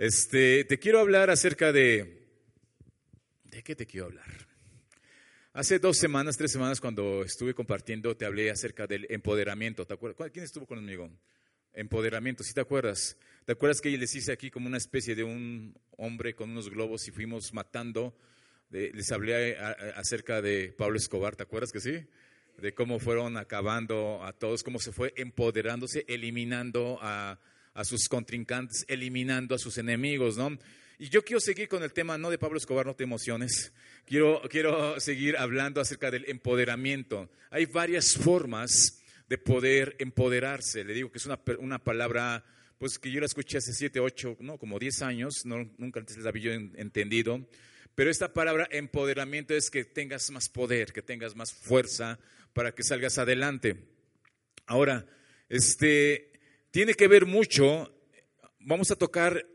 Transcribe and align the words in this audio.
Este, 0.00 0.64
te 0.64 0.78
quiero 0.78 0.98
hablar 0.98 1.28
acerca 1.28 1.72
de 1.72 2.26
¿De 3.44 3.62
qué 3.62 3.76
te 3.76 3.84
quiero 3.84 4.06
hablar? 4.06 4.48
Hace 5.52 5.78
dos 5.78 5.98
semanas, 5.98 6.38
tres 6.38 6.52
semanas, 6.52 6.80
cuando 6.80 7.22
estuve 7.22 7.52
compartiendo, 7.52 8.16
te 8.16 8.24
hablé 8.24 8.50
acerca 8.50 8.86
del 8.86 9.06
empoderamiento. 9.10 9.86
¿Te 9.86 9.92
acuerdas? 9.92 10.30
¿Quién 10.32 10.46
estuvo 10.46 10.64
conmigo? 10.64 11.10
Empoderamiento, 11.74 12.42
¿sí 12.42 12.54
te 12.54 12.62
acuerdas? 12.62 13.18
¿Te 13.44 13.52
acuerdas 13.52 13.82
que 13.82 13.90
les 13.90 14.14
hice 14.14 14.32
aquí 14.32 14.50
como 14.50 14.68
una 14.68 14.78
especie 14.78 15.14
de 15.14 15.22
un 15.22 15.78
hombre 15.98 16.34
con 16.34 16.48
unos 16.48 16.70
globos 16.70 17.06
y 17.06 17.10
fuimos 17.10 17.52
matando? 17.52 18.16
les 18.70 19.12
hablé 19.12 19.58
acerca 19.58 20.40
de 20.40 20.72
Pablo 20.72 20.96
Escobar, 20.96 21.36
¿te 21.36 21.42
acuerdas 21.42 21.72
que 21.72 21.80
sí? 21.80 22.06
De 22.56 22.72
cómo 22.72 23.00
fueron 23.00 23.36
acabando 23.36 24.24
a 24.24 24.32
todos, 24.32 24.62
cómo 24.62 24.78
se 24.78 24.92
fue 24.92 25.12
empoderándose, 25.18 26.06
eliminando 26.08 26.98
a, 27.02 27.38
a 27.80 27.84
sus 27.84 28.08
contrincantes, 28.08 28.84
eliminando 28.88 29.54
a 29.54 29.58
sus 29.58 29.78
enemigos, 29.78 30.36
¿no? 30.36 30.58
Y 30.98 31.08
yo 31.08 31.24
quiero 31.24 31.40
seguir 31.40 31.66
con 31.66 31.82
el 31.82 31.94
tema, 31.94 32.18
no 32.18 32.28
de 32.28 32.36
Pablo 32.36 32.58
Escobar, 32.58 32.84
no 32.84 32.94
te 32.94 33.04
emociones. 33.04 33.72
Quiero, 34.04 34.42
quiero 34.50 35.00
seguir 35.00 35.38
hablando 35.38 35.80
acerca 35.80 36.10
del 36.10 36.28
empoderamiento. 36.28 37.30
Hay 37.50 37.64
varias 37.64 38.14
formas 38.14 39.00
de 39.26 39.38
poder 39.38 39.96
empoderarse. 39.98 40.84
Le 40.84 40.92
digo 40.92 41.10
que 41.10 41.16
es 41.16 41.24
una, 41.24 41.40
una 41.58 41.82
palabra 41.82 42.44
pues 42.76 42.98
que 42.98 43.10
yo 43.10 43.20
la 43.20 43.26
escuché 43.26 43.58
hace 43.58 43.72
siete, 43.72 43.98
ocho, 43.98 44.36
no, 44.40 44.58
como 44.58 44.78
diez 44.78 45.00
años, 45.00 45.46
no, 45.46 45.70
nunca 45.78 46.00
antes 46.00 46.18
la 46.18 46.28
había 46.28 46.42
yo 46.42 46.52
entendido. 46.52 47.48
Pero 47.94 48.10
esta 48.10 48.34
palabra 48.34 48.68
empoderamiento 48.70 49.54
es 49.54 49.70
que 49.70 49.84
tengas 49.84 50.30
más 50.30 50.50
poder, 50.50 50.92
que 50.92 51.02
tengas 51.02 51.34
más 51.34 51.52
fuerza 51.52 52.18
para 52.52 52.74
que 52.74 52.82
salgas 52.82 53.16
adelante. 53.16 53.76
Ahora, 54.66 55.06
este 55.48 56.29
tiene 56.70 56.94
que 56.94 57.08
ver 57.08 57.26
mucho. 57.26 57.92
Vamos 58.60 58.90
a 58.90 58.96
tocar, 58.96 59.46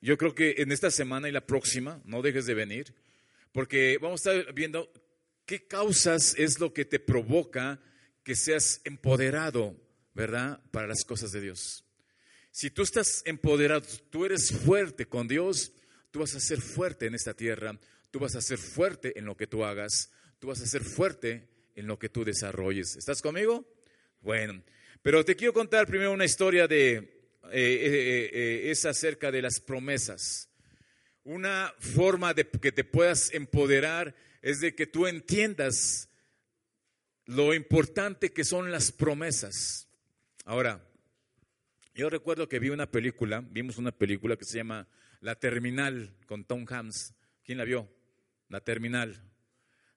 yo 0.00 0.16
creo 0.18 0.34
que 0.34 0.56
en 0.58 0.72
esta 0.72 0.90
semana 0.90 1.28
y 1.28 1.32
la 1.32 1.46
próxima, 1.46 2.00
no 2.04 2.22
dejes 2.22 2.46
de 2.46 2.54
venir, 2.54 2.94
porque 3.52 3.98
vamos 4.00 4.26
a 4.26 4.32
estar 4.34 4.54
viendo 4.54 4.92
qué 5.44 5.66
causas 5.66 6.34
es 6.36 6.58
lo 6.58 6.72
que 6.72 6.84
te 6.84 6.98
provoca 6.98 7.80
que 8.22 8.34
seas 8.34 8.80
empoderado, 8.84 9.76
¿verdad? 10.14 10.60
Para 10.72 10.88
las 10.88 11.04
cosas 11.04 11.30
de 11.32 11.40
Dios. 11.40 11.84
Si 12.50 12.70
tú 12.70 12.82
estás 12.82 13.22
empoderado, 13.26 13.86
tú 14.10 14.24
eres 14.24 14.50
fuerte 14.50 15.06
con 15.06 15.28
Dios, 15.28 15.72
tú 16.10 16.20
vas 16.20 16.34
a 16.34 16.40
ser 16.40 16.60
fuerte 16.60 17.06
en 17.06 17.14
esta 17.14 17.34
tierra, 17.34 17.78
tú 18.10 18.18
vas 18.18 18.34
a 18.34 18.40
ser 18.40 18.58
fuerte 18.58 19.18
en 19.18 19.26
lo 19.26 19.36
que 19.36 19.46
tú 19.46 19.64
hagas, 19.64 20.10
tú 20.38 20.48
vas 20.48 20.60
a 20.60 20.66
ser 20.66 20.82
fuerte 20.82 21.48
en 21.74 21.86
lo 21.86 21.98
que 21.98 22.08
tú 22.08 22.24
desarrolles. 22.24 22.96
¿Estás 22.96 23.20
conmigo? 23.20 23.64
Bueno, 24.22 24.62
pero 25.06 25.24
te 25.24 25.36
quiero 25.36 25.52
contar 25.52 25.86
primero 25.86 26.10
una 26.10 26.24
historia 26.24 26.66
de, 26.66 26.94
eh, 26.96 27.04
eh, 27.52 28.30
eh, 28.32 28.70
es 28.72 28.84
acerca 28.86 29.30
de 29.30 29.40
las 29.40 29.60
promesas. 29.60 30.50
Una 31.22 31.72
forma 31.78 32.34
de 32.34 32.48
que 32.48 32.72
te 32.72 32.82
puedas 32.82 33.32
empoderar 33.32 34.16
es 34.42 34.58
de 34.58 34.74
que 34.74 34.88
tú 34.88 35.06
entiendas 35.06 36.08
lo 37.24 37.54
importante 37.54 38.32
que 38.32 38.42
son 38.42 38.72
las 38.72 38.90
promesas. 38.90 39.86
Ahora, 40.44 40.84
yo 41.94 42.10
recuerdo 42.10 42.48
que 42.48 42.58
vi 42.58 42.70
una 42.70 42.90
película, 42.90 43.44
vimos 43.48 43.78
una 43.78 43.92
película 43.92 44.36
que 44.36 44.44
se 44.44 44.56
llama 44.56 44.88
La 45.20 45.36
Terminal 45.36 46.16
con 46.26 46.44
Tom 46.44 46.66
Hanks. 46.68 47.14
¿Quién 47.44 47.58
la 47.58 47.64
vio? 47.64 47.88
La 48.48 48.58
Terminal. 48.58 49.22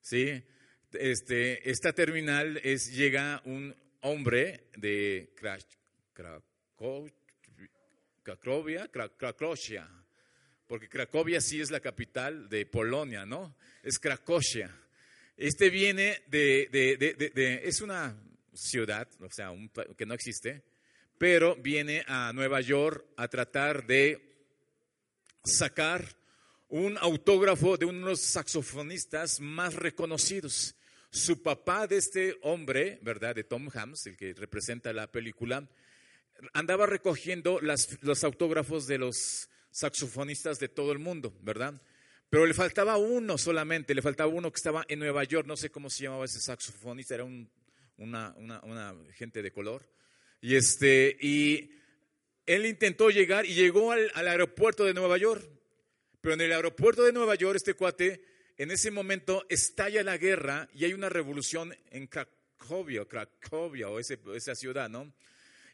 ¿Sí? 0.00 0.44
Este, 0.92 1.68
esta 1.68 1.92
terminal 1.94 2.60
es, 2.62 2.94
llega 2.94 3.42
un 3.44 3.74
hombre 4.02 4.68
de 4.76 5.32
Cracovia, 6.12 7.12
Cracovia, 8.92 9.88
porque 10.66 10.88
Cracovia 10.88 11.40
sí 11.40 11.60
es 11.60 11.70
la 11.70 11.80
capital 11.80 12.48
de 12.48 12.66
Polonia, 12.66 13.26
¿no? 13.26 13.56
Es 13.82 13.98
Cracovia. 13.98 14.74
Este 15.36 15.70
viene 15.70 16.22
de, 16.28 16.68
de, 16.70 17.60
es 17.64 17.80
una 17.80 18.16
ciudad, 18.52 19.08
o 19.20 19.30
sea, 19.30 19.50
un, 19.50 19.70
que 19.96 20.06
no 20.06 20.14
existe, 20.14 20.62
pero 21.18 21.56
viene 21.56 22.04
a 22.06 22.32
Nueva 22.32 22.60
York 22.60 23.06
a 23.16 23.28
tratar 23.28 23.86
de 23.86 24.30
sacar 25.44 26.16
un 26.68 26.96
autógrafo 26.98 27.76
de 27.76 27.86
uno 27.86 27.98
de 27.98 28.12
los 28.12 28.20
saxofonistas 28.20 29.40
más 29.40 29.74
reconocidos. 29.74 30.76
Su 31.10 31.42
papá 31.42 31.86
de 31.86 31.96
este 31.96 32.38
hombre, 32.42 32.98
¿verdad? 33.02 33.34
De 33.34 33.44
Tom 33.44 33.68
Hanks, 33.72 34.06
el 34.06 34.16
que 34.16 34.32
representa 34.32 34.92
la 34.92 35.10
película, 35.10 35.68
andaba 36.52 36.86
recogiendo 36.86 37.60
los 37.60 38.24
autógrafos 38.24 38.86
de 38.86 38.98
los 38.98 39.48
saxofonistas 39.70 40.58
de 40.58 40.68
todo 40.68 40.92
el 40.92 40.98
mundo, 40.98 41.36
¿verdad? 41.42 41.80
Pero 42.28 42.46
le 42.46 42.54
faltaba 42.54 42.96
uno 42.96 43.36
solamente, 43.38 43.94
le 43.94 44.02
faltaba 44.02 44.30
uno 44.30 44.52
que 44.52 44.58
estaba 44.58 44.84
en 44.88 45.00
Nueva 45.00 45.24
York, 45.24 45.46
no 45.46 45.56
sé 45.56 45.70
cómo 45.70 45.90
se 45.90 46.04
llamaba 46.04 46.24
ese 46.24 46.40
saxofonista, 46.40 47.16
era 47.16 47.24
una, 47.24 48.94
gente 49.14 49.42
de 49.42 49.50
color 49.50 49.88
y, 50.40 50.54
este, 50.54 51.16
y 51.20 51.72
él 52.46 52.66
intentó 52.66 53.10
llegar 53.10 53.46
y 53.46 53.54
llegó 53.54 53.92
al, 53.92 54.10
aeropuerto 54.14 54.84
de 54.84 54.94
Nueva 54.94 55.18
York. 55.18 55.48
Pero 56.20 56.34
en 56.34 56.40
el 56.42 56.52
aeropuerto 56.52 57.02
de 57.02 57.12
Nueva 57.12 57.34
York, 57.34 57.56
este 57.56 57.74
cuate, 57.74 58.22
en 58.60 58.70
ese 58.70 58.90
momento 58.90 59.46
estalla 59.48 60.02
la 60.02 60.18
guerra 60.18 60.68
y 60.74 60.84
hay 60.84 60.92
una 60.92 61.08
revolución 61.08 61.74
en 61.92 62.06
Cracovia, 62.08 63.06
Cracovia 63.06 63.88
o 63.88 63.98
esa 63.98 64.54
ciudad, 64.54 64.90
¿no? 64.90 65.14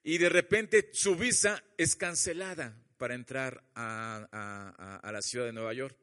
Y 0.04 0.18
de 0.18 0.28
repente 0.28 0.90
su 0.92 1.16
visa 1.16 1.64
es 1.76 1.96
cancelada 1.96 2.80
para 2.96 3.16
entrar 3.16 3.60
a, 3.74 5.00
la 5.02 5.20
ciudad 5.20 5.46
de 5.46 5.52
Nueva 5.52 5.72
York. 5.72 5.96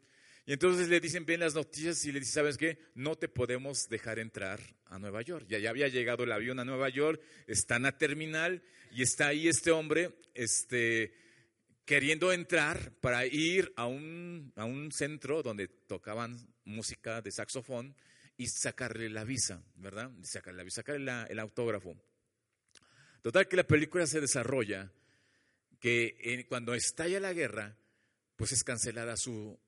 Y 0.46 0.52
entonces 0.52 0.90
le 0.90 1.00
dicen, 1.00 1.26
ven 1.26 1.40
las 1.40 1.56
noticias 1.56 2.04
y 2.04 2.12
le 2.12 2.20
dicen, 2.20 2.34
¿sabes 2.34 2.58
qué? 2.58 2.78
No 2.96 3.16
te 3.16 3.30
podemos 3.30 3.88
dejar 3.88 4.20
entrar 4.20 4.60
a 4.88 5.00
Nueva 5.00 5.22
York. 5.22 5.46
Ya, 5.48 5.60
ya 5.60 5.70
había 5.70 5.88
llegado 5.88 6.26
el 6.26 6.34
avión 6.34 6.60
a 6.60 6.66
Nueva 6.66 6.90
York, 6.90 7.22
está 7.48 7.78
en 7.78 7.84
la 7.84 7.98
terminal 7.98 8.62
y 8.92 9.04
está 9.04 9.28
ahí 9.28 9.48
este 9.48 9.72
hombre 9.72 10.20
este, 10.34 11.14
queriendo 11.86 12.32
entrar 12.32 12.92
para 13.02 13.26
ir 13.26 13.74
a 13.76 13.86
un, 13.86 14.54
a 14.56 14.66
un 14.66 14.92
centro 14.92 15.44
donde 15.44 15.68
tocaban 15.68 16.38
música 16.66 17.22
de 17.22 17.32
saxofón 17.32 17.96
y 18.38 18.48
sacarle 18.48 19.10
la 19.10 19.24
visa, 19.24 19.64
¿verdad? 19.76 20.12
Sacarle 20.24 20.58
la 20.58 20.64
visa, 20.64 20.76
sacarle 20.78 21.12
el 21.30 21.40
autógrafo. 21.40 21.96
Total 23.22 23.48
que 23.48 23.56
la 23.56 23.68
película 23.68 24.08
se 24.08 24.22
desarrolla 24.22 24.92
que 25.80 26.46
cuando 26.48 26.74
estalla 26.74 27.20
la 27.20 27.34
guerra, 27.34 27.78
pues 28.36 28.52
es 28.52 28.64
cancelada 28.64 29.18
su, 29.18 29.60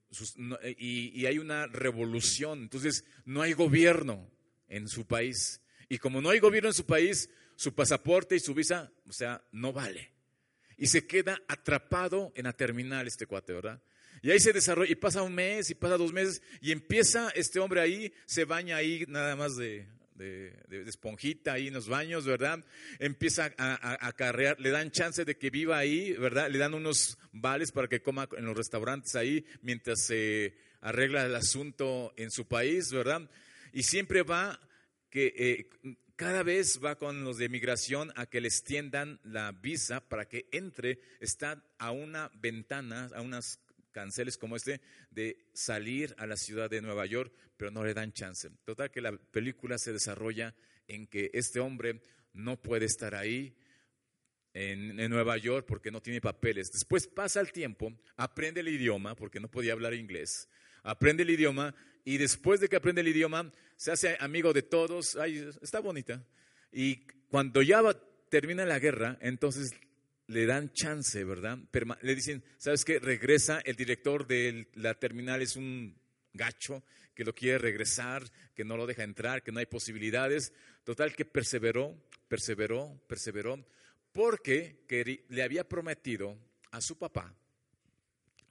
eh, 0.61 0.75
y, 0.77 1.25
hay 1.25 1.39
una 1.39 1.67
revolución. 1.67 2.63
Entonces, 2.63 3.05
no 3.25 3.41
hay 3.41 3.53
gobierno 3.53 4.29
en 4.67 4.87
su 4.87 5.05
país. 5.05 5.61
Y 5.89 5.97
como 5.97 6.21
no 6.21 6.29
hay 6.29 6.39
gobierno 6.39 6.69
en 6.69 6.73
su 6.73 6.85
país, 6.85 7.29
su 7.55 7.73
pasaporte 7.73 8.35
y 8.35 8.39
su 8.39 8.53
visa, 8.53 8.91
o 9.07 9.13
sea, 9.13 9.43
no 9.51 9.73
vale. 9.73 10.14
Y 10.77 10.87
se 10.87 11.05
queda 11.07 11.41
atrapado 11.47 12.31
en 12.35 12.45
la 12.45 12.53
terminal 12.53 13.07
este 13.07 13.25
cuate, 13.25 13.53
¿verdad? 13.53 13.81
Y 14.21 14.31
ahí 14.31 14.39
se 14.39 14.53
desarrolla, 14.53 14.91
y 14.91 14.95
pasa 14.95 15.21
un 15.21 15.35
mes, 15.35 15.69
y 15.69 15.75
pasa 15.75 15.97
dos 15.97 16.11
meses, 16.11 16.41
y 16.61 16.71
empieza 16.71 17.29
este 17.35 17.59
hombre 17.59 17.81
ahí, 17.81 18.13
se 18.25 18.45
baña 18.45 18.77
ahí 18.77 19.05
nada 19.07 19.35
más 19.35 19.55
de, 19.55 19.87
de, 20.15 20.83
esponjita 20.87 21.53
ahí 21.53 21.67
en 21.67 21.73
los 21.73 21.87
baños, 21.87 22.25
¿verdad? 22.25 22.63
Empieza 22.99 23.53
a, 23.57 24.07
acarrear, 24.07 24.59
le 24.59 24.69
dan 24.69 24.91
chance 24.91 25.25
de 25.25 25.37
que 25.37 25.49
viva 25.49 25.77
ahí, 25.77 26.13
¿verdad? 26.13 26.49
Le 26.49 26.57
dan 26.57 26.73
unos 26.73 27.17
vales 27.31 27.71
para 27.71 27.87
que 27.87 28.01
coma 28.01 28.27
en 28.37 28.45
los 28.45 28.57
restaurantes 28.57 29.15
ahí 29.15 29.45
mientras 29.61 30.05
se 30.05 30.55
arregla 30.81 31.25
el 31.25 31.35
asunto 31.35 32.13
en 32.17 32.31
su 32.31 32.47
país, 32.47 32.91
¿verdad? 32.91 33.29
Y 33.73 33.83
siempre 33.83 34.23
va 34.23 34.59
que 35.09 35.33
eh, 35.37 35.97
cada 36.15 36.43
vez 36.43 36.79
va 36.83 36.95
con 36.95 37.23
los 37.23 37.37
de 37.37 37.49
migración 37.49 38.11
a 38.15 38.25
que 38.25 38.41
les 38.41 38.63
tiendan 38.63 39.19
la 39.23 39.51
visa 39.51 40.07
para 40.07 40.27
que 40.27 40.47
entre, 40.51 40.99
está 41.19 41.63
a 41.77 41.91
una 41.91 42.31
ventana, 42.35 43.09
a 43.13 43.21
unas 43.21 43.59
canceles 43.91 44.37
como 44.37 44.55
este 44.55 44.81
de 45.11 45.37
salir 45.53 46.15
a 46.17 46.25
la 46.25 46.37
ciudad 46.37 46.69
de 46.69 46.81
Nueva 46.81 47.05
York, 47.05 47.33
pero 47.57 47.71
no 47.71 47.83
le 47.83 47.93
dan 47.93 48.13
chance. 48.13 48.49
Total 48.63 48.91
que 48.91 49.01
la 49.01 49.11
película 49.11 49.77
se 49.77 49.93
desarrolla 49.93 50.55
en 50.87 51.07
que 51.07 51.31
este 51.33 51.59
hombre 51.59 52.01
no 52.33 52.61
puede 52.61 52.85
estar 52.85 53.15
ahí 53.15 53.55
en, 54.53 54.99
en, 54.99 55.11
Nueva 55.11 55.37
York 55.37 55.65
porque 55.67 55.91
no 55.91 56.01
tiene 56.01 56.21
papeles. 56.21 56.71
Después 56.71 57.07
pasa 57.07 57.41
el 57.41 57.51
tiempo, 57.51 57.93
aprende 58.15 58.61
el 58.61 58.69
idioma 58.69 59.15
porque 59.15 59.39
no 59.39 59.49
podía 59.49 59.73
hablar 59.73 59.93
inglés, 59.93 60.47
aprende 60.83 61.23
el 61.23 61.29
idioma 61.29 61.75
y 62.05 62.19
después 62.19 62.59
de 62.59 62.69
que 62.69 62.75
aprende 62.75 63.01
el 63.01 63.07
idioma 63.07 63.51
se 63.75 63.91
hace 63.91 64.15
amigo 64.19 64.53
de 64.53 64.61
todos, 64.61 65.15
Ay, 65.17 65.49
está 65.61 65.79
bonita. 65.79 66.23
Y 66.71 66.97
cuando 67.29 67.63
ya 67.63 67.81
termina 68.29 68.63
la 68.63 68.79
guerra, 68.79 69.17
entonces 69.21 69.71
le 70.27 70.45
dan 70.45 70.71
chance, 70.71 71.23
¿verdad? 71.23 71.57
le 72.01 72.15
dicen, 72.15 72.43
¿sabes 72.57 72.85
qué? 72.85 72.99
Regresa, 72.99 73.59
el 73.65 73.75
director 73.75 74.27
de 74.27 74.67
la 74.75 74.93
terminal 74.93 75.41
es 75.41 75.55
un 75.55 75.97
gacho 76.33 76.83
que 77.15 77.23
lo 77.23 77.33
quiere 77.33 77.57
regresar, 77.57 78.23
que 78.53 78.63
no 78.63 78.77
lo 78.77 78.85
deja 78.85 79.03
entrar, 79.03 79.41
que 79.41 79.51
no 79.51 79.59
hay 79.59 79.65
posibilidades. 79.65 80.53
Total 80.83 81.15
que 81.15 81.25
perseveró, 81.25 81.97
perseveró, 82.27 83.01
perseveró, 83.07 83.65
porque 84.13 84.85
le 85.29 85.43
había 85.43 85.67
prometido 85.67 86.37
a 86.71 86.81
su 86.81 86.97
papá, 86.97 87.33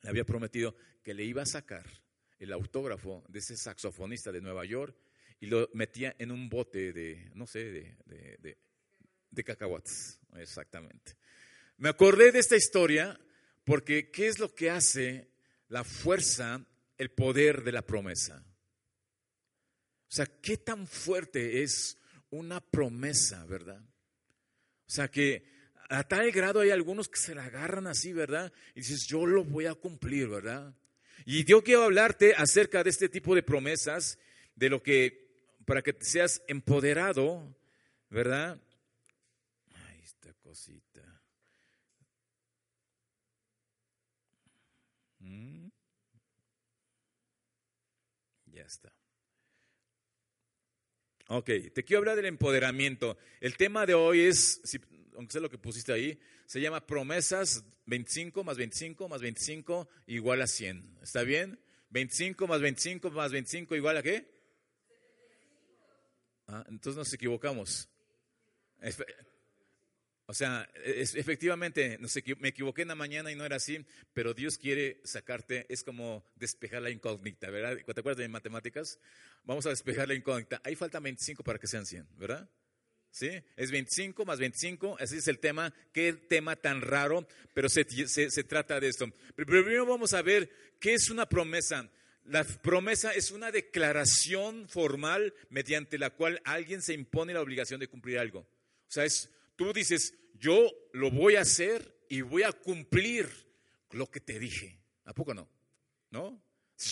le 0.03 0.09
había 0.11 0.25
prometido 0.25 0.75
que 1.05 1.15
le 1.15 1.25
iba 1.25 1.43
a 1.43 1.47
sacar 1.47 2.04
el 2.39 2.53
autógrafo 2.53 3.25
de 3.29 3.39
ese 3.39 3.57
saxofonista 3.57 4.33
de 4.33 4.41
Nueva 4.41 4.65
York 4.65 4.97
y 5.41 5.47
lo 5.47 5.69
metía 5.75 6.15
en 6.19 6.31
un 6.31 6.49
bote 6.49 6.93
de, 6.93 7.31
no 7.35 7.47
sé, 7.47 7.65
de, 7.71 8.57
de, 9.31 9.45
cacahuates, 9.45 10.21
exactamente. 10.37 11.17
Me 11.77 11.89
acordé 11.89 12.33
de 12.33 12.39
esta 12.39 12.57
historia 12.57 13.19
porque 13.65 14.11
¿qué 14.11 14.29
es 14.29 14.39
lo 14.39 14.55
que 14.55 14.71
hace 14.71 15.31
la 15.69 15.85
fuerza, 15.85 16.65
el 16.97 17.11
poder 17.11 17.65
de 17.65 17.73
la 17.73 17.83
promesa? 17.83 18.45
O 20.09 20.15
sea, 20.15 20.27
¿qué 20.27 20.57
tan 20.57 20.87
fuerte 20.87 21.63
es 21.63 21.99
una 22.31 22.61
promesa, 22.61 23.45
verdad? 23.47 23.83
O 24.87 24.91
sea, 24.91 25.09
que 25.11 25.45
a 25.89 26.05
tal 26.05 26.31
grado 26.31 26.61
hay 26.61 26.71
algunos 26.71 27.09
que 27.09 27.19
se 27.19 27.35
la 27.35 27.45
agarran 27.45 27.87
así, 27.87 28.13
¿verdad? 28.13 28.53
Y 28.75 28.81
dices, 28.81 29.07
yo 29.07 29.27
lo 29.27 29.45
voy 29.45 29.67
a 29.67 29.75
cumplir, 29.75 30.29
¿verdad? 30.29 30.75
Y 31.25 31.45
yo 31.45 31.63
quiero 31.63 31.85
hablarte 31.85 32.35
acerca 32.35 32.85
de 32.85 32.91
este 32.91 33.09
tipo 33.09 33.35
de 33.35 33.43
promesas, 33.43 34.19
de 34.55 34.69
lo 34.69 34.83
que, 34.83 35.29
para 35.65 35.83
que 35.83 35.97
seas 36.01 36.43
empoderado, 36.49 37.57
¿verdad? 38.11 38.61
Ay, 39.73 40.01
esta 40.03 40.33
cosita. 40.35 40.85
Ya 48.55 48.63
está. 48.63 48.93
Ok, 51.29 51.51
te 51.75 51.85
quiero 51.85 51.99
hablar 51.99 52.17
del 52.17 52.27
empoderamiento. 52.27 53.19
El 53.41 53.57
tema 53.57 53.87
de 53.87 53.95
hoy 53.95 54.21
es, 54.21 54.61
aunque 55.15 55.33
sé 55.33 55.41
lo 55.41 55.51
que 55.51 55.59
pusiste 55.59 55.93
ahí, 55.93 56.19
se 56.47 56.61
llama 56.61 56.87
promesas 56.87 57.65
25 57.87 58.45
más 58.45 58.57
25 58.57 59.09
más 59.09 59.21
25 59.21 59.89
igual 60.07 60.43
a 60.43 60.47
100. 60.47 60.99
¿Está 61.03 61.23
bien? 61.23 61.59
25 61.91 62.47
más 62.47 62.61
25 62.61 63.11
más 63.11 63.33
25 63.33 63.77
igual 63.77 63.97
a 63.97 64.03
qué? 64.03 64.29
Ah, 66.47 66.65
entonces 66.69 66.99
nos 66.99 67.13
equivocamos. 67.13 67.89
O 70.27 70.35
sea, 70.35 70.69
efectivamente, 70.85 71.99
me 72.39 72.49
equivoqué 72.49 72.83
en 72.83 72.89
la 72.89 72.95
mañana 72.95 73.31
y 73.31 73.35
no 73.35 73.45
era 73.45 73.57
así, 73.57 73.85
pero 74.13 74.33
Dios 74.33 74.57
quiere 74.57 75.01
sacarte, 75.05 75.67
es 75.69 75.85
como 75.85 76.25
despejar 76.35 76.83
la 76.83 76.91
incógnita, 76.91 77.51
¿verdad? 77.51 77.77
¿Te 77.77 78.01
acuerdas 78.01 78.17
de 78.17 78.29
matemáticas? 78.29 78.99
Vamos 79.45 79.67
a 79.67 79.71
despejar 79.71 80.09
la 80.09 80.15
incógnita. 80.15 80.61
Ahí 80.65 80.77
falta 80.77 80.99
25 80.99 81.45
para 81.45 81.59
que 81.59 81.67
sean 81.67 81.85
100, 81.85 82.09
¿verdad? 82.17 82.49
¿Sí? 83.15 83.31
Es 83.55 83.71
25 83.71 84.25
más 84.25 84.41
25, 84.41 84.99
ese 84.99 85.19
es 85.19 85.29
el 85.29 85.39
tema. 85.39 85.73
Qué 85.93 86.15
tema 86.15 86.57
tan 86.57 86.81
raro, 86.81 87.29
pero 87.53 87.69
se, 87.69 87.85
se 88.09 88.43
trata 88.43 88.81
de 88.81 88.89
esto. 88.89 89.07
Pero 89.37 89.47
primero 89.47 89.87
vamos 89.87 90.15
a 90.15 90.23
ver 90.23 90.51
qué 90.81 90.95
es 90.95 91.11
una 91.11 91.25
promesa. 91.25 91.89
La 92.25 92.43
promesa 92.43 93.13
es 93.13 93.31
una 93.31 93.53
declaración 93.53 94.69
formal 94.69 95.33
mediante 95.49 95.97
la 95.97 96.11
cual 96.11 96.41
alguien 96.45 96.83
se 96.83 96.93
impone 96.93 97.33
la 97.33 97.41
obligación 97.41 97.79
de 97.79 97.87
cumplir 97.87 98.19
algo. 98.19 98.41
O 98.41 98.47
sea, 98.89 99.05
es 99.05 99.31
tú 99.55 99.73
dices, 99.73 100.15
yo 100.41 100.69
lo 100.93 101.13
voy 101.13 101.37
a 101.37 101.43
hacer 101.43 101.97
y 102.09 102.23
voy 102.23 102.43
a 102.43 102.51
cumplir 102.51 103.29
lo 103.93 104.11
que 104.11 104.19
te 104.19 104.41
dije. 104.41 104.81
¿A 105.05 105.15
poco 105.15 105.35
no? 105.35 105.49
¿No? 106.11 106.43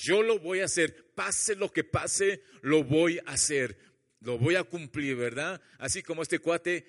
Yo 0.02 0.22
lo 0.22 0.38
voy 0.38 0.60
a 0.60 0.66
hacer, 0.66 1.12
pase 1.16 1.56
lo 1.56 1.72
que 1.72 1.82
pase, 1.82 2.44
lo 2.60 2.84
voy 2.84 3.18
a 3.26 3.32
hacer, 3.32 3.76
lo 4.22 4.38
voy 4.38 4.56
a 4.56 4.64
cumplir, 4.64 5.16
¿verdad? 5.16 5.60
Así 5.78 6.02
como 6.02 6.22
este 6.22 6.38
cuate 6.38 6.86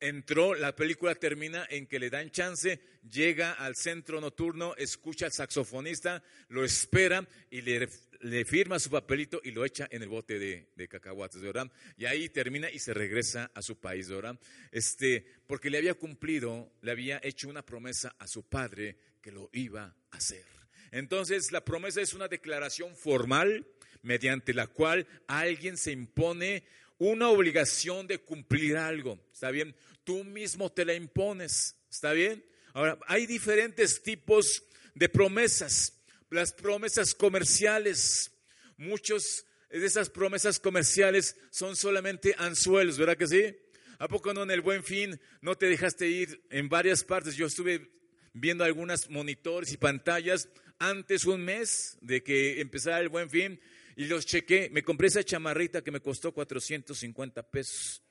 entró, 0.00 0.54
la 0.54 0.74
película 0.74 1.14
termina 1.14 1.66
en 1.70 1.86
que 1.86 1.98
le 1.98 2.10
dan 2.10 2.30
chance, 2.30 2.80
llega 3.08 3.52
al 3.52 3.76
centro 3.76 4.20
nocturno, 4.20 4.74
escucha 4.76 5.26
al 5.26 5.32
saxofonista, 5.32 6.22
lo 6.48 6.64
espera 6.64 7.26
y 7.50 7.62
le 7.62 7.88
le 8.22 8.44
firma 8.44 8.78
su 8.78 8.90
papelito 8.90 9.40
y 9.42 9.50
lo 9.50 9.64
echa 9.64 9.88
en 9.90 10.02
el 10.02 10.08
bote 10.08 10.38
de, 10.38 10.68
de 10.76 10.88
cacahuates, 10.88 11.40
¿verdad? 11.40 11.70
Y 11.96 12.04
ahí 12.04 12.28
termina 12.28 12.70
y 12.70 12.78
se 12.78 12.94
regresa 12.94 13.50
a 13.54 13.62
su 13.62 13.78
país, 13.78 14.08
¿verdad? 14.08 14.38
Este, 14.70 15.26
porque 15.46 15.70
le 15.70 15.78
había 15.78 15.94
cumplido, 15.94 16.72
le 16.82 16.92
había 16.92 17.20
hecho 17.22 17.48
una 17.48 17.64
promesa 17.64 18.14
a 18.18 18.26
su 18.26 18.44
padre 18.44 18.96
que 19.20 19.32
lo 19.32 19.50
iba 19.52 19.96
a 20.10 20.16
hacer. 20.16 20.44
Entonces, 20.92 21.52
la 21.52 21.64
promesa 21.64 22.00
es 22.00 22.14
una 22.14 22.28
declaración 22.28 22.94
formal 22.94 23.66
mediante 24.02 24.52
la 24.54 24.66
cual 24.66 25.06
alguien 25.26 25.76
se 25.76 25.92
impone 25.92 26.64
una 26.98 27.28
obligación 27.28 28.06
de 28.06 28.18
cumplir 28.18 28.76
algo. 28.76 29.18
¿Está 29.32 29.50
bien? 29.50 29.74
Tú 30.04 30.24
mismo 30.24 30.70
te 30.70 30.84
la 30.84 30.94
impones. 30.94 31.76
¿Está 31.90 32.12
bien? 32.12 32.44
Ahora, 32.74 32.98
hay 33.06 33.26
diferentes 33.26 34.02
tipos 34.02 34.64
de 34.94 35.08
promesas 35.08 36.02
las 36.32 36.52
promesas 36.52 37.14
comerciales. 37.14 38.32
Muchos 38.76 39.44
de 39.70 39.84
esas 39.84 40.10
promesas 40.10 40.58
comerciales 40.58 41.36
son 41.50 41.76
solamente 41.76 42.34
anzuelos, 42.38 42.98
¿verdad 42.98 43.16
que 43.16 43.26
sí? 43.26 43.56
¿A 43.98 44.08
poco 44.08 44.34
no 44.34 44.42
en 44.42 44.50
el 44.50 44.60
buen 44.60 44.82
fin 44.82 45.20
no 45.40 45.56
te 45.56 45.66
dejaste 45.66 46.08
ir 46.08 46.42
en 46.50 46.68
varias 46.68 47.04
partes? 47.04 47.36
Yo 47.36 47.46
estuve 47.46 47.90
viendo 48.32 48.64
algunas 48.64 49.08
monitores 49.10 49.72
y 49.72 49.76
pantallas 49.76 50.48
antes 50.78 51.26
un 51.26 51.44
mes 51.44 51.98
de 52.00 52.22
que 52.22 52.60
empezara 52.60 53.00
el 53.00 53.08
buen 53.08 53.30
fin 53.30 53.60
y 53.96 54.06
los 54.06 54.26
chequé. 54.26 54.70
Me 54.70 54.82
compré 54.82 55.08
esa 55.08 55.24
chamarrita 55.24 55.82
que 55.82 55.90
me 55.90 56.00
costó 56.00 56.32
450 56.32 57.42
pesos. 57.50 58.02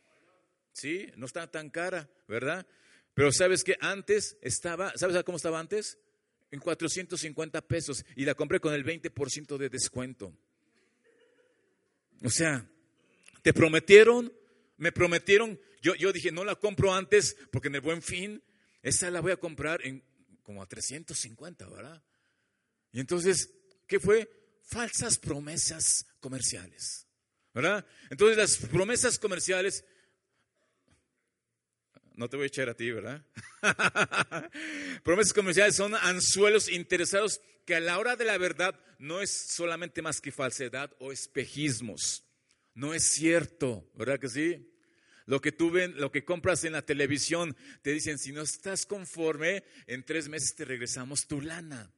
Sí, 0.73 1.07
no 1.15 1.25
está 1.25 1.49
tan 1.49 1.69
cara, 1.69 2.09
¿verdad? 2.27 2.65
Pero 3.13 3.31
sabes 3.31 3.63
que 3.63 3.75
antes 3.81 4.37
estaba, 4.41 4.93
¿sabes 4.95 5.21
cómo 5.23 5.37
estaba 5.37 5.59
antes? 5.59 5.97
en 6.51 6.59
450 6.59 7.61
pesos 7.61 8.05
y 8.15 8.25
la 8.25 8.35
compré 8.35 8.59
con 8.59 8.73
el 8.73 8.85
20% 8.85 9.57
de 9.57 9.69
descuento. 9.69 10.33
O 12.23 12.29
sea, 12.29 12.69
te 13.41 13.53
prometieron, 13.53 14.31
me 14.77 14.91
prometieron, 14.91 15.59
yo, 15.81 15.95
yo 15.95 16.11
dije, 16.11 16.31
no 16.31 16.43
la 16.43 16.55
compro 16.55 16.93
antes 16.93 17.35
porque 17.51 17.69
en 17.69 17.75
el 17.75 17.81
buen 17.81 18.01
fin, 18.01 18.43
esa 18.83 19.09
la 19.09 19.21
voy 19.21 19.31
a 19.31 19.37
comprar 19.37 19.85
en 19.85 20.03
como 20.43 20.61
a 20.61 20.67
350, 20.67 21.69
¿verdad? 21.69 22.03
Y 22.91 22.99
entonces, 22.99 23.49
¿qué 23.87 23.99
fue? 23.99 24.29
Falsas 24.63 25.17
promesas 25.17 26.05
comerciales, 26.19 27.07
¿verdad? 27.53 27.85
Entonces 28.09 28.37
las 28.37 28.57
promesas 28.57 29.19
comerciales 29.19 29.83
no 32.15 32.29
te 32.29 32.37
voy 32.37 32.43
a 32.43 32.47
echar 32.47 32.69
a 32.69 32.75
ti, 32.75 32.91
¿verdad? 32.91 33.25
Promesas 35.03 35.33
comerciales 35.33 35.75
son 35.75 35.95
anzuelos 35.95 36.69
interesados 36.69 37.41
que 37.65 37.75
a 37.75 37.79
la 37.79 37.97
hora 37.99 38.15
de 38.15 38.25
la 38.25 38.37
verdad 38.37 38.79
no 38.99 39.21
es 39.21 39.31
solamente 39.31 40.01
más 40.01 40.21
que 40.21 40.31
falsedad 40.31 40.91
o 40.99 41.11
espejismos. 41.11 42.23
No 42.73 42.93
es 42.93 43.11
cierto, 43.13 43.89
¿verdad 43.95 44.19
que 44.19 44.29
sí? 44.29 44.71
Lo 45.25 45.41
que 45.41 45.51
tú 45.51 45.71
ven, 45.71 45.95
lo 45.97 46.11
que 46.11 46.25
compras 46.25 46.63
en 46.63 46.73
la 46.73 46.81
televisión, 46.81 47.55
te 47.81 47.91
dicen, 47.91 48.17
si 48.17 48.31
no 48.31 48.41
estás 48.41 48.85
conforme, 48.85 49.63
en 49.87 50.03
tres 50.03 50.29
meses 50.29 50.55
te 50.55 50.65
regresamos 50.65 51.27
tu 51.27 51.41
lana. 51.41 51.91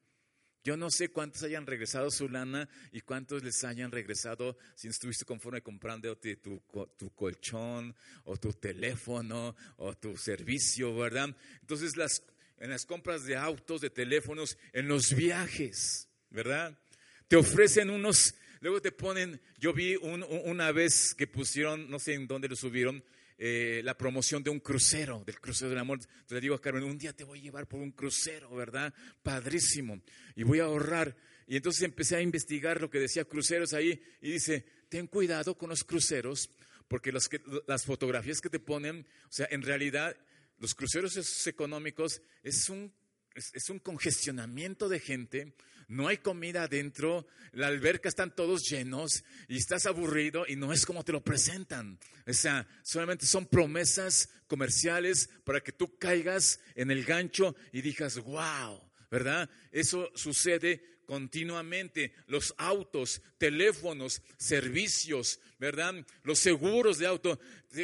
Yo 0.63 0.77
no 0.77 0.89
sé 0.89 1.10
cuántos 1.10 1.43
hayan 1.43 1.65
regresado 1.65 2.10
su 2.10 2.29
lana 2.29 2.70
y 2.93 3.01
cuántos 3.01 3.43
les 3.43 3.63
hayan 3.65 3.91
regresado 3.91 4.58
si 4.75 4.88
estuviste 4.88 5.25
conforme 5.25 5.62
comprando 5.62 6.17
tu, 6.17 6.62
tu, 6.98 7.10
colchón 7.13 7.93
o 8.24 8.38
tu 8.38 8.53
teléfono 8.53 9.55
o 9.75 9.93
tu 9.98 10.15
servicio, 10.15 10.96
¿verdad? 10.96 11.36
Entonces, 11.60 11.98
las, 11.98 12.24
en 12.60 12.70
las 12.70 12.86
compras 12.86 13.25
de 13.25 13.36
autos, 13.36 13.82
de 13.82 13.89
teléfonos, 13.89 14.58
en 14.72 14.88
los 14.88 15.13
viajes, 15.13 16.08
¿verdad? 16.29 16.79
Te 17.27 17.36
ofrecen 17.36 17.89
unos, 17.89 18.34
luego 18.62 18.82
te 18.82 18.93
ponen, 18.93 19.41
yo 19.60 19.74
vi 19.74 19.98
una 19.98 20.72
vez 20.72 21.13
que 21.13 21.27
pusieron, 21.27 21.89
no 21.89 22.00
sé 22.00 22.13
en 22.13 22.25
dónde 22.25 22.48
lo 22.48 22.55
subieron, 22.55 23.03
eh, 23.45 23.81
la 23.83 23.97
promoción 23.97 24.41
de 24.41 24.50
un 24.50 24.62
crucero, 24.62 25.21
del 25.25 25.38
crucero 25.38 25.69
del 25.69 25.79
amor. 25.79 26.00
Le 26.29 26.39
digo 26.39 26.55
a 26.55 26.62
Carmen, 26.62 26.85
un 26.85 26.97
día 26.97 27.12
te 27.12 27.25
voy 27.25 27.39
a 27.39 27.41
llevar 27.41 27.67
por 27.67 27.81
un 27.81 27.91
crucero, 27.91 28.50
¿verdad? 28.55 28.93
Padrísimo. 29.21 30.01
Y 30.38 30.43
voy 30.43 30.62
a 30.62 30.63
ahorrar. 30.63 31.13
Y 31.45 31.57
entonces 31.57 31.81
empecé 31.81 32.15
a 32.15 32.21
investigar 32.21 32.79
lo 32.79 32.89
que 32.89 33.00
decía 33.00 33.25
cruceros 33.25 33.73
ahí 33.73 34.01
y 34.21 34.31
dice, 34.31 34.63
ten 34.88 35.07
cuidado 35.07 35.57
con 35.57 35.69
los 35.69 35.83
cruceros 35.83 36.51
porque 36.88 37.12
las 37.12 37.83
fotografías 37.83 38.39
que 38.39 38.50
te 38.50 38.62
ponen, 38.62 39.05
o 39.27 39.31
sea, 39.31 39.50
en 39.51 39.62
realidad 39.62 40.15
los 40.59 40.73
cruceros 40.73 41.45
económicos 41.45 42.21
es 42.43 42.69
un, 42.69 42.93
es, 43.35 43.69
un 43.69 43.79
congestionamiento 43.79 44.88
de 44.88 45.01
gente, 45.01 45.53
no 45.88 46.08
hay 46.08 46.18
comida 46.18 46.63
adentro, 46.63 47.28
la 47.52 47.68
alberca 47.68 48.10
están 48.10 48.36
todos 48.36 48.70
llenos 48.70 49.24
y 49.48 49.58
estás 49.58 49.86
aburrido 49.86 50.46
y 50.48 50.56
no 50.56 50.74
es 50.74 50.86
como 50.86 51.04
te 51.04 51.12
lo 51.12 51.24
presentan. 51.24 52.00
O 52.25 52.34
sea, 52.34 52.68
solamente 52.84 53.25
son 53.25 53.46
promesas 53.46 54.30
comerciales 54.48 55.30
para 55.44 55.62
que 55.62 55.72
tú 55.72 55.98
caigas 55.98 56.60
en 56.75 56.92
el 56.92 57.04
gancho 57.04 57.56
y 57.72 57.82
digas, 57.82 58.20
wow, 58.20 58.82
¿verdad? 59.10 59.50
Eso 59.72 60.12
sucede 60.16 60.94
continuamente. 61.06 62.13
Los 62.28 62.54
autos, 62.58 63.22
teléfonos, 63.38 64.22
servicios, 64.38 65.40
¿verdad? 65.60 65.94
Los 66.24 66.40
seguros 66.40 66.98
de 66.98 67.08
auto. 67.08 67.40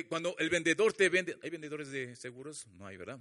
Cuando 0.07 0.35
el 0.39 0.49
vendedor 0.49 0.93
te 0.93 1.09
vende, 1.09 1.37
¿hay 1.43 1.49
vendedores 1.49 1.91
de 1.91 2.15
seguros? 2.15 2.67
No 2.67 2.87
hay, 2.87 2.97
¿verdad? 2.97 3.19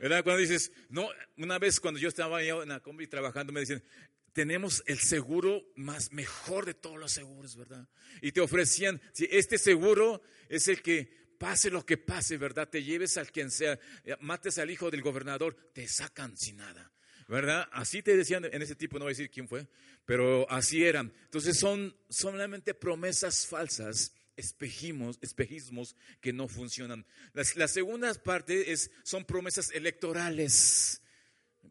¿Verdad? 0.00 0.24
Cuando 0.24 0.40
dices, 0.40 0.72
no, 0.88 1.10
una 1.36 1.58
vez 1.58 1.78
cuando 1.78 2.00
yo 2.00 2.08
estaba 2.08 2.42
en 2.42 2.70
la 2.70 2.80
combi 2.80 3.06
trabajando, 3.06 3.52
me 3.52 3.60
dicen, 3.60 3.84
tenemos 4.32 4.82
el 4.86 4.98
seguro 4.98 5.62
más 5.76 6.10
mejor 6.10 6.64
de 6.64 6.72
todos 6.72 6.98
los 6.98 7.12
seguros, 7.12 7.54
¿verdad? 7.54 7.86
Y 8.22 8.32
te 8.32 8.40
ofrecían, 8.40 8.98
si 9.12 9.28
este 9.30 9.58
seguro 9.58 10.22
es 10.48 10.68
el 10.68 10.80
que 10.80 11.12
pase 11.36 11.70
lo 11.70 11.84
que 11.84 11.98
pase, 11.98 12.38
¿verdad? 12.38 12.66
Te 12.66 12.82
lleves 12.82 13.18
al 13.18 13.30
quien 13.30 13.50
sea, 13.50 13.78
mates 14.20 14.58
al 14.58 14.70
hijo 14.70 14.90
del 14.90 15.02
gobernador, 15.02 15.54
te 15.74 15.86
sacan 15.86 16.34
sin 16.34 16.56
nada. 16.56 16.90
¿verdad? 17.28 17.68
Así 17.70 18.02
te 18.02 18.16
decían 18.16 18.44
en 18.44 18.60
ese 18.60 18.74
tipo, 18.74 18.98
no 18.98 19.04
voy 19.04 19.10
a 19.10 19.16
decir 19.16 19.30
quién 19.30 19.46
fue, 19.46 19.68
pero 20.04 20.50
así 20.50 20.82
eran. 20.82 21.12
Entonces 21.26 21.58
son 21.58 21.94
solamente 22.08 22.74
promesas 22.74 23.46
falsas, 23.46 24.12
espejismos, 24.40 25.18
espejismos 25.20 25.94
que 26.20 26.32
no 26.32 26.48
funcionan. 26.48 27.06
La, 27.32 27.68
segunda 27.68 28.12
parte 28.14 28.72
es, 28.72 28.90
son 29.04 29.24
promesas 29.24 29.70
electorales. 29.70 31.00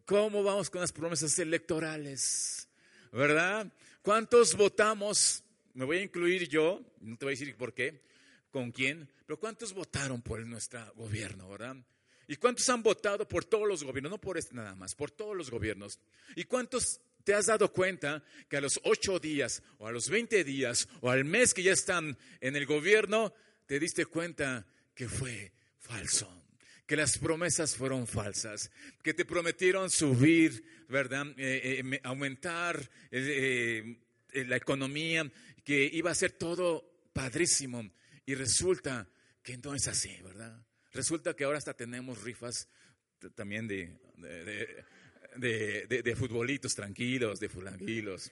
¿Cómo 0.05 0.43
vamos 0.43 0.69
con 0.69 0.81
las 0.81 0.91
promesas 0.91 1.37
electorales? 1.39 2.69
¿Verdad? 3.11 3.71
¿Cuántos 4.01 4.55
votamos? 4.55 5.43
Me 5.73 5.85
voy 5.85 5.97
a 5.97 6.03
incluir 6.03 6.47
yo, 6.47 6.81
no 7.01 7.17
te 7.17 7.25
voy 7.25 7.33
a 7.33 7.37
decir 7.37 7.55
por 7.55 7.73
qué, 7.73 8.01
con 8.51 8.71
quién, 8.71 9.09
pero 9.25 9.39
¿cuántos 9.39 9.73
votaron 9.73 10.21
por 10.21 10.39
nuestro 10.45 10.93
gobierno, 10.95 11.49
verdad? 11.49 11.75
¿Y 12.27 12.35
cuántos 12.35 12.69
han 12.69 12.83
votado 12.83 13.27
por 13.27 13.43
todos 13.43 13.67
los 13.67 13.83
gobiernos? 13.83 14.11
No 14.11 14.21
por 14.21 14.37
este 14.37 14.55
nada 14.55 14.75
más, 14.75 14.93
por 14.93 15.09
todos 15.09 15.35
los 15.35 15.49
gobiernos. 15.49 15.99
¿Y 16.35 16.43
cuántos 16.43 17.01
te 17.29 17.35
has 17.35 17.45
dado 17.45 17.71
cuenta 17.71 18.23
que 18.49 18.57
a 18.57 18.61
los 18.61 18.79
ocho 18.85 19.19
días 19.19 19.61
o 19.77 19.85
a 19.85 19.91
los 19.91 20.09
veinte 20.09 20.43
días 20.43 20.89
o 20.99 21.11
al 21.11 21.25
mes 21.25 21.53
que 21.53 21.61
ya 21.61 21.73
están 21.73 22.17
en 22.41 22.55
el 22.55 22.65
gobierno, 22.65 23.35
te 23.67 23.79
diste 23.79 24.07
cuenta 24.07 24.65
que 24.95 25.07
fue 25.07 25.53
falso? 25.77 26.27
que 26.87 26.95
las 26.95 27.19
promesas 27.19 27.75
fueron 27.75 28.07
falsas, 28.07 28.71
que 29.03 29.13
te 29.13 29.23
prometieron 29.23 29.91
subir, 29.91 30.65
¿verdad? 30.87 31.27
Eh, 31.37 31.83
eh, 31.83 31.99
aumentar 32.01 32.89
eh, 33.11 33.99
la 34.33 34.55
economía, 34.55 35.31
que 35.63 35.83
iba 35.83 36.09
a 36.09 36.15
ser 36.15 36.31
todo 36.31 36.91
padrísimo. 37.13 37.91
Y 38.25 38.33
resulta 38.33 39.07
que 39.43 39.55
no 39.59 39.75
es 39.75 39.87
así, 39.87 40.17
¿verdad? 40.23 40.65
Resulta 40.93 41.35
que 41.35 41.43
ahora 41.43 41.59
hasta 41.59 41.75
tenemos 41.75 42.23
rifas 42.23 42.67
también 43.35 43.67
de, 43.67 43.95
futbolitos 46.15 46.75
tranquilos, 46.75 47.39
de 47.39 47.49
fulanguilos. 47.49 48.31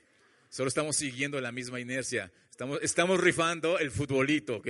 Solo 0.49 0.69
estamos 0.69 0.95
siguiendo 0.95 1.39
la 1.41 1.51
misma 1.51 1.79
inercia. 1.79 2.31
Estamos, 2.49 2.79
estamos 2.81 3.19
rifando 3.19 3.79
el 3.79 3.91
futbolito, 3.91 4.57
¿ok? 4.57 4.67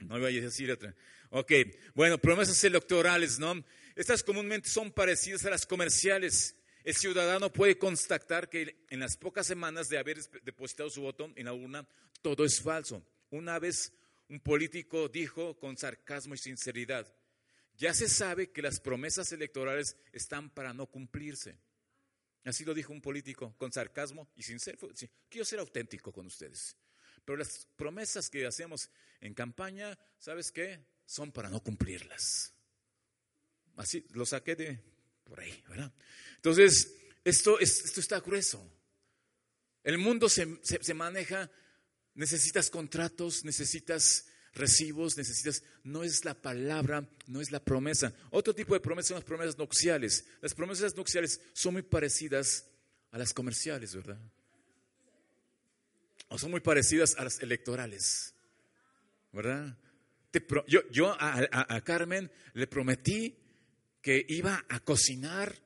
No 0.00 0.18
voy 0.18 0.38
a 0.38 0.40
decir 0.40 0.70
otra. 0.70 0.94
Ok, 1.30 1.52
bueno, 1.94 2.18
promesas 2.18 2.62
electorales, 2.64 3.38
¿no? 3.38 3.64
Estas 3.94 4.22
comúnmente 4.22 4.68
son 4.68 4.90
parecidas 4.90 5.44
a 5.44 5.50
las 5.50 5.66
comerciales. 5.66 6.56
El 6.82 6.94
ciudadano 6.94 7.52
puede 7.52 7.76
constatar 7.76 8.48
que 8.48 8.84
en 8.88 9.00
las 9.00 9.16
pocas 9.16 9.46
semanas 9.46 9.88
de 9.88 9.98
haber 9.98 10.18
depositado 10.42 10.88
su 10.88 11.02
voto 11.02 11.30
en 11.36 11.44
la 11.44 11.52
urna, 11.52 11.86
todo 12.22 12.44
es 12.44 12.60
falso. 12.60 13.04
Una 13.30 13.58
vez 13.58 13.92
un 14.28 14.40
político 14.40 15.08
dijo 15.08 15.58
con 15.58 15.76
sarcasmo 15.76 16.34
y 16.34 16.38
sinceridad, 16.38 17.12
ya 17.80 17.94
se 17.94 18.10
sabe 18.10 18.50
que 18.50 18.60
las 18.60 18.78
promesas 18.78 19.32
electorales 19.32 19.96
están 20.12 20.50
para 20.50 20.74
no 20.74 20.86
cumplirse. 20.86 21.56
Así 22.44 22.62
lo 22.62 22.74
dijo 22.74 22.92
un 22.92 23.00
político 23.00 23.54
con 23.56 23.72
sarcasmo 23.72 24.28
y 24.36 24.42
sincero. 24.42 24.90
Quiero 25.30 25.46
ser 25.46 25.60
auténtico 25.60 26.12
con 26.12 26.26
ustedes. 26.26 26.76
Pero 27.24 27.38
las 27.38 27.66
promesas 27.76 28.28
que 28.28 28.44
hacemos 28.46 28.90
en 29.22 29.32
campaña, 29.32 29.98
¿sabes 30.18 30.52
qué? 30.52 30.84
Son 31.06 31.32
para 31.32 31.48
no 31.48 31.62
cumplirlas. 31.62 32.52
Así 33.76 34.06
lo 34.10 34.26
saqué 34.26 34.56
de 34.56 34.78
por 35.24 35.40
ahí, 35.40 35.64
¿verdad? 35.66 35.90
Entonces, 36.36 36.94
esto, 37.24 37.58
esto 37.60 38.00
está 38.00 38.20
grueso. 38.20 38.62
El 39.82 39.96
mundo 39.96 40.28
se, 40.28 40.60
se 40.62 40.92
maneja 40.92 41.50
necesitas 42.14 42.68
contratos, 42.68 43.42
necesitas 43.42 44.26
recibos, 44.54 45.16
necesitas, 45.16 45.62
no 45.84 46.02
es 46.02 46.24
la 46.24 46.34
palabra, 46.34 47.08
no 47.26 47.40
es 47.40 47.50
la 47.50 47.62
promesa. 47.62 48.12
Otro 48.30 48.54
tipo 48.54 48.74
de 48.74 48.80
promesas 48.80 49.08
son 49.08 49.16
las 49.16 49.24
promesas 49.24 49.58
nupciales. 49.58 50.26
Las 50.40 50.54
promesas 50.54 50.96
nupciales 50.96 51.40
son 51.52 51.74
muy 51.74 51.82
parecidas 51.82 52.66
a 53.12 53.18
las 53.18 53.32
comerciales, 53.32 53.94
¿verdad? 53.94 54.18
O 56.28 56.38
son 56.38 56.50
muy 56.50 56.60
parecidas 56.60 57.16
a 57.16 57.24
las 57.24 57.40
electorales, 57.40 58.34
¿verdad? 59.32 59.76
yo, 60.68 60.80
yo 60.90 61.16
a, 61.20 61.48
a 61.50 61.80
Carmen 61.80 62.30
le 62.54 62.68
prometí 62.68 63.36
que 64.00 64.24
iba 64.28 64.64
a 64.68 64.78
cocinar 64.78 65.56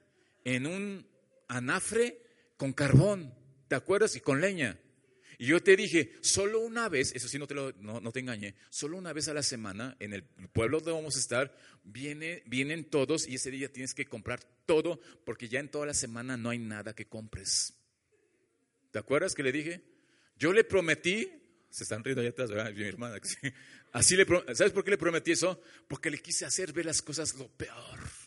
en 0.42 0.66
un 0.66 1.06
anafre 1.48 2.22
con 2.56 2.72
carbón, 2.72 3.34
¿te 3.68 3.74
acuerdas? 3.74 4.16
Y 4.16 4.20
con 4.20 4.40
leña. 4.40 4.78
Y 5.38 5.46
yo 5.46 5.62
te 5.62 5.76
dije, 5.76 6.12
solo 6.20 6.60
una 6.60 6.88
vez, 6.88 7.12
eso 7.14 7.28
sí 7.28 7.38
no 7.38 7.46
te, 7.46 7.54
lo, 7.54 7.72
no, 7.72 8.12
te 8.12 8.20
engañé, 8.20 8.54
solo 8.70 8.96
una 8.96 9.12
vez 9.12 9.28
a 9.28 9.34
la 9.34 9.42
semana 9.42 9.96
en 10.00 10.12
el 10.12 10.24
pueblo 10.24 10.78
donde 10.78 10.92
vamos 10.92 11.16
a 11.16 11.18
estar, 11.18 11.56
viene, 11.82 12.42
vienen 12.46 12.84
todos 12.84 13.26
y 13.26 13.36
ese 13.36 13.50
día 13.50 13.72
tienes 13.72 13.94
que 13.94 14.06
comprar 14.06 14.40
todo 14.66 15.00
porque 15.24 15.48
ya 15.48 15.60
en 15.60 15.68
toda 15.68 15.86
la 15.86 15.94
semana 15.94 16.36
no 16.36 16.50
hay 16.50 16.58
nada 16.58 16.94
que 16.94 17.06
compres. 17.06 17.74
¿Te 18.90 18.98
acuerdas 18.98 19.34
que 19.34 19.42
le 19.42 19.52
dije? 19.52 19.82
Yo 20.36 20.52
le 20.52 20.64
prometí, 20.64 21.28
se 21.70 21.82
están 21.82 22.04
riendo 22.04 22.20
allá 22.20 22.30
atrás, 22.30 22.50
¿verdad? 22.50 22.72
Mi 22.72 22.84
hermana. 22.84 23.20
Así 23.92 24.16
le, 24.16 24.26
¿Sabes 24.54 24.72
por 24.72 24.84
qué 24.84 24.92
le 24.92 24.98
prometí 24.98 25.32
eso? 25.32 25.60
Porque 25.88 26.10
le 26.10 26.18
quise 26.18 26.44
hacer 26.44 26.72
ver 26.72 26.86
las 26.86 27.02
cosas 27.02 27.34
lo 27.34 27.48
peor. 27.48 28.23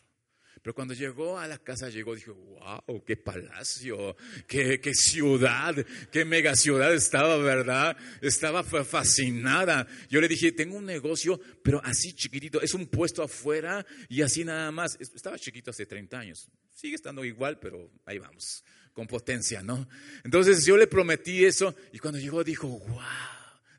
Pero 0.67 0.75
cuando 0.75 0.93
llegó 0.93 1.39
a 1.39 1.47
la 1.47 1.57
casa, 1.59 1.87
llegó, 1.87 2.13
dijo, 2.13 2.33
wow, 2.33 3.01
qué 3.05 3.15
palacio, 3.15 4.17
qué, 4.45 4.81
qué 4.81 4.93
ciudad, 4.93 5.73
qué 6.11 6.25
mega 6.25 6.57
ciudad 6.57 6.93
estaba, 6.93 7.37
¿verdad? 7.37 7.95
Estaba 8.19 8.65
fascinada. 8.65 9.87
Yo 10.09 10.19
le 10.19 10.27
dije, 10.27 10.51
tengo 10.51 10.75
un 10.75 10.85
negocio, 10.85 11.39
pero 11.63 11.81
así 11.85 12.11
chiquitito, 12.11 12.61
es 12.61 12.73
un 12.73 12.87
puesto 12.87 13.23
afuera 13.23 13.85
y 14.09 14.23
así 14.23 14.43
nada 14.43 14.69
más. 14.73 14.97
Estaba 14.99 15.39
chiquito 15.39 15.71
hace 15.71 15.85
30 15.85 16.19
años. 16.19 16.51
Sigue 16.73 16.95
estando 16.95 17.23
igual, 17.23 17.59
pero 17.61 17.89
ahí 18.03 18.17
vamos, 18.17 18.65
con 18.91 19.07
potencia, 19.07 19.63
¿no? 19.63 19.87
Entonces 20.25 20.65
yo 20.65 20.75
le 20.75 20.87
prometí 20.87 21.45
eso 21.45 21.77
y 21.93 21.99
cuando 21.99 22.19
llegó 22.19 22.43
dijo, 22.43 22.67
wow, 22.67 22.99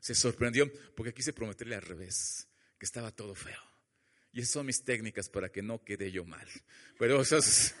se 0.01 0.15
sorprendió 0.15 0.67
porque 0.95 1.13
quise 1.13 1.33
prometerle 1.33 1.75
al 1.75 1.83
revés, 1.83 2.47
que 2.79 2.87
estaba 2.87 3.11
todo 3.11 3.35
feo. 3.35 3.68
Y 4.31 4.41
esas 4.41 4.53
son 4.53 4.65
mis 4.65 4.83
técnicas 4.83 5.29
para 5.29 5.49
que 5.49 5.61
no 5.61 5.83
quede 5.83 6.11
yo 6.11 6.25
mal. 6.25 6.47
Pero 6.97 7.21
eso 7.21 7.37
es, 7.37 7.75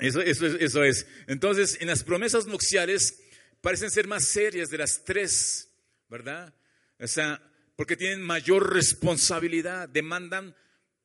eso, 0.00 0.20
eso, 0.20 0.84
es. 0.84 1.06
Entonces, 1.26 1.78
en 1.80 1.88
las 1.88 2.04
promesas 2.04 2.46
nupciales 2.46 3.20
parecen 3.60 3.90
ser 3.90 4.06
más 4.06 4.24
serias 4.24 4.68
de 4.70 4.78
las 4.78 5.04
tres, 5.04 5.70
¿verdad? 6.08 6.54
O 6.98 7.06
sea, 7.06 7.42
porque 7.76 7.96
tienen 7.96 8.22
mayor 8.22 8.72
responsabilidad, 8.72 9.88
demandan, 9.88 10.54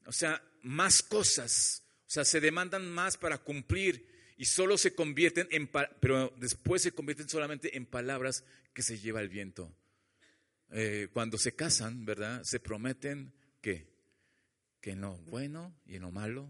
o 0.05 0.11
sea, 0.11 0.43
más 0.61 1.03
cosas, 1.03 1.83
o 2.07 2.09
sea, 2.09 2.25
se 2.25 2.39
demandan 2.39 2.89
más 2.89 3.17
para 3.17 3.37
cumplir 3.37 4.07
y 4.37 4.45
solo 4.45 4.77
se 4.77 4.93
convierten 4.93 5.47
en, 5.51 5.69
pero 5.99 6.33
después 6.37 6.81
se 6.81 6.91
convierten 6.91 7.29
solamente 7.29 7.77
en 7.77 7.85
palabras 7.85 8.43
que 8.73 8.81
se 8.81 8.97
lleva 8.97 9.21
el 9.21 9.29
viento. 9.29 9.75
Eh, 10.71 11.09
cuando 11.13 11.37
se 11.37 11.55
casan, 11.55 12.05
¿verdad? 12.05 12.41
Se 12.43 12.59
prometen 12.59 13.33
que 13.61 13.92
que 14.83 14.91
en 14.91 14.99
lo 14.99 15.15
bueno 15.15 15.73
y 15.85 15.95
en 15.95 16.01
lo 16.01 16.11
malo, 16.11 16.49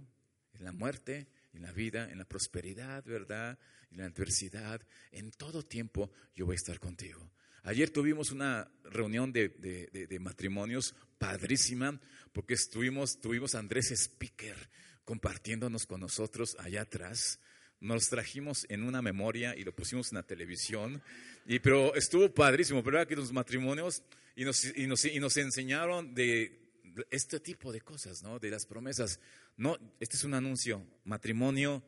en 0.56 0.66
la 0.66 0.72
muerte, 0.72 1.28
en 1.54 1.62
la 1.62 1.72
vida, 1.72 2.10
en 2.10 2.18
la 2.18 2.26
prosperidad, 2.26 3.06
¿verdad? 3.06 3.60
En 3.92 4.00
la 4.00 4.06
adversidad, 4.06 4.82
en 5.12 5.30
todo 5.30 5.64
tiempo 5.64 6.12
yo 6.34 6.48
voy 6.48 6.56
a 6.56 6.56
estar 6.56 6.80
contigo. 6.80 7.30
Ayer 7.62 7.92
tuvimos 7.92 8.32
una 8.32 8.68
reunión 8.86 9.32
de, 9.32 10.18
matrimonios 10.20 10.96
padrísima, 11.20 12.02
porque 12.34 12.56
estuvimos, 12.56 13.22
tuvimos 13.22 13.54
a 13.54 13.60
Andrés 13.60 13.92
Speaker 13.92 14.58
compartiéndonos 15.06 15.86
con 15.86 16.02
nosotros 16.02 16.58
allá 16.58 16.82
atrás. 16.82 17.40
Nos 17.82 18.10
trajimos 18.10 18.66
en 18.68 18.82
una 18.82 19.04
memoria 19.04 19.56
y 19.56 19.64
lo 19.64 19.76
pusimos 19.76 20.12
en 20.12 20.16
la 20.16 20.24
televisión. 20.24 21.04
Y, 21.46 21.60
pero 21.60 21.94
estuvo 21.94 22.34
padrísimo, 22.34 22.82
¿verdad? 22.82 23.06
Que 23.06 23.16
los 23.16 23.32
matrimonios 23.32 24.02
y 24.36 24.44
nos, 24.44 24.66
y 24.76 24.88
nos, 24.88 25.06
y 25.06 25.20
nos 25.20 25.38
enseñaron 25.38 26.16
de 26.16 26.63
este 27.10 27.40
tipo 27.40 27.72
de 27.72 27.82
cosas, 27.82 28.24
¿no? 28.24 28.40
De 28.40 28.50
las 28.50 28.66
promesas. 28.66 29.20
No, 29.58 29.78
este 30.00 30.18
es 30.18 30.24
un 30.24 30.34
anuncio, 30.34 30.86
matrimonio, 31.06 31.84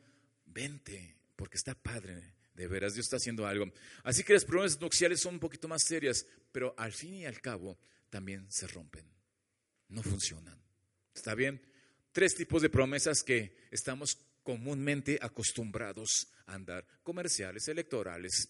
vente, 0.46 1.16
porque 1.36 1.56
está 1.56 1.74
padre, 1.74 2.34
de 2.54 2.66
veras, 2.66 2.94
Dios 2.94 3.06
está 3.06 3.16
haciendo 3.16 3.46
algo. 3.46 3.72
Así 4.02 4.24
que 4.24 4.32
las 4.32 4.44
promesas 4.44 4.80
nupciales 4.80 5.20
son 5.20 5.34
un 5.34 5.40
poquito 5.40 5.68
más 5.68 5.82
serias, 5.82 6.26
pero 6.52 6.74
al 6.78 6.92
fin 6.92 7.14
y 7.14 7.26
al 7.26 7.40
cabo 7.40 7.78
también 8.10 8.46
se 8.50 8.66
rompen, 8.66 9.06
no 9.88 10.02
funcionan. 10.02 10.58
¿Está 11.14 11.34
bien? 11.34 11.60
Tres 12.12 12.34
tipos 12.34 12.62
de 12.62 12.70
promesas 12.70 13.22
que 13.22 13.56
estamos 13.70 14.18
comúnmente 14.42 15.18
acostumbrados 15.20 16.28
a 16.46 16.54
andar, 16.54 16.86
comerciales, 17.02 17.68
electorales, 17.68 18.48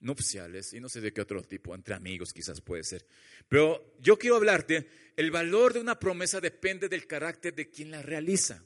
nupciales 0.00 0.72
y 0.72 0.80
no 0.80 0.88
sé 0.88 1.00
de 1.00 1.12
qué 1.12 1.20
otro 1.20 1.42
tipo, 1.42 1.74
entre 1.74 1.94
amigos 1.94 2.32
quizás 2.32 2.60
puede 2.60 2.84
ser. 2.84 3.06
Pero 3.48 3.94
yo 4.00 4.18
quiero 4.18 4.36
hablarte, 4.36 4.88
el 5.16 5.30
valor 5.30 5.72
de 5.72 5.80
una 5.80 5.98
promesa 5.98 6.40
depende 6.40 6.88
del 6.88 7.06
carácter 7.06 7.54
de 7.54 7.70
quien 7.70 7.90
la 7.90 8.02
realiza. 8.02 8.64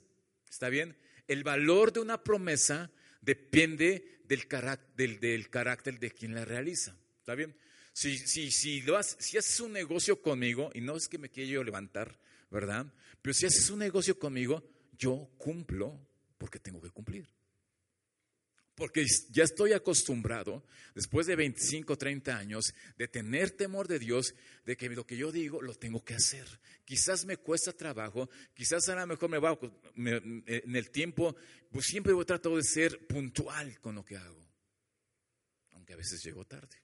¿Está 0.48 0.68
bien? 0.68 0.96
El 1.26 1.42
valor 1.42 1.92
de 1.92 2.00
una 2.00 2.22
promesa 2.22 2.90
depende 3.20 4.20
del, 4.24 4.46
carácter, 4.46 5.20
del, 5.20 5.50
carácter 5.50 5.98
de 5.98 6.10
quien 6.10 6.34
la 6.34 6.44
realiza. 6.44 6.96
¿Está 7.18 7.34
bien? 7.34 7.56
Si, 7.92 8.18
si, 8.18 8.50
si, 8.50 8.82
lo 8.82 8.96
haces, 8.96 9.16
si 9.24 9.38
haces 9.38 9.60
un 9.60 9.72
negocio 9.72 10.20
conmigo, 10.20 10.70
y 10.74 10.80
no 10.80 10.96
es 10.96 11.08
que 11.08 11.18
me 11.18 11.30
quiera 11.30 11.50
yo 11.50 11.64
levantar, 11.64 12.18
¿verdad? 12.50 12.86
Pero 13.22 13.34
si 13.34 13.46
haces 13.46 13.70
un 13.70 13.78
negocio 13.78 14.18
conmigo, 14.18 14.62
yo 14.98 15.30
cumplo 15.38 15.98
porque 16.38 16.58
tengo 16.58 16.80
que 16.80 16.90
cumplir. 16.90 17.26
Porque 18.74 19.06
ya 19.30 19.44
estoy 19.44 19.72
acostumbrado, 19.72 20.64
después 20.94 21.26
de 21.26 21.36
25, 21.36 21.96
30 21.96 22.36
años, 22.36 22.74
de 22.98 23.06
tener 23.06 23.52
temor 23.52 23.86
de 23.86 24.00
Dios, 24.00 24.34
de 24.64 24.76
que 24.76 24.88
lo 24.88 25.06
que 25.06 25.16
yo 25.16 25.30
digo 25.30 25.62
lo 25.62 25.74
tengo 25.74 26.04
que 26.04 26.14
hacer. 26.14 26.46
Quizás 26.84 27.24
me 27.24 27.36
cuesta 27.36 27.72
trabajo, 27.72 28.28
quizás 28.52 28.88
a 28.88 28.96
lo 28.96 29.06
mejor 29.06 29.30
me 29.30 29.38
va 29.38 29.58
en 29.96 30.76
el 30.76 30.90
tiempo, 30.90 31.36
pues 31.70 31.86
siempre 31.86 32.12
voy 32.12 32.24
tratar 32.24 32.52
de 32.52 32.62
ser 32.62 33.06
puntual 33.06 33.78
con 33.80 33.94
lo 33.94 34.04
que 34.04 34.16
hago. 34.16 34.44
Aunque 35.72 35.92
a 35.92 35.96
veces 35.96 36.22
llego 36.24 36.44
tarde, 36.44 36.76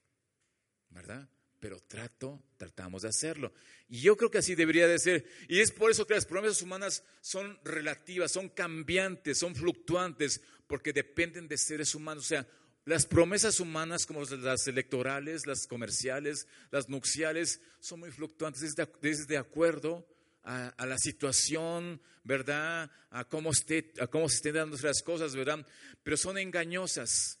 ¿verdad? 0.89 1.29
Pero 1.61 1.79
trato, 1.79 2.41
tratamos 2.57 3.03
de 3.03 3.09
hacerlo. 3.09 3.53
Y 3.87 4.01
yo 4.01 4.17
creo 4.17 4.31
que 4.31 4.39
así 4.39 4.55
debería 4.55 4.87
de 4.87 4.97
ser. 4.97 5.25
Y 5.47 5.59
es 5.59 5.71
por 5.71 5.91
eso 5.91 6.07
que 6.07 6.15
las 6.15 6.25
promesas 6.25 6.63
humanas 6.63 7.03
son 7.21 7.59
relativas, 7.63 8.31
son 8.31 8.49
cambiantes, 8.49 9.37
son 9.37 9.55
fluctuantes, 9.55 10.41
porque 10.65 10.91
dependen 10.91 11.47
de 11.47 11.59
seres 11.59 11.93
humanos. 11.93 12.25
O 12.25 12.27
sea, 12.27 12.47
las 12.85 13.05
promesas 13.05 13.59
humanas 13.59 14.07
como 14.07 14.23
las 14.23 14.67
electorales, 14.67 15.45
las 15.45 15.67
comerciales, 15.67 16.47
las 16.71 16.89
nupciales, 16.89 17.61
son 17.79 17.99
muy 17.99 18.09
fluctuantes, 18.09 18.63
es 18.63 19.27
de, 19.27 19.37
acuerdo 19.37 20.07
a, 20.43 20.85
la 20.87 20.97
situación, 20.97 22.01
¿verdad? 22.23 22.89
A 23.11 23.25
cómo, 23.25 23.51
esté, 23.51 23.93
a 23.99 24.07
cómo 24.07 24.27
se 24.29 24.37
estén 24.37 24.55
dando 24.55 24.77
las 24.81 25.03
cosas, 25.03 25.35
¿verdad? 25.35 25.63
Pero 26.01 26.17
son 26.17 26.39
engañosas. 26.39 27.37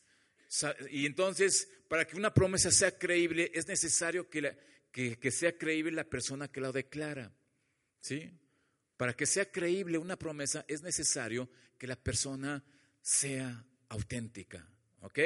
Y 0.91 1.07
entonces, 1.07 1.69
para 1.91 2.07
que 2.07 2.15
una 2.15 2.33
promesa 2.33 2.71
sea 2.71 2.97
creíble, 2.97 3.51
es 3.53 3.67
necesario 3.67 4.29
que, 4.29 5.29
sea 5.29 5.57
creíble 5.57 5.91
la 5.91 6.05
persona 6.05 6.47
que 6.47 6.61
la 6.61 6.71
declara. 6.71 7.29
¿Sí? 7.99 8.31
Para 8.95 9.13
que 9.13 9.25
sea 9.25 9.51
creíble 9.51 9.97
una 9.97 10.15
promesa, 10.15 10.63
es 10.69 10.83
necesario 10.83 11.49
que 11.77 11.87
la 11.87 11.97
persona 11.97 12.63
sea 13.01 13.65
auténtica. 13.89 14.65
¿Ok? 15.01 15.19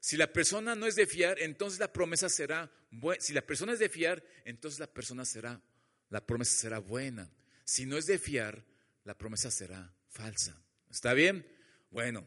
Si 0.00 0.16
la 0.16 0.32
persona 0.32 0.74
no 0.74 0.86
es 0.86 0.94
de 0.94 1.06
fiar, 1.06 1.38
entonces 1.38 1.78
la 1.78 1.92
promesa 1.92 2.30
será 2.30 2.72
buena. 2.90 3.20
Si 3.20 3.34
la 3.34 3.42
persona 3.42 3.74
es 3.74 3.78
de 3.78 3.90
fiar, 3.90 4.24
entonces 4.46 4.80
la 4.80 4.86
persona 4.86 5.26
será, 5.26 5.60
la 6.08 6.24
promesa 6.24 6.56
será 6.56 6.78
buena. 6.78 7.30
Si 7.62 7.84
no 7.84 7.98
es 7.98 8.06
de 8.06 8.18
fiar, 8.18 8.64
la 9.04 9.18
promesa 9.18 9.50
será 9.50 9.92
falsa. 10.08 10.58
¿Está 10.88 11.12
bien? 11.12 11.46
Bueno, 11.90 12.26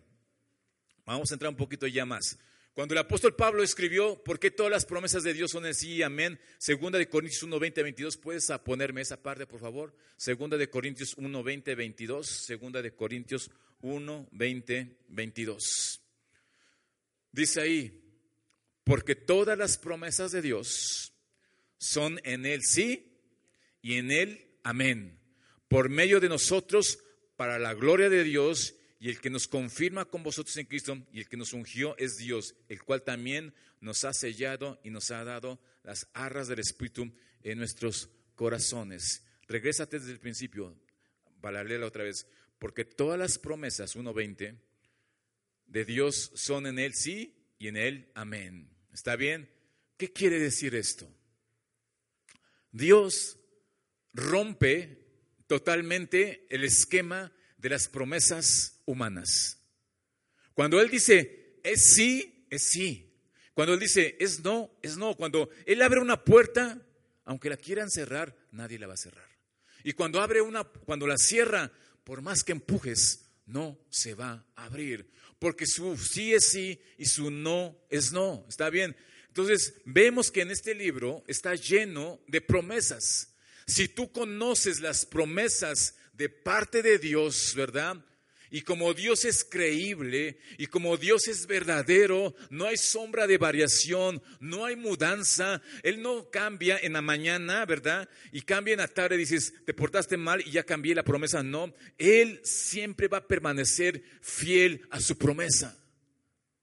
Vamos 1.05 1.29
a 1.31 1.35
entrar 1.35 1.49
un 1.49 1.57
poquito 1.57 1.85
ya 1.85 2.05
más. 2.05 2.37
Cuando 2.73 2.95
el 2.95 2.99
apóstol 2.99 3.35
Pablo 3.35 3.61
escribió, 3.61 4.23
¿por 4.23 4.39
qué 4.39 4.49
todas 4.49 4.71
las 4.71 4.85
promesas 4.85 5.21
de 5.21 5.33
Dios 5.33 5.51
son 5.51 5.65
en 5.67 5.75
sí 5.75 6.01
amén? 6.01 6.39
Segunda 6.57 6.97
de 6.97 7.07
Corintios 7.07 7.43
1, 7.43 7.59
20, 7.59 7.83
22. 7.83 8.17
¿Puedes 8.17 8.51
ponerme 8.65 9.01
esa 9.01 9.21
parte, 9.21 9.45
por 9.45 9.59
favor? 9.59 9.95
Segunda 10.17 10.57
de 10.57 10.69
Corintios 10.71 11.13
1, 11.15 11.43
20, 11.43 11.75
22. 11.75 12.27
Segunda 12.27 12.81
de 12.81 12.95
Corintios 12.95 13.51
1, 13.81 14.27
20, 14.31 14.97
22. 15.07 16.01
Dice 17.31 17.61
ahí, 17.61 18.03
porque 18.83 19.13
todas 19.15 19.55
las 19.55 19.77
promesas 19.77 20.31
de 20.31 20.41
Dios 20.41 21.13
son 21.77 22.19
en 22.23 22.47
Él 22.47 22.61
sí 22.63 23.19
y 23.83 23.97
en 23.97 24.11
Él 24.11 24.57
amén. 24.63 25.19
Por 25.67 25.89
medio 25.89 26.19
de 26.19 26.29
nosotros, 26.29 26.97
para 27.35 27.59
la 27.59 27.75
gloria 27.75 28.09
de 28.09 28.23
Dios 28.23 28.75
y 29.03 29.09
el 29.09 29.19
que 29.19 29.29
nos 29.29 29.49
confirma 29.49 30.05
con 30.05 30.23
vosotros 30.23 30.55
en 30.55 30.65
Cristo 30.65 30.97
y 31.11 31.19
el 31.19 31.27
que 31.27 31.35
nos 31.35 31.51
ungió 31.51 31.93
es 31.97 32.15
Dios, 32.15 32.55
el 32.69 32.81
cual 32.83 33.03
también 33.03 33.53
nos 33.81 34.05
ha 34.05 34.13
sellado 34.13 34.79
y 34.81 34.91
nos 34.91 35.11
ha 35.11 35.25
dado 35.25 35.59
las 35.83 36.07
arras 36.13 36.47
del 36.47 36.59
Espíritu 36.59 37.13
en 37.43 37.57
nuestros 37.57 38.09
corazones. 38.35 39.25
Regrésate 39.49 39.99
desde 39.99 40.13
el 40.13 40.21
principio, 40.21 40.73
para 41.41 41.65
leerla 41.65 41.87
otra 41.87 42.05
vez, 42.05 42.27
porque 42.59 42.85
todas 42.85 43.19
las 43.19 43.37
promesas, 43.37 43.97
1.20, 43.97 44.57
de 45.67 45.83
Dios 45.83 46.31
son 46.35 46.65
en 46.65 46.79
Él 46.79 46.93
sí 46.93 47.35
y 47.59 47.67
en 47.67 47.75
Él 47.75 48.09
amén. 48.15 48.69
¿Está 48.93 49.17
bien? 49.17 49.49
¿Qué 49.97 50.13
quiere 50.13 50.39
decir 50.39 50.75
esto? 50.75 51.13
Dios 52.71 53.37
rompe 54.13 55.05
totalmente 55.45 56.47
el 56.49 56.63
esquema 56.63 57.33
de 57.63 57.69
las 57.69 57.87
promesas 57.87 58.81
humanas. 58.85 59.57
Cuando 60.53 60.81
Él 60.81 60.89
dice 60.89 61.59
es 61.63 61.93
sí, 61.95 62.45
es 62.49 62.63
sí. 62.63 63.09
Cuando 63.53 63.73
Él 63.73 63.79
dice 63.79 64.17
es 64.19 64.43
no, 64.43 64.69
es 64.81 64.97
no. 64.97 65.15
Cuando 65.15 65.49
Él 65.65 65.81
abre 65.81 66.01
una 66.01 66.25
puerta, 66.25 66.85
aunque 67.23 67.49
la 67.49 67.55
quieran 67.55 67.89
cerrar, 67.89 68.35
nadie 68.51 68.77
la 68.77 68.87
va 68.87 68.95
a 68.95 68.97
cerrar. 68.97 69.29
Y 69.81 69.93
cuando 69.93 70.19
abre 70.19 70.41
una, 70.41 70.65
cuando 70.65 71.07
la 71.07 71.17
cierra, 71.17 71.71
por 72.03 72.21
más 72.21 72.43
que 72.43 72.51
empujes, 72.51 73.29
no 73.45 73.79
se 73.89 74.13
va 74.13 74.45
a 74.57 74.65
abrir. 74.65 75.09
Porque 75.39 75.65
su 75.65 75.95
sí 75.97 76.33
es 76.33 76.49
sí 76.49 76.81
y 76.97 77.05
su 77.05 77.31
no 77.31 77.77
es 77.89 78.11
no. 78.11 78.45
¿Está 78.49 78.69
bien? 78.69 78.93
Entonces, 79.29 79.75
vemos 79.85 80.31
que 80.31 80.41
en 80.41 80.51
este 80.51 80.75
libro 80.75 81.23
está 81.27 81.55
lleno 81.55 82.19
de 82.27 82.41
promesas. 82.41 83.35
Si 83.65 83.87
tú 83.87 84.11
conoces 84.11 84.81
las 84.81 85.05
promesas 85.05 85.95
de 86.13 86.29
parte 86.29 86.81
de 86.81 86.97
Dios, 86.99 87.53
¿verdad? 87.55 87.97
Y 88.53 88.61
como 88.61 88.93
Dios 88.93 89.25
es 89.25 89.43
creíble 89.43 90.37
y 90.59 90.67
como 90.67 90.95
Dios 90.95 91.27
es 91.27 91.47
verdadero, 91.47 92.35
no 92.51 92.67
hay 92.67 92.77
sombra 92.77 93.25
de 93.25 93.39
variación, 93.39 94.21
no 94.39 94.65
hay 94.65 94.75
mudanza. 94.75 95.59
Él 95.81 96.03
no 96.03 96.29
cambia 96.29 96.77
en 96.77 96.93
la 96.93 97.01
mañana, 97.01 97.65
¿verdad? 97.65 98.07
Y 98.31 98.43
cambia 98.43 98.73
en 98.73 98.81
la 98.81 98.87
tarde, 98.87 99.17
dices, 99.17 99.53
te 99.65 99.73
portaste 99.73 100.17
mal 100.17 100.43
y 100.45 100.51
ya 100.51 100.63
cambié 100.63 100.93
la 100.93 101.03
promesa. 101.03 101.41
No, 101.41 101.73
Él 101.97 102.41
siempre 102.43 103.07
va 103.07 103.17
a 103.17 103.27
permanecer 103.27 104.03
fiel 104.21 104.85
a 104.91 104.99
su 104.99 105.17
promesa. 105.17 105.75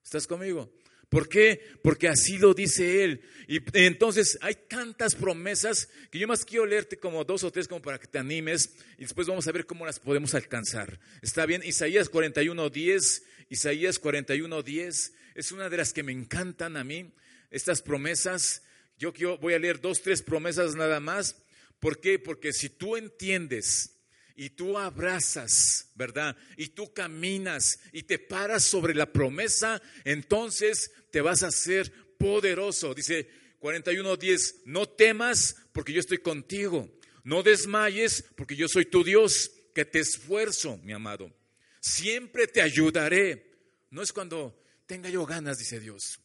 ¿Estás 0.04 0.28
conmigo? 0.28 0.72
¿Por 1.10 1.28
qué? 1.28 1.60
Porque 1.82 2.08
así 2.08 2.38
lo 2.38 2.54
dice 2.54 3.02
Él. 3.04 3.20
Y 3.48 3.60
entonces 3.74 4.38
hay 4.42 4.54
tantas 4.54 5.16
promesas 5.16 5.88
que 6.10 6.20
yo 6.20 6.28
más 6.28 6.44
quiero 6.44 6.66
leerte 6.66 6.98
como 6.98 7.24
dos 7.24 7.42
o 7.42 7.50
tres 7.50 7.66
como 7.66 7.82
para 7.82 7.98
que 7.98 8.06
te 8.06 8.18
animes 8.18 8.70
y 8.96 9.02
después 9.02 9.26
vamos 9.26 9.46
a 9.48 9.52
ver 9.52 9.66
cómo 9.66 9.84
las 9.84 9.98
podemos 9.98 10.36
alcanzar. 10.36 11.00
Está 11.20 11.46
bien, 11.46 11.62
Isaías 11.64 12.12
41.10, 12.12 13.22
Isaías 13.48 14.00
41.10 14.00 15.12
es 15.34 15.52
una 15.52 15.68
de 15.68 15.76
las 15.76 15.92
que 15.92 16.04
me 16.04 16.12
encantan 16.12 16.76
a 16.76 16.84
mí, 16.84 17.12
estas 17.50 17.82
promesas. 17.82 18.62
Yo 18.96 19.12
voy 19.38 19.54
a 19.54 19.58
leer 19.58 19.80
dos, 19.80 20.02
tres 20.02 20.22
promesas 20.22 20.76
nada 20.76 21.00
más. 21.00 21.42
¿Por 21.80 22.00
qué? 22.00 22.20
Porque 22.20 22.52
si 22.52 22.68
tú 22.68 22.96
entiendes 22.96 23.96
y 24.36 24.50
tú 24.50 24.78
abrazas, 24.78 25.90
¿verdad? 25.96 26.36
Y 26.56 26.68
tú 26.68 26.92
caminas 26.94 27.80
y 27.92 28.04
te 28.04 28.18
paras 28.18 28.64
sobre 28.64 28.94
la 28.94 29.12
promesa, 29.12 29.82
entonces 30.04 30.92
te 31.10 31.20
vas 31.20 31.42
a 31.42 31.48
hacer 31.48 31.92
poderoso. 32.18 32.94
Dice 32.94 33.28
41.10, 33.60 34.62
no 34.66 34.88
temas 34.88 35.56
porque 35.72 35.92
yo 35.92 36.00
estoy 36.00 36.18
contigo. 36.18 36.90
No 37.24 37.42
desmayes 37.42 38.24
porque 38.36 38.56
yo 38.56 38.68
soy 38.68 38.86
tu 38.86 39.04
Dios, 39.04 39.50
que 39.74 39.84
te 39.84 40.00
esfuerzo, 40.00 40.78
mi 40.78 40.92
amado. 40.92 41.32
Siempre 41.80 42.46
te 42.46 42.62
ayudaré. 42.62 43.50
No 43.90 44.02
es 44.02 44.12
cuando 44.12 44.62
tenga 44.86 45.08
yo 45.10 45.24
ganas, 45.26 45.58
dice 45.58 45.80
Dios. 45.80 46.20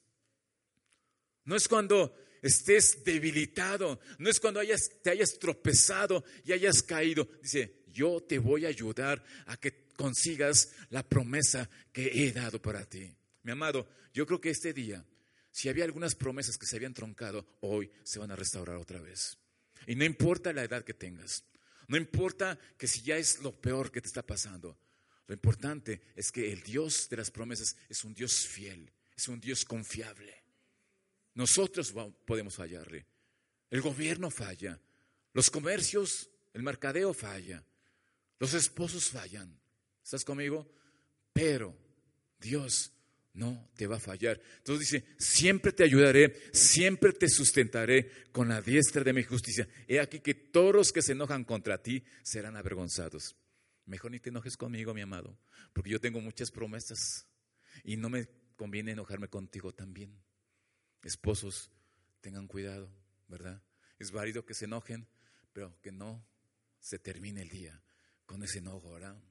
No 1.44 1.56
es 1.56 1.68
cuando 1.68 2.16
estés 2.42 3.04
debilitado. 3.04 4.00
No 4.18 4.30
es 4.30 4.40
cuando 4.40 4.62
te 5.02 5.10
hayas 5.10 5.38
tropezado 5.40 6.24
y 6.44 6.54
hayas 6.54 6.82
caído. 6.84 7.28
Dice, 7.42 7.84
yo 7.88 8.22
te 8.22 8.40
voy 8.40 8.66
a 8.66 8.70
ayudar 8.70 9.24
a 9.48 9.58
que 9.58 9.86
consigas 9.96 10.72
la 10.90 11.04
promesa 11.04 11.70
que 11.92 12.26
he 12.26 12.32
dado 12.32 12.62
para 12.62 12.86
ti. 12.86 13.16
Mi 13.46 13.52
amado, 13.52 13.88
yo 14.12 14.26
creo 14.26 14.42
que 14.42 14.50
este 14.50 14.74
día, 14.74 15.06
si 15.52 15.70
había 15.70 15.84
algunas 15.84 16.16
promesas 16.16 16.58
que 16.58 16.66
se 16.66 16.78
habían 16.78 16.96
troncado, 16.96 17.46
hoy 17.62 17.92
se 18.04 18.18
van 18.18 18.32
a 18.32 18.36
restaurar 18.36 18.78
otra 18.78 19.00
vez. 19.00 19.38
Y 19.86 19.94
no 19.96 20.04
importa 20.04 20.52
la 20.52 20.64
edad 20.64 20.84
que 20.84 20.96
tengas, 20.96 21.46
No 21.88 21.96
importa 21.96 22.58
que 22.80 22.88
si 22.88 23.04
ya 23.04 23.18
es 23.18 23.44
lo 23.44 23.62
peor 23.62 23.92
que 23.92 24.02
te 24.02 24.08
está 24.08 24.26
pasando. 24.26 24.80
Lo 25.28 25.36
importante 25.36 26.02
es 26.16 26.32
que 26.32 26.52
el 26.52 26.64
Dios 26.64 27.08
de 27.08 27.18
las 27.18 27.30
promesas 27.30 27.78
es 27.88 28.04
un 28.04 28.16
Dios 28.16 28.48
fiel, 28.48 28.92
es 29.16 29.28
un 29.28 29.40
Dios 29.40 29.64
confiable. 29.64 30.44
Nosotros 31.36 31.94
podemos 32.26 32.56
fallarle. 32.56 33.06
El 33.70 33.82
gobierno 33.82 34.32
falla. 34.32 34.82
Los 35.34 35.52
comercios, 35.52 36.32
el 36.54 36.64
mercadeo 36.64 37.14
falla. 37.14 37.64
Los 38.40 38.56
esposos 38.56 39.10
fallan. 39.10 39.56
¿Estás 40.04 40.26
conmigo? 40.26 40.68
Pero 41.32 41.78
Dios 42.40 42.95
no 43.36 43.70
te 43.76 43.86
va 43.86 43.98
a 43.98 44.00
fallar. 44.00 44.42
Entonces 44.58 44.90
dice, 44.90 45.06
siempre 45.18 45.74
te 45.74 45.84
ayudaré, 45.84 46.34
siempre 46.54 47.12
te 47.12 47.30
sustentaré 47.30 48.10
con 48.32 48.48
la 48.48 48.62
diestra 48.62 49.04
de 49.04 49.14
mi 49.14 49.24
justicia. 49.24 49.68
He 49.88 50.00
aquí 50.00 50.20
que 50.22 50.34
todos 50.34 50.74
los 50.74 50.92
que 50.92 51.02
se 51.02 51.12
enojan 51.12 51.44
contra 51.44 51.82
ti 51.82 52.04
serán 52.24 52.56
avergonzados. 52.56 53.36
Mejor 53.86 54.12
ni 54.12 54.20
te 54.20 54.30
enojes 54.30 54.58
conmigo, 54.58 54.94
mi 54.94 55.02
amado, 55.02 55.38
porque 55.74 55.92
yo 55.92 56.00
tengo 56.00 56.22
muchas 56.22 56.50
promesas 56.50 57.28
y 57.84 57.98
no 57.98 58.10
me 58.10 58.28
conviene 58.56 58.94
enojarme 58.94 59.28
contigo 59.28 59.74
también. 59.74 60.18
Esposos, 61.04 61.70
tengan 62.22 62.48
cuidado, 62.48 62.90
¿verdad? 63.28 63.62
Es 64.00 64.12
válido 64.12 64.46
que 64.46 64.54
se 64.56 64.66
enojen, 64.66 65.08
pero 65.54 65.80
que 65.82 65.92
no 65.92 66.26
se 66.80 67.00
termine 67.00 67.42
el 67.42 67.50
día 67.50 67.84
con 68.26 68.44
ese 68.44 68.60
enojo, 68.60 68.94
¿verdad? 68.94 69.22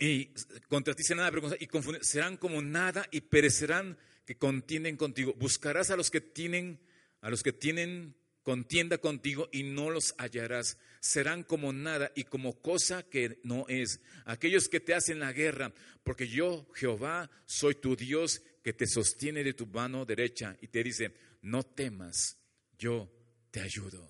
Y 0.00 0.30
contra 0.68 0.94
ti 0.94 1.02
serán 1.02 1.32
nada 1.32 1.56
y 1.58 1.68
serán 2.04 2.36
como 2.36 2.62
nada 2.62 3.08
y 3.10 3.22
perecerán 3.22 3.98
que 4.24 4.36
contienden 4.36 4.96
contigo. 4.96 5.34
Buscarás 5.36 5.90
a 5.90 5.96
los 5.96 6.10
que 6.10 6.20
tienen, 6.20 6.80
a 7.20 7.30
los 7.30 7.42
que 7.42 7.52
tienen 7.52 8.16
contienda 8.44 8.98
contigo 8.98 9.48
y 9.50 9.64
no 9.64 9.90
los 9.90 10.14
hallarás. 10.18 10.78
Serán 11.00 11.42
como 11.42 11.72
nada 11.72 12.12
y 12.14 12.24
como 12.24 12.60
cosa 12.60 13.02
que 13.02 13.40
no 13.42 13.66
es. 13.68 14.00
Aquellos 14.26 14.68
que 14.68 14.80
te 14.80 14.94
hacen 14.94 15.18
la 15.18 15.32
guerra, 15.32 15.72
porque 16.04 16.28
yo, 16.28 16.68
Jehová, 16.74 17.30
soy 17.46 17.74
tu 17.74 17.96
Dios 17.96 18.42
que 18.62 18.72
te 18.72 18.86
sostiene 18.86 19.42
de 19.42 19.54
tu 19.54 19.66
mano 19.66 20.04
derecha 20.04 20.56
y 20.60 20.68
te 20.68 20.82
dice, 20.82 21.14
no 21.42 21.64
temas, 21.64 22.38
yo 22.78 23.10
te 23.50 23.60
ayudo. 23.60 24.08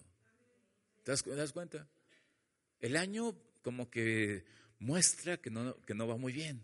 ¿Te 1.02 1.12
das, 1.12 1.52
cuenta? 1.52 1.88
El 2.80 2.96
año 2.96 3.36
como 3.62 3.90
que 3.90 4.44
muestra 4.84 5.38
que 5.38 5.50
no, 5.50 5.80
que 5.82 5.94
no 5.94 6.06
va 6.06 6.16
muy 6.16 6.32
bien. 6.32 6.62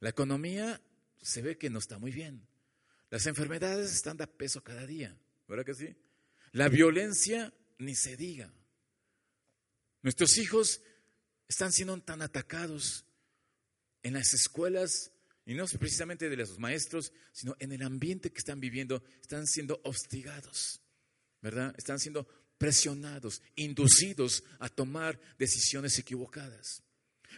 La 0.00 0.08
economía 0.08 0.80
se 1.20 1.42
ve 1.42 1.58
que 1.58 1.68
no 1.68 1.78
está 1.78 1.98
muy 1.98 2.10
bien. 2.10 2.46
Las 3.10 3.26
enfermedades 3.26 3.92
están 3.92 4.16
de 4.16 4.26
peso 4.26 4.62
cada 4.64 4.86
día, 4.86 5.16
¿verdad 5.46 5.64
que 5.64 5.74
sí? 5.74 5.94
La 6.52 6.68
violencia 6.68 7.52
ni 7.78 7.94
se 7.94 8.16
diga. 8.16 8.50
Nuestros 10.02 10.38
hijos 10.38 10.80
están 11.46 11.72
siendo 11.72 12.00
tan 12.00 12.22
atacados 12.22 13.04
en 14.02 14.14
las 14.14 14.32
escuelas, 14.32 15.12
y 15.44 15.54
no 15.54 15.66
precisamente 15.66 16.30
de 16.30 16.36
los 16.36 16.58
maestros, 16.58 17.12
sino 17.32 17.54
en 17.58 17.72
el 17.72 17.82
ambiente 17.82 18.30
que 18.30 18.38
están 18.38 18.60
viviendo, 18.60 19.02
están 19.20 19.46
siendo 19.46 19.80
hostigados, 19.84 20.80
¿verdad? 21.42 21.74
Están 21.76 21.98
siendo 21.98 22.26
presionados, 22.56 23.42
inducidos 23.56 24.44
a 24.58 24.68
tomar 24.68 25.20
decisiones 25.38 25.98
equivocadas. 25.98 26.82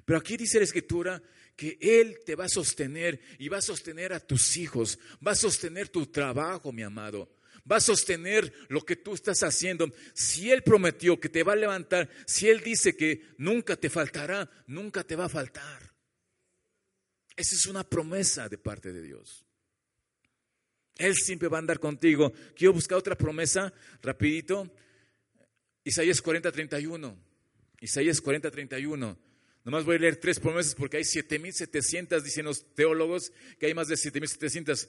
Pero 0.05 0.19
aquí 0.19 0.37
dice 0.37 0.59
la 0.59 0.65
escritura 0.65 1.23
que 1.57 1.79
Él 1.81 2.21
te 2.25 2.35
va 2.35 2.47
a 2.47 2.49
sostener 2.49 3.21
y 3.39 3.49
va 3.49 3.59
a 3.59 3.63
sostener 3.63 4.13
a 4.13 4.21
tus 4.21 4.57
hijos, 4.57 4.99
va 5.25 5.33
a 5.33 5.37
sostener 5.37 5.89
tu 5.89 6.07
trabajo, 6.07 6.73
mi 6.73 6.83
amado 6.83 7.29
va 7.71 7.77
a 7.77 7.81
sostener 7.81 8.53
lo 8.69 8.85
que 8.85 8.97
tú 8.97 9.15
estás 9.15 9.43
haciendo. 9.43 9.93
Si 10.15 10.51
Él 10.51 10.63
prometió 10.63 11.19
que 11.21 11.29
te 11.29 11.43
va 11.43 11.53
a 11.53 11.57
levantar, 11.57 12.09
si 12.27 12.49
Él 12.49 12.61
dice 12.61 12.97
que 12.97 13.35
nunca 13.39 13.77
te 13.77 13.91
faltará, 13.91 14.51
nunca 14.67 15.05
te 15.05 15.17
va 15.17 15.27
a 15.27 15.29
faltar. 15.29 15.93
Esa 17.37 17.55
es 17.55 17.67
una 17.67 17.85
promesa 17.85 18.49
de 18.49 18.59
parte 18.59 18.93
de 18.93 19.03
Dios. 19.03 19.45
Él 20.97 21.15
siempre 21.15 21.49
va 21.49 21.57
a 21.59 21.61
andar 21.61 21.81
contigo. 21.81 22.33
Quiero 22.55 22.75
buscar 22.75 22.99
otra 22.99 23.17
promesa, 23.17 23.73
rapidito. 24.03 24.71
Isaías 25.85 26.21
40, 26.21 26.53
31. 26.53 27.19
Isaías 27.81 28.21
40, 28.21 28.51
31. 28.51 29.19
Nomás 29.65 29.85
voy 29.85 29.97
a 29.97 29.99
leer 30.01 30.17
tres 30.17 30.41
promesas 30.41 30.75
porque 30.75 30.97
hay 30.97 31.05
7.700, 31.05 32.21
dicen 32.23 32.45
los 32.45 32.75
teólogos, 32.75 33.33
que 33.59 33.67
hay 33.67 33.75
más 33.75 33.89
de 33.89 33.95
7.700 33.95 34.89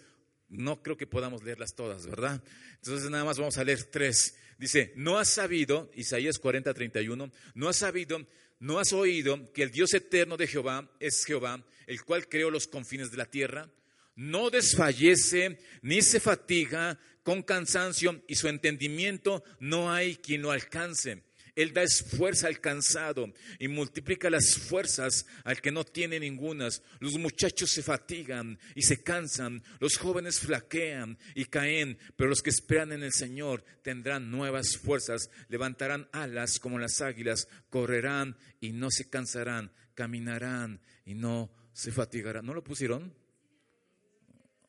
no 0.53 0.81
creo 0.81 0.97
que 0.97 1.07
podamos 1.07 1.43
leerlas 1.43 1.73
todas, 1.73 2.05
¿verdad? 2.05 2.41
Entonces 2.75 3.09
nada 3.09 3.23
más 3.23 3.37
vamos 3.37 3.57
a 3.57 3.63
leer 3.63 3.83
tres. 3.85 4.35
Dice, 4.57 4.93
no 4.95 5.17
has 5.17 5.29
sabido, 5.29 5.91
Isaías 5.95 6.37
40, 6.37 6.73
31, 6.73 7.31
no 7.55 7.69
has 7.69 7.75
sabido, 7.77 8.25
no 8.59 8.79
has 8.79 8.93
oído 8.93 9.51
que 9.51 9.63
el 9.63 9.71
Dios 9.71 9.93
eterno 9.93 10.37
de 10.37 10.47
Jehová 10.47 10.89
es 10.99 11.25
Jehová, 11.25 11.65
el 11.87 12.03
cual 12.03 12.29
creó 12.29 12.51
los 12.51 12.67
confines 12.67 13.11
de 13.11 13.17
la 13.17 13.25
tierra. 13.25 13.69
No 14.15 14.51
desfallece 14.51 15.57
ni 15.81 16.01
se 16.01 16.19
fatiga 16.19 16.99
con 17.23 17.41
cansancio 17.41 18.21
y 18.27 18.35
su 18.35 18.47
entendimiento 18.47 19.43
no 19.59 19.91
hay 19.91 20.17
quien 20.17 20.43
lo 20.43 20.51
alcance. 20.51 21.23
Él 21.55 21.73
da 21.73 21.83
esfuerzo 21.83 22.47
al 22.47 22.59
cansado 22.59 23.31
y 23.59 23.67
multiplica 23.67 24.29
las 24.29 24.57
fuerzas 24.57 25.25
al 25.43 25.61
que 25.61 25.71
no 25.71 25.83
tiene 25.83 26.19
ningunas. 26.19 26.81
Los 26.99 27.17
muchachos 27.17 27.69
se 27.69 27.83
fatigan 27.83 28.57
y 28.75 28.81
se 28.81 29.03
cansan, 29.03 29.63
los 29.79 29.97
jóvenes 29.97 30.39
flaquean 30.39 31.17
y 31.35 31.45
caen, 31.45 31.99
pero 32.15 32.29
los 32.29 32.41
que 32.41 32.49
esperan 32.49 32.91
en 32.91 33.03
el 33.03 33.13
Señor 33.13 33.63
tendrán 33.83 34.31
nuevas 34.31 34.77
fuerzas, 34.77 35.29
levantarán 35.47 36.09
alas 36.11 36.59
como 36.59 36.79
las 36.79 37.01
águilas, 37.01 37.47
correrán 37.69 38.35
y 38.59 38.71
no 38.71 38.89
se 38.89 39.09
cansarán, 39.09 39.71
caminarán 39.93 40.81
y 41.05 41.13
no 41.13 41.51
se 41.71 41.91
fatigarán. 41.91 42.45
¿No 42.45 42.53
lo 42.53 42.63
pusieron? 42.63 43.13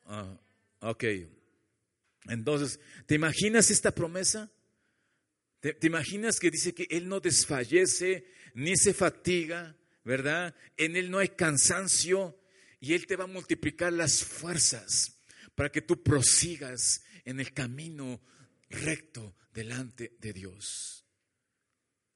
Ah, 0.07 0.39
ok. 0.81 1.05
Entonces, 2.27 2.81
¿te 3.07 3.15
imaginas 3.15 3.71
esta 3.71 3.91
promesa? 3.91 4.51
¿Te, 5.73 5.87
imaginas 5.87 6.41
que 6.41 6.51
dice 6.51 6.75
que 6.75 6.87
Él 6.91 7.09
no 7.09 7.21
desfallece 7.21 8.27
ni 8.53 8.77
se 8.77 8.93
fatiga, 8.93 9.75
verdad? 10.05 10.55
En 10.77 10.95
Él 10.95 11.11
no 11.11 11.21
hay 11.21 11.29
cansancio 11.29 12.39
y 12.81 12.93
Él 12.93 13.07
te 13.07 13.17
va 13.17 13.25
a 13.25 13.29
multiplicar 13.29 13.91
las 13.91 14.23
fuerzas 14.23 15.19
para 15.55 15.73
que 15.73 15.81
tú 15.81 16.03
prosigas 16.03 17.03
en 17.25 17.41
el 17.41 17.55
camino 17.55 18.21
recto 18.69 19.35
delante 19.55 20.15
de 20.21 20.35
Dios. 20.35 21.07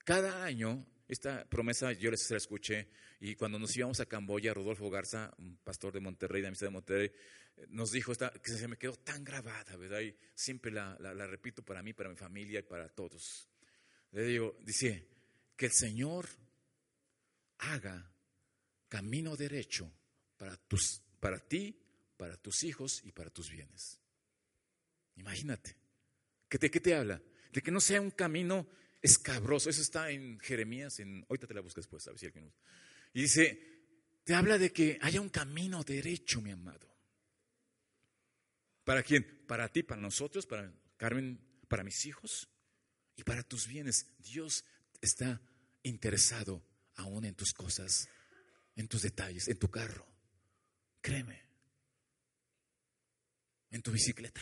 Cada 0.05 0.45
año, 0.45 0.87
esta 1.09 1.49
promesa 1.49 1.93
yo 1.93 2.11
les 2.11 2.31
escuché 2.31 2.91
y 3.19 3.35
cuando 3.35 3.59
nos 3.59 3.75
íbamos 3.75 3.99
a 4.01 4.07
Camboya, 4.07 4.53
Rodolfo 4.53 4.91
Garza, 4.91 5.33
un 5.39 5.57
pastor 5.57 5.95
de 5.95 6.01
Monterrey, 6.01 6.43
de 6.43 6.49
Amistad 6.49 6.67
de 6.67 6.73
Monterrey, 6.73 7.13
nos 7.69 7.91
dijo 7.93 8.13
esta, 8.13 8.31
que 8.31 8.53
se 8.53 8.69
me 8.69 8.77
quedó 8.77 8.95
tan 8.95 9.25
grabada, 9.25 9.77
¿verdad? 9.77 10.01
Y 10.01 10.15
siempre 10.35 10.71
la, 10.71 10.97
repito 11.27 11.63
para 11.63 11.83
mí, 11.83 11.93
para 11.93 12.11
mi 12.11 12.17
familia 12.17 12.61
y 12.61 12.63
para 12.63 12.89
todos. 12.89 13.49
Le 14.13 14.23
digo, 14.23 14.57
dice, 14.63 15.07
que 15.57 15.67
el 15.67 15.73
Señor 15.73 16.29
haga 17.59 18.11
camino 18.89 19.37
derecho 19.37 19.93
para, 20.37 20.57
tus, 20.57 21.03
para 21.21 21.39
ti, 21.39 21.77
para 22.17 22.37
tus 22.37 22.65
hijos 22.65 23.03
y 23.05 23.13
para 23.13 23.31
tus 23.31 23.51
bienes. 23.51 24.01
Imagínate. 25.17 25.77
¿De 26.51 26.71
qué 26.71 26.81
te 26.81 26.95
habla? 26.95 27.21
De 27.53 27.61
que 27.61 27.71
no 27.71 27.81
sea 27.81 28.01
un 28.01 28.13
camino 28.13 28.69
escabroso. 29.03 29.69
Eso 29.69 29.83
está 29.83 30.11
en 30.11 30.39
Jeremías, 30.41 30.99
en, 31.01 31.25
ahorita 31.29 31.47
te 31.47 31.55
la 31.55 31.61
busco 31.61 31.81
después, 31.81 32.07
a 32.07 32.11
ver 32.11 32.19
si 32.19 32.27
alguien... 32.27 32.53
Y 33.13 33.23
dice, 33.23 33.69
te 34.25 34.35
habla 34.35 34.59
de 34.59 34.73
que 34.73 34.99
haya 35.01 35.21
un 35.21 35.31
camino 35.31 35.83
derecho, 35.83 36.41
mi 36.41 36.51
amado. 36.51 36.88
¿Para 38.89 39.03
quién? 39.03 39.45
Para 39.47 39.69
ti, 39.69 39.83
para 39.83 40.01
nosotros, 40.01 40.47
para 40.47 40.73
Carmen, 40.97 41.39
para 41.69 41.85
mis 41.85 42.07
hijos 42.07 42.49
y 43.17 43.23
para 43.23 43.43
tus 43.43 43.67
bienes. 43.67 44.07
Dios 44.17 44.65
está 45.03 45.43
interesado 45.83 46.65
aún 46.95 47.27
en 47.27 47.35
tus 47.35 47.53
cosas, 47.53 48.09
en 48.77 48.89
tus 48.89 49.03
detalles, 49.03 49.47
en 49.49 49.59
tu 49.59 49.69
carro. 49.69 50.07
Créeme. 51.03 51.39
En 53.73 53.83
tu 53.83 53.93
bicicleta. 53.93 54.41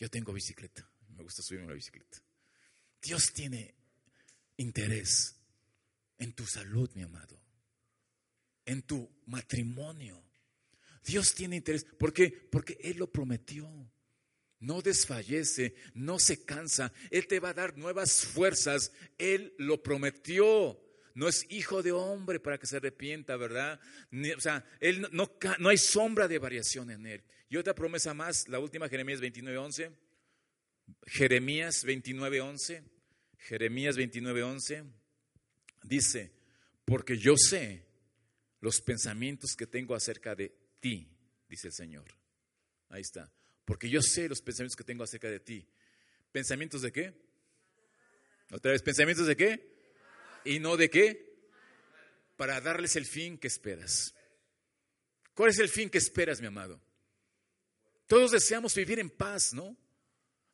Yo 0.00 0.10
tengo 0.10 0.32
bicicleta. 0.32 0.90
Me 1.16 1.22
gusta 1.22 1.40
subirme 1.40 1.66
a 1.66 1.68
la 1.68 1.74
bicicleta. 1.74 2.18
Dios 3.00 3.32
tiene 3.32 3.72
interés 4.56 5.36
en 6.16 6.32
tu 6.32 6.44
salud, 6.44 6.90
mi 6.96 7.04
amado. 7.04 7.40
En 8.64 8.82
tu 8.82 9.08
matrimonio. 9.26 10.27
Dios 11.08 11.34
tiene 11.34 11.56
interés. 11.56 11.84
¿Por 11.84 12.12
qué? 12.12 12.30
Porque 12.30 12.78
Él 12.82 12.98
lo 12.98 13.10
prometió. 13.10 13.68
No 14.60 14.82
desfallece, 14.82 15.74
no 15.94 16.18
se 16.18 16.44
cansa. 16.44 16.92
Él 17.10 17.26
te 17.26 17.40
va 17.40 17.50
a 17.50 17.54
dar 17.54 17.78
nuevas 17.78 18.26
fuerzas. 18.26 18.92
Él 19.16 19.54
lo 19.56 19.82
prometió. 19.82 20.78
No 21.14 21.28
es 21.28 21.46
hijo 21.48 21.82
de 21.82 21.92
hombre 21.92 22.40
para 22.40 22.58
que 22.58 22.66
se 22.66 22.76
arrepienta, 22.76 23.36
¿verdad? 23.36 23.80
o 24.36 24.40
sea, 24.40 24.64
él 24.78 25.08
no, 25.10 25.32
no, 25.58 25.68
hay 25.68 25.78
sombra 25.78 26.28
de 26.28 26.38
variación 26.38 26.90
en 26.90 27.06
él. 27.06 27.24
Y 27.48 27.56
otra 27.56 27.74
promesa 27.74 28.14
más, 28.14 28.46
la 28.48 28.58
última, 28.58 28.88
Jeremías 28.88 29.20
29.11. 29.20 29.90
Jeremías 31.06 31.84
29.11. 31.84 32.84
Jeremías 33.38 33.96
29:11 33.96 34.84
dice, 35.84 36.32
porque 36.84 37.16
yo 37.16 37.36
sé 37.36 37.86
los 38.60 38.80
pensamientos 38.80 39.54
que 39.56 39.66
tengo 39.66 39.94
acerca 39.94 40.34
de 40.34 40.52
ti, 40.80 41.08
dice 41.48 41.68
el 41.68 41.72
Señor. 41.72 42.06
Ahí 42.88 43.02
está. 43.02 43.30
Porque 43.64 43.88
yo 43.88 44.00
sé 44.00 44.28
los 44.28 44.40
pensamientos 44.40 44.76
que 44.76 44.84
tengo 44.84 45.04
acerca 45.04 45.28
de 45.28 45.40
ti. 45.40 45.66
¿Pensamientos 46.32 46.82
de 46.82 46.92
qué? 46.92 47.14
Otra 48.50 48.72
vez, 48.72 48.82
¿pensamientos 48.82 49.26
de 49.26 49.36
qué? 49.36 49.68
¿Y 50.44 50.58
no 50.58 50.76
de 50.76 50.88
qué? 50.88 51.38
Para 52.36 52.60
darles 52.60 52.96
el 52.96 53.04
fin 53.04 53.36
que 53.38 53.46
esperas. 53.46 54.14
¿Cuál 55.34 55.50
es 55.50 55.58
el 55.58 55.68
fin 55.68 55.90
que 55.90 55.98
esperas, 55.98 56.40
mi 56.40 56.46
amado? 56.46 56.80
Todos 58.06 58.30
deseamos 58.30 58.74
vivir 58.74 58.98
en 58.98 59.10
paz, 59.10 59.52
¿no? 59.52 59.76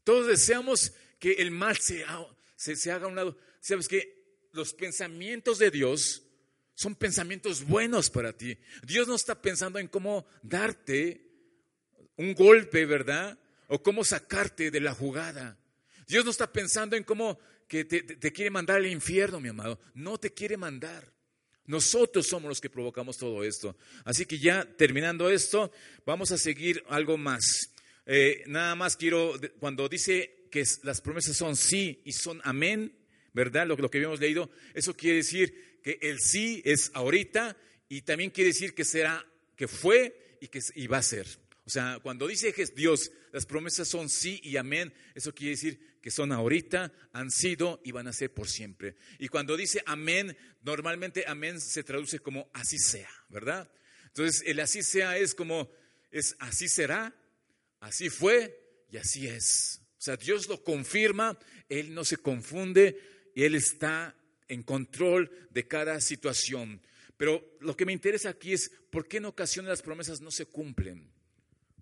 Todos 0.03 0.27
deseamos 0.27 0.93
que 1.19 1.35
el 1.35 1.51
mal 1.51 1.79
se, 1.79 2.05
se, 2.57 2.91
haga 2.91 3.07
a 3.07 3.09
un 3.09 3.15
lado. 3.15 3.39
Sabes 3.61 3.89
que 3.89 4.49
los 4.53 4.75
pensamientos 4.75 5.59
de 5.59 5.71
Dios 5.71 6.23
son 6.75 6.95
pensamientos 6.97 7.65
buenos 7.65 8.11
para 8.11 8.33
ti. 8.33 8.59
Dios 8.83 9.07
no 9.07 9.15
está 9.15 9.41
pensando 9.41 9.79
en 9.79 9.89
cómo 9.89 10.27
darte 10.43 11.25
un 12.17 12.35
golpe, 12.35 12.85
¿verdad? 12.85 13.39
O 13.69 13.83
cómo 13.83 14.05
sacarte 14.05 14.71
de 14.71 14.81
la 14.81 14.95
jugada. 14.95 15.59
Dios 16.07 16.25
no 16.25 16.31
está 16.31 16.53
pensando 16.53 16.97
en 16.97 17.05
cómo 17.05 17.39
que 17.69 17.85
te, 17.85 18.33
quiere 18.33 18.51
mandar 18.51 18.77
al 18.77 18.87
infierno, 18.87 19.41
mi 19.41 19.49
amado. 19.49 19.79
No 19.95 20.19
te 20.19 20.33
quiere 20.33 20.57
mandar. 20.57 21.13
Nosotros 21.67 22.27
somos 22.27 22.49
los 22.49 22.61
que 22.61 22.69
provocamos 22.69 23.17
todo 23.17 23.43
esto. 23.43 23.77
Así 24.05 24.27
que 24.27 24.39
ya 24.39 24.65
terminando 24.77 25.31
esto, 25.31 25.73
vamos 26.05 26.31
a 26.31 26.39
seguir 26.39 26.85
algo 26.89 27.17
más. 27.17 27.71
Eh, 28.05 28.43
nada 28.47 28.75
más 28.75 28.97
quiero, 28.97 29.33
cuando 29.59 29.89
dice 29.89 30.49
que 30.51 30.65
las 30.83 31.01
promesas 31.01 31.37
son 31.37 31.57
sí 31.57 32.03
y 32.05 32.13
son 32.13 32.41
amén, 32.45 32.95
¿verdad? 33.33 33.67
Lo, 33.67 33.77
lo 33.77 33.91
que 33.91 33.99
habíamos 33.99 34.21
leído, 34.21 34.51
eso 34.75 34.95
quiere 34.95 35.19
decir 35.19 35.74
que 35.85 35.99
el 36.01 36.18
sí 36.18 36.62
es 36.64 36.90
ahorita 36.94 37.57
y 37.90 38.03
también 38.03 38.31
quiere 38.31 38.49
decir 38.49 38.75
que 38.75 38.87
será, 38.87 39.25
que 39.55 39.68
fue 39.68 40.38
y 40.40 40.49
que 40.49 40.61
va 40.88 40.97
a 40.97 41.03
ser. 41.03 41.27
O 41.66 41.70
sea, 41.70 42.01
cuando 42.03 42.27
dice 42.27 42.55
Dios, 42.75 43.12
las 43.33 43.44
promesas 43.44 43.87
son 43.87 44.09
sí 44.09 44.40
y 44.42 44.57
amén, 44.57 44.94
eso 45.14 45.35
quiere 45.35 45.51
decir 45.51 45.99
que 46.01 46.11
son 46.11 46.33
ahorita, 46.33 46.90
han 47.12 47.31
sido 47.31 47.83
y 47.85 47.92
van 47.92 48.09
a 48.09 48.14
ser 48.14 48.33
por 48.33 48.49
siempre. 48.49 48.97
Y 49.18 49.29
cuando 49.29 49.59
dice 49.59 49.83
amén, 49.85 50.35
normalmente 50.62 51.25
amén 51.27 51.61
se 51.61 51.85
traduce 51.85 52.18
como 52.18 52.51
así 52.55 52.79
sea, 52.79 53.11
¿verdad? 53.29 53.70
Entonces, 54.07 54.42
el 54.47 54.61
así 54.61 54.83
sea 54.83 55.18
es 55.18 55.35
como, 55.35 55.70
es 56.11 56.35
así 56.38 56.66
será, 56.66 57.14
así 57.81 58.09
fue 58.09 58.87
y 58.90 58.97
así 58.97 59.27
es. 59.29 59.83
O 59.99 60.01
sea, 60.01 60.16
Dios 60.16 60.49
lo 60.49 60.62
confirma, 60.62 61.38
Él 61.68 61.92
no 61.92 62.05
se 62.05 62.16
confunde 62.16 63.31
y 63.35 63.44
Él 63.44 63.55
está 63.55 64.16
en 64.48 64.62
control 64.62 65.30
de 65.50 65.66
cada 65.66 66.00
situación. 66.00 66.80
Pero 67.16 67.57
lo 67.61 67.76
que 67.76 67.87
me 67.87 67.92
interesa 67.92 68.30
aquí 68.30 68.52
es 68.52 68.70
por 68.90 69.07
qué 69.07 69.18
en 69.18 69.26
ocasiones 69.26 69.68
las 69.68 69.83
promesas 69.83 70.20
no 70.20 70.30
se 70.30 70.46
cumplen. 70.46 71.11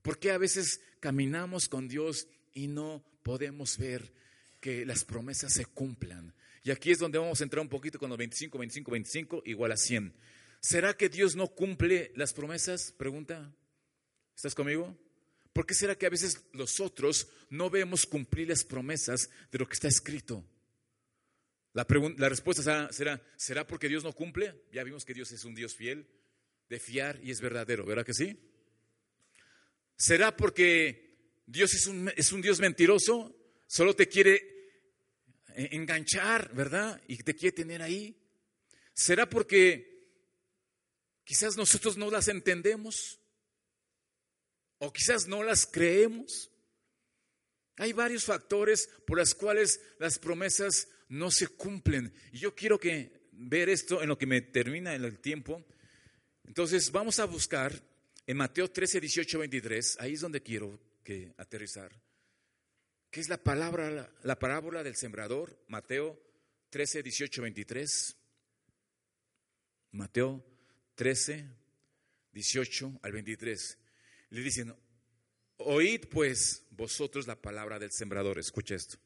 ¿Por 0.02 0.18
qué 0.18 0.32
a 0.32 0.38
veces 0.38 0.80
caminamos 1.00 1.68
con 1.68 1.88
Dios 1.88 2.28
y 2.52 2.66
no 2.66 3.04
podemos 3.22 3.78
ver 3.78 4.12
que 4.60 4.84
las 4.84 5.04
promesas 5.04 5.52
se 5.52 5.64
cumplan? 5.64 6.34
Y 6.64 6.70
aquí 6.70 6.90
es 6.90 6.98
donde 6.98 7.18
vamos 7.18 7.40
a 7.40 7.44
entrar 7.44 7.62
un 7.62 7.68
poquito 7.68 7.98
con 7.98 8.08
los 8.08 8.18
25, 8.18 8.58
25, 8.58 8.90
25, 8.90 9.42
igual 9.46 9.72
a 9.72 9.76
100. 9.76 10.12
¿Será 10.60 10.96
que 10.96 11.08
Dios 11.08 11.34
no 11.34 11.48
cumple 11.48 12.12
las 12.14 12.32
promesas? 12.32 12.92
Pregunta. 12.92 13.52
¿Estás 14.36 14.54
conmigo? 14.54 14.96
¿Por 15.52 15.66
qué 15.66 15.74
será 15.74 15.96
que 15.96 16.06
a 16.06 16.10
veces 16.10 16.44
nosotros 16.52 17.28
no 17.50 17.68
vemos 17.68 18.06
cumplir 18.06 18.48
las 18.48 18.64
promesas 18.64 19.28
de 19.50 19.58
lo 19.58 19.66
que 19.66 19.74
está 19.74 19.88
escrito? 19.88 20.44
La, 21.72 21.86
la 22.18 22.28
respuesta 22.28 22.62
será, 22.62 22.92
será, 22.92 23.22
¿será 23.36 23.66
porque 23.66 23.88
Dios 23.88 24.04
no 24.04 24.12
cumple? 24.12 24.64
Ya 24.72 24.84
vimos 24.84 25.04
que 25.04 25.14
Dios 25.14 25.32
es 25.32 25.44
un 25.44 25.54
Dios 25.54 25.74
fiel, 25.74 26.06
de 26.68 26.78
fiar 26.78 27.18
y 27.22 27.30
es 27.30 27.40
verdadero, 27.40 27.84
¿verdad 27.84 28.04
que 28.04 28.14
sí? 28.14 28.38
¿Será 29.96 30.36
porque 30.36 31.42
Dios 31.46 31.74
es 31.74 31.86
un, 31.86 32.10
es 32.16 32.32
un 32.32 32.42
Dios 32.42 32.60
mentiroso? 32.60 33.36
Solo 33.66 33.94
te 33.94 34.08
quiere 34.08 34.52
enganchar, 35.54 36.52
¿verdad? 36.54 37.00
Y 37.06 37.16
te 37.18 37.34
quiere 37.34 37.54
tener 37.54 37.82
ahí. 37.82 38.18
¿Será 38.94 39.28
porque 39.28 40.10
quizás 41.24 41.56
nosotros 41.56 41.96
no 41.96 42.10
las 42.10 42.28
entendemos? 42.28 43.20
¿O 44.78 44.92
quizás 44.92 45.26
no 45.26 45.42
las 45.42 45.66
creemos? 45.66 46.50
Hay 47.76 47.92
varios 47.92 48.24
factores 48.24 48.88
por 49.06 49.18
los 49.18 49.34
cuales 49.34 49.80
las 49.98 50.18
promesas 50.18 50.88
no 51.12 51.30
se 51.30 51.48
cumplen. 51.48 52.12
Y 52.32 52.38
yo 52.38 52.54
quiero 52.54 52.78
que 52.78 53.28
ver 53.32 53.68
esto 53.68 54.02
en 54.02 54.08
lo 54.08 54.16
que 54.16 54.26
me 54.26 54.40
termina 54.40 54.94
en 54.94 55.04
el 55.04 55.18
tiempo. 55.18 55.62
Entonces 56.46 56.90
vamos 56.90 57.18
a 57.18 57.26
buscar 57.26 57.72
en 58.26 58.36
Mateo 58.36 58.70
13, 58.70 59.00
18, 59.00 59.38
23, 59.40 59.96
ahí 60.00 60.14
es 60.14 60.20
donde 60.20 60.42
quiero 60.42 60.78
que 61.04 61.34
aterrizar. 61.36 61.92
¿Qué 63.10 63.20
es 63.20 63.28
la 63.28 63.36
palabra, 63.36 64.10
la, 64.22 64.38
parábola 64.38 64.82
del 64.82 64.96
sembrador? 64.96 65.62
Mateo 65.68 66.18
13, 66.70 67.02
18, 67.02 67.42
23. 67.42 68.16
Mateo 69.90 70.42
13, 70.94 71.46
18 72.32 73.00
al 73.02 73.12
23. 73.12 73.78
Le 74.30 74.40
dicen, 74.40 74.74
oíd 75.58 76.06
pues 76.08 76.64
vosotros 76.70 77.26
la 77.26 77.36
palabra 77.36 77.78
del 77.78 77.92
sembrador. 77.92 78.38
Escucha 78.38 78.76
esto. 78.76 78.96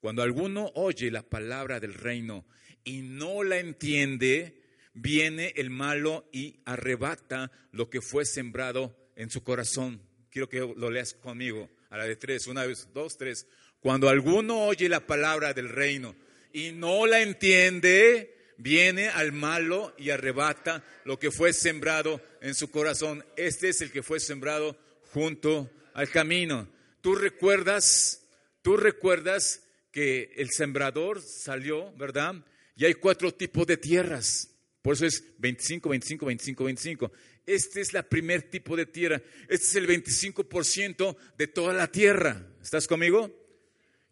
Cuando 0.00 0.22
alguno 0.22 0.70
oye 0.74 1.10
la 1.10 1.22
palabra 1.22 1.80
del 1.80 1.94
reino 1.94 2.44
y 2.84 3.02
no 3.02 3.42
la 3.42 3.58
entiende, 3.58 4.62
viene 4.94 5.52
el 5.56 5.70
malo 5.70 6.28
y 6.32 6.60
arrebata 6.64 7.50
lo 7.72 7.90
que 7.90 8.00
fue 8.00 8.24
sembrado 8.24 8.96
en 9.16 9.30
su 9.30 9.42
corazón. 9.42 10.00
Quiero 10.30 10.48
que 10.48 10.60
lo 10.60 10.90
leas 10.90 11.14
conmigo 11.14 11.68
a 11.90 11.98
la 11.98 12.04
de 12.04 12.16
tres, 12.16 12.46
una 12.46 12.64
vez, 12.64 12.88
dos, 12.94 13.16
tres. 13.16 13.46
Cuando 13.80 14.08
alguno 14.08 14.66
oye 14.66 14.88
la 14.88 15.06
palabra 15.06 15.52
del 15.52 15.68
reino 15.68 16.14
y 16.52 16.72
no 16.72 17.06
la 17.06 17.20
entiende, 17.20 18.54
viene 18.56 19.08
al 19.08 19.32
malo 19.32 19.94
y 19.98 20.10
arrebata 20.10 20.84
lo 21.04 21.18
que 21.18 21.30
fue 21.30 21.52
sembrado 21.52 22.20
en 22.40 22.54
su 22.54 22.70
corazón. 22.70 23.24
Este 23.36 23.70
es 23.70 23.80
el 23.80 23.90
que 23.90 24.02
fue 24.02 24.20
sembrado 24.20 24.76
junto 25.12 25.70
al 25.94 26.08
camino. 26.10 26.68
Tú 27.00 27.14
recuerdas, 27.14 28.22
tú 28.62 28.76
recuerdas 28.76 29.64
el 29.98 30.50
sembrador 30.50 31.22
salió, 31.22 31.92
¿verdad? 31.96 32.34
Y 32.76 32.84
hay 32.84 32.94
cuatro 32.94 33.32
tipos 33.34 33.66
de 33.66 33.76
tierras. 33.76 34.54
Por 34.82 34.94
eso 34.94 35.06
es 35.06 35.24
25, 35.38 35.88
25, 35.88 36.26
25, 36.26 36.64
25. 36.64 37.12
Este 37.44 37.80
es 37.80 37.92
el 37.94 38.04
primer 38.04 38.42
tipo 38.42 38.76
de 38.76 38.86
tierra. 38.86 39.20
Este 39.48 39.66
es 39.66 39.74
el 39.76 39.88
25% 39.88 41.16
de 41.36 41.46
toda 41.48 41.74
la 41.74 41.90
tierra. 41.90 42.46
¿Estás 42.62 42.86
conmigo? 42.86 43.30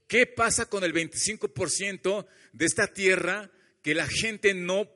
¿Qué 0.06 0.26
pasa 0.26 0.66
con 0.66 0.84
el 0.84 0.92
25% 0.92 2.26
de 2.52 2.64
esta 2.64 2.86
tierra 2.86 3.50
que 3.82 3.94
la 3.94 4.06
gente 4.06 4.54
no, 4.54 4.88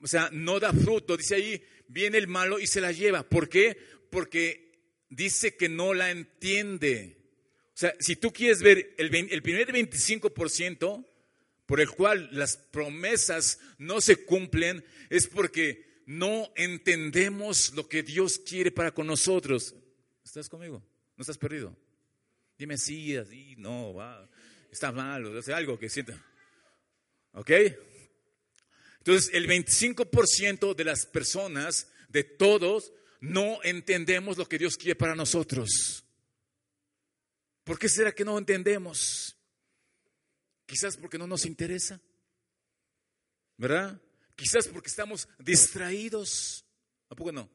o 0.00 0.06
sea, 0.06 0.28
no 0.32 0.58
da 0.60 0.72
fruto? 0.72 1.16
Dice 1.16 1.34
ahí, 1.34 1.62
viene 1.88 2.18
el 2.18 2.28
malo 2.28 2.58
y 2.58 2.66
se 2.66 2.80
la 2.80 2.92
lleva. 2.92 3.28
¿Por 3.28 3.48
qué? 3.48 3.76
Porque 4.10 4.72
dice 5.08 5.56
que 5.56 5.68
no 5.68 5.94
la 5.94 6.10
entiende. 6.10 7.21
Si 7.98 8.16
tú 8.16 8.32
quieres 8.32 8.62
ver 8.62 8.94
el, 8.98 9.10
primer 9.42 9.72
25%, 9.72 11.06
por 11.66 11.80
el 11.80 11.90
cual 11.90 12.28
las 12.32 12.56
promesas 12.56 13.58
no 13.78 14.00
se 14.00 14.24
cumplen 14.24 14.84
es 15.10 15.26
porque 15.26 16.02
no 16.06 16.52
entendemos 16.56 17.72
lo 17.74 17.88
que 17.88 18.02
Dios 18.02 18.38
quiere 18.38 18.70
para 18.70 18.92
con 18.92 19.06
nosotros. 19.06 19.74
¿Estás 20.24 20.48
conmigo? 20.48 20.82
¿No 21.16 21.22
estás 21.22 21.38
perdido? 21.38 21.76
Dime 22.58 22.76
sí, 22.76 23.16
así, 23.16 23.54
no, 23.56 23.94
está 24.70 24.92
mal, 24.92 25.24
o 25.24 25.54
algo 25.54 25.78
que 25.78 25.88
sienta. 25.88 26.22
¿Ok? 27.32 27.50
Entonces, 28.98 29.30
el 29.34 29.48
25% 29.48 30.74
de 30.74 30.84
las 30.84 31.06
personas, 31.06 31.90
de 32.08 32.22
todos, 32.24 32.92
no 33.20 33.58
entendemos 33.62 34.36
lo 34.36 34.48
que 34.48 34.58
Dios 34.58 34.76
quiere 34.76 34.94
para 34.94 35.14
nosotros. 35.14 36.01
¿Por 37.64 37.78
qué 37.78 37.88
será 37.88 38.12
que 38.12 38.24
no 38.24 38.38
entendemos? 38.38 39.36
Quizás 40.66 40.96
porque 40.96 41.18
no 41.18 41.26
nos 41.26 41.44
interesa, 41.44 42.00
¿verdad? 43.56 44.00
Quizás 44.34 44.66
porque 44.68 44.88
estamos 44.88 45.28
distraídos. 45.38 46.64
¿A 47.08 47.14
poco 47.14 47.30
no? 47.30 47.48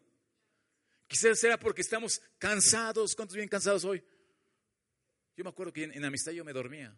Quizás 1.08 1.40
será 1.40 1.58
porque 1.58 1.82
estamos 1.82 2.22
cansados. 2.38 3.16
¿Cuántos 3.16 3.36
bien 3.36 3.50
cansados 3.50 3.84
hoy? 3.86 4.04
Yo 5.36 5.44
me 5.44 5.50
acuerdo 5.50 5.74
que 5.74 5.84
en, 5.84 6.06
amistad 6.06 6.32
yo 6.32 6.46
me 6.46 6.54
dormía. 6.54 6.96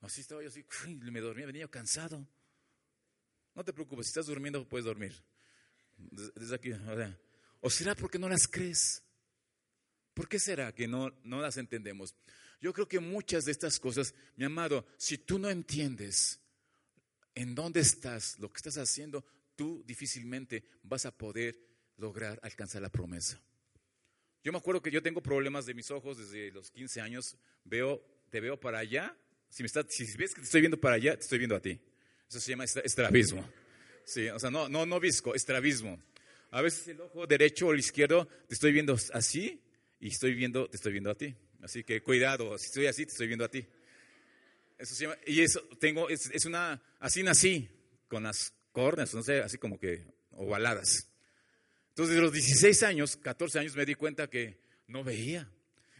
Así 0.00 0.20
estaba 0.20 0.42
yo 0.42 0.48
así, 0.48 0.64
me 0.86 1.20
dormía, 1.20 1.46
venía 1.46 1.68
cansado. 1.68 2.26
No 3.54 3.64
te 3.64 3.72
preocupes, 3.72 4.06
si 4.06 4.10
estás 4.10 4.26
durmiendo 4.26 4.68
puedes 4.68 4.84
dormir. 4.84 5.14
Desde 5.96 6.54
aquí, 6.54 6.72
¿O 7.60 7.70
será 7.70 7.94
porque 7.94 8.18
no 8.18 8.28
las 8.28 8.46
crees? 8.46 9.02
¿Por 10.16 10.30
qué 10.30 10.38
será 10.38 10.74
que 10.74 10.88
no, 10.88 11.14
no 11.24 11.42
las 11.42 11.58
entendemos? 11.58 12.14
Yo 12.58 12.72
creo 12.72 12.88
que 12.88 13.00
muchas 13.00 13.44
de 13.44 13.52
estas 13.52 13.78
cosas, 13.78 14.14
mi 14.36 14.46
amado, 14.46 14.86
si 14.96 15.18
tú 15.18 15.38
no 15.38 15.50
entiendes 15.50 16.40
en 17.34 17.54
dónde 17.54 17.80
estás, 17.80 18.38
lo 18.38 18.50
que 18.50 18.56
estás 18.56 18.78
haciendo, 18.78 19.26
tú 19.56 19.84
difícilmente 19.86 20.64
vas 20.82 21.04
a 21.04 21.10
poder 21.10 21.60
lograr 21.98 22.40
alcanzar 22.42 22.80
la 22.80 22.88
promesa. 22.88 23.38
Yo 24.42 24.52
me 24.52 24.58
acuerdo 24.58 24.80
que 24.80 24.90
yo 24.90 25.02
tengo 25.02 25.22
problemas 25.22 25.66
de 25.66 25.74
mis 25.74 25.90
ojos 25.90 26.16
desde 26.16 26.50
los 26.50 26.70
15 26.70 27.02
años. 27.02 27.36
Veo, 27.64 28.02
te 28.30 28.40
veo 28.40 28.58
para 28.58 28.78
allá. 28.78 29.14
Si, 29.50 29.62
me 29.62 29.68
si 29.68 30.16
ves 30.16 30.32
que 30.32 30.40
te 30.40 30.46
estoy 30.46 30.62
viendo 30.62 30.80
para 30.80 30.94
allá, 30.94 31.14
te 31.14 31.24
estoy 31.24 31.36
viendo 31.36 31.56
a 31.56 31.60
ti. 31.60 31.78
Eso 32.26 32.40
se 32.40 32.52
llama 32.52 32.64
estrabismo. 32.64 33.46
Sí, 34.06 34.30
o 34.30 34.38
sea, 34.38 34.50
no, 34.50 34.66
no, 34.66 34.86
no 34.86 34.98
visco, 34.98 35.34
estrabismo. 35.34 36.02
A 36.52 36.62
veces 36.62 36.88
el 36.88 37.02
ojo 37.02 37.26
derecho 37.26 37.66
o 37.66 37.74
el 37.74 37.80
izquierdo 37.80 38.26
te 38.48 38.54
estoy 38.54 38.72
viendo 38.72 38.96
así 39.12 39.60
y 40.00 40.08
estoy 40.08 40.34
viendo, 40.34 40.68
te 40.68 40.76
estoy 40.76 40.92
viendo 40.92 41.10
a 41.10 41.14
ti. 41.14 41.34
Así 41.62 41.84
que 41.84 42.02
cuidado, 42.02 42.56
si 42.58 42.66
estoy 42.66 42.86
así, 42.86 43.06
te 43.06 43.12
estoy 43.12 43.26
viendo 43.26 43.44
a 43.44 43.50
ti. 43.50 43.66
Eso 44.78 44.94
se 44.94 45.04
llama, 45.04 45.16
y 45.26 45.40
eso 45.40 45.60
tengo, 45.80 46.08
es, 46.08 46.30
es 46.32 46.44
una, 46.44 46.82
así 47.00 47.22
nací, 47.22 47.68
con 48.08 48.24
las 48.24 48.52
córneas, 48.72 49.14
no 49.14 49.22
sé, 49.22 49.40
así 49.40 49.58
como 49.58 49.78
que 49.78 50.04
ovaladas. 50.32 51.08
Entonces, 51.88 52.14
de 52.14 52.20
los 52.20 52.32
16 52.32 52.82
años, 52.82 53.16
14 53.16 53.58
años, 53.58 53.74
me 53.74 53.86
di 53.86 53.94
cuenta 53.94 54.28
que 54.28 54.60
no 54.86 55.02
veía. 55.02 55.50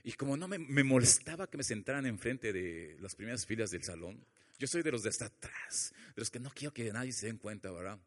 Y 0.05 0.13
como 0.13 0.37
no 0.37 0.47
me, 0.47 0.59
me, 0.59 0.85
molestaba 0.85 1.49
que 1.49 1.57
me 1.57 1.65
sentaran 1.65 2.07
enfrente 2.07 2.53
de 2.53 2.97
las 3.01 3.15
primeras 3.15 3.47
filas 3.47 3.71
del 3.71 3.83
salón, 3.83 4.25
yo 4.59 4.67
soy 4.67 4.83
de 4.83 4.93
los 4.93 5.03
de 5.03 5.09
hasta 5.09 5.27
atrás, 5.27 5.93
de 6.15 6.21
los 6.21 6.31
que 6.31 6.39
no 6.39 6.51
quiero 6.51 6.73
que 6.73 6.93
nadie 6.93 7.13
se 7.13 7.27
den 7.27 7.39
cuenta, 7.39 7.71
¿verdad? 7.71 7.99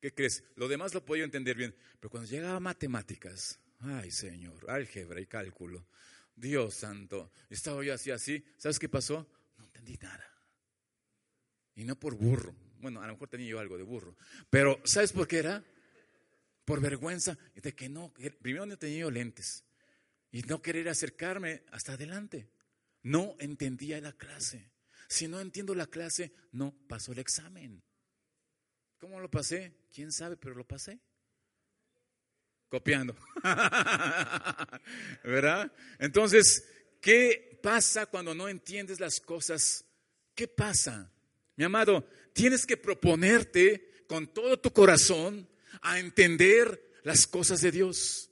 ¿Qué 0.00 0.12
crees? 0.12 0.42
Lo 0.56 0.66
demás 0.66 0.94
lo 0.94 1.04
puedo 1.04 1.22
entender 1.22 1.56
bien, 1.56 1.74
pero 2.00 2.10
cuando 2.10 2.28
llegaba 2.28 2.56
a 2.56 2.60
matemáticas, 2.60 3.60
ay 3.80 4.10
Señor, 4.10 4.70
álgebra 4.70 5.20
y 5.20 5.26
cálculo, 5.26 5.86
Dios 6.34 6.74
santo, 6.74 7.32
estaba 7.48 7.82
yo 7.84 7.94
así, 7.94 8.10
así, 8.10 8.44
¿sabes 8.56 8.78
qué 8.78 8.88
pasó? 8.88 9.28
No 9.58 9.64
entendí 9.64 9.96
nada. 9.98 10.26
Y 11.74 11.84
no 11.84 11.98
por 11.98 12.14
burro, 12.14 12.54
bueno, 12.78 13.02
a 13.02 13.06
lo 13.06 13.14
mejor 13.14 13.28
tenía 13.28 13.48
yo 13.48 13.58
algo 13.58 13.76
de 13.76 13.84
burro, 13.84 14.16
pero 14.48 14.80
¿sabes 14.84 15.12
por 15.12 15.26
qué 15.28 15.38
era? 15.38 15.64
Por 16.64 16.80
vergüenza 16.80 17.36
de 17.54 17.74
que 17.74 17.88
no, 17.88 18.12
primero 18.40 18.66
no 18.66 18.78
tenía 18.78 19.00
yo 19.00 19.10
lentes 19.10 19.64
y 20.30 20.42
no 20.42 20.62
querer 20.62 20.88
acercarme 20.88 21.64
hasta 21.72 21.94
adelante. 21.94 22.48
No 23.02 23.34
entendía 23.38 24.00
la 24.00 24.12
clase. 24.12 24.70
Si 25.08 25.26
no 25.26 25.40
entiendo 25.40 25.74
la 25.74 25.86
clase, 25.86 26.32
no 26.52 26.72
paso 26.86 27.12
el 27.12 27.18
examen. 27.18 27.82
¿Cómo 28.98 29.18
lo 29.18 29.30
pasé? 29.30 29.74
¿Quién 29.92 30.12
sabe? 30.12 30.36
Pero 30.36 30.54
lo 30.54 30.66
pasé. 30.66 31.00
Copiando. 32.70 33.14
¿Verdad? 35.24 35.70
Entonces, 35.98 36.64
¿qué 37.00 37.58
pasa 37.62 38.06
cuando 38.06 38.34
no 38.34 38.48
entiendes 38.48 39.00
las 39.00 39.20
cosas? 39.20 39.84
¿Qué 40.34 40.48
pasa? 40.48 41.12
Mi 41.56 41.64
amado, 41.64 42.08
tienes 42.32 42.64
que 42.64 42.76
proponerte 42.76 44.04
con 44.06 44.32
todo 44.32 44.58
tu 44.58 44.72
corazón 44.72 45.48
a 45.82 45.98
entender 45.98 46.92
las 47.02 47.26
cosas 47.26 47.60
de 47.60 47.72
Dios. 47.72 48.30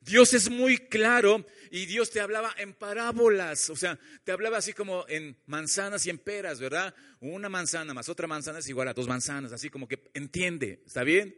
Dios 0.00 0.34
es 0.34 0.50
muy 0.50 0.78
claro 0.78 1.46
y 1.70 1.86
Dios 1.86 2.10
te 2.10 2.20
hablaba 2.20 2.52
en 2.58 2.74
parábolas, 2.74 3.70
o 3.70 3.76
sea, 3.76 3.98
te 4.24 4.32
hablaba 4.32 4.58
así 4.58 4.72
como 4.72 5.06
en 5.08 5.38
manzanas 5.46 6.04
y 6.06 6.10
en 6.10 6.18
peras, 6.18 6.58
¿verdad? 6.58 6.94
Una 7.20 7.48
manzana 7.48 7.94
más 7.94 8.08
otra 8.08 8.26
manzana 8.26 8.58
es 8.58 8.68
igual 8.68 8.88
a 8.88 8.94
dos 8.94 9.06
manzanas, 9.06 9.52
así 9.52 9.70
como 9.70 9.86
que 9.86 10.10
entiende, 10.14 10.82
¿está 10.84 11.04
bien? 11.04 11.36